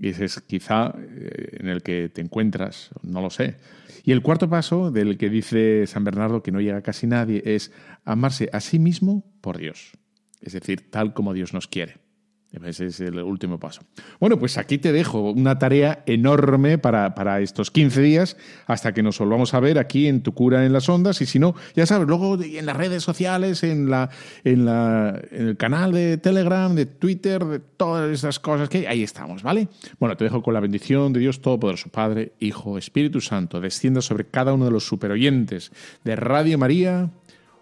Y 0.00 0.08
ese 0.08 0.24
es 0.24 0.40
quizá 0.40 0.92
eh, 0.98 1.58
en 1.60 1.68
el 1.68 1.82
que 1.82 2.08
te 2.08 2.20
encuentras, 2.20 2.90
no 3.02 3.20
lo 3.20 3.30
sé. 3.30 3.56
Y 4.02 4.10
el 4.10 4.22
cuarto 4.22 4.50
paso, 4.50 4.90
del 4.90 5.16
que 5.16 5.30
dice 5.30 5.86
San 5.86 6.02
Bernardo 6.02 6.42
que 6.42 6.50
no 6.50 6.60
llega 6.60 6.82
casi 6.82 7.06
nadie, 7.06 7.42
es 7.46 7.72
amarse 8.04 8.50
a 8.52 8.60
sí 8.60 8.78
mismo 8.78 9.24
por 9.40 9.58
Dios. 9.58 9.92
Es 10.40 10.52
decir, 10.52 10.90
tal 10.90 11.14
como 11.14 11.32
Dios 11.32 11.54
nos 11.54 11.68
quiere. 11.68 12.03
Ese 12.64 12.86
es 12.86 13.00
el 13.00 13.18
último 13.20 13.58
paso. 13.58 13.82
Bueno, 14.20 14.38
pues 14.38 14.58
aquí 14.58 14.78
te 14.78 14.92
dejo 14.92 15.30
una 15.30 15.58
tarea 15.58 16.02
enorme 16.06 16.78
para, 16.78 17.14
para, 17.14 17.40
estos 17.40 17.70
15 17.70 18.00
días 18.00 18.36
hasta 18.66 18.94
que 18.94 19.02
nos 19.02 19.18
volvamos 19.18 19.54
a 19.54 19.60
ver 19.60 19.78
aquí 19.78 20.06
en 20.06 20.22
Tu 20.22 20.32
Cura 20.32 20.64
en 20.64 20.72
las 20.72 20.88
Ondas. 20.88 21.20
Y 21.20 21.26
si 21.26 21.38
no, 21.38 21.54
ya 21.74 21.86
sabes, 21.86 22.06
luego 22.06 22.40
en 22.40 22.66
las 22.66 22.76
redes 22.76 23.02
sociales, 23.02 23.62
en, 23.64 23.90
la, 23.90 24.10
en, 24.44 24.64
la, 24.64 25.20
en 25.30 25.48
el 25.48 25.56
canal 25.56 25.92
de 25.92 26.18
Telegram, 26.18 26.74
de 26.74 26.86
Twitter, 26.86 27.44
de 27.44 27.58
todas 27.58 28.10
esas 28.10 28.38
cosas 28.38 28.68
que 28.68 28.86
ahí 28.86 29.02
estamos, 29.02 29.42
¿vale? 29.42 29.68
Bueno, 29.98 30.16
te 30.16 30.24
dejo 30.24 30.42
con 30.42 30.54
la 30.54 30.60
bendición 30.60 31.12
de 31.12 31.20
Dios 31.20 31.40
Todopoderoso, 31.40 31.88
Padre, 31.90 32.32
Hijo, 32.40 32.78
Espíritu 32.78 33.20
Santo. 33.20 33.60
Descienda 33.60 34.00
sobre 34.00 34.26
cada 34.26 34.52
uno 34.54 34.66
de 34.66 34.70
los 34.70 34.86
superoyentes 34.86 35.72
de 36.04 36.16
Radio 36.16 36.58
María. 36.58 37.10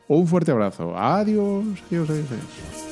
Un 0.08 0.26
fuerte 0.26 0.52
abrazo. 0.52 0.96
Adiós, 0.96 1.64
adiós. 1.88 2.10
adiós. 2.10 2.91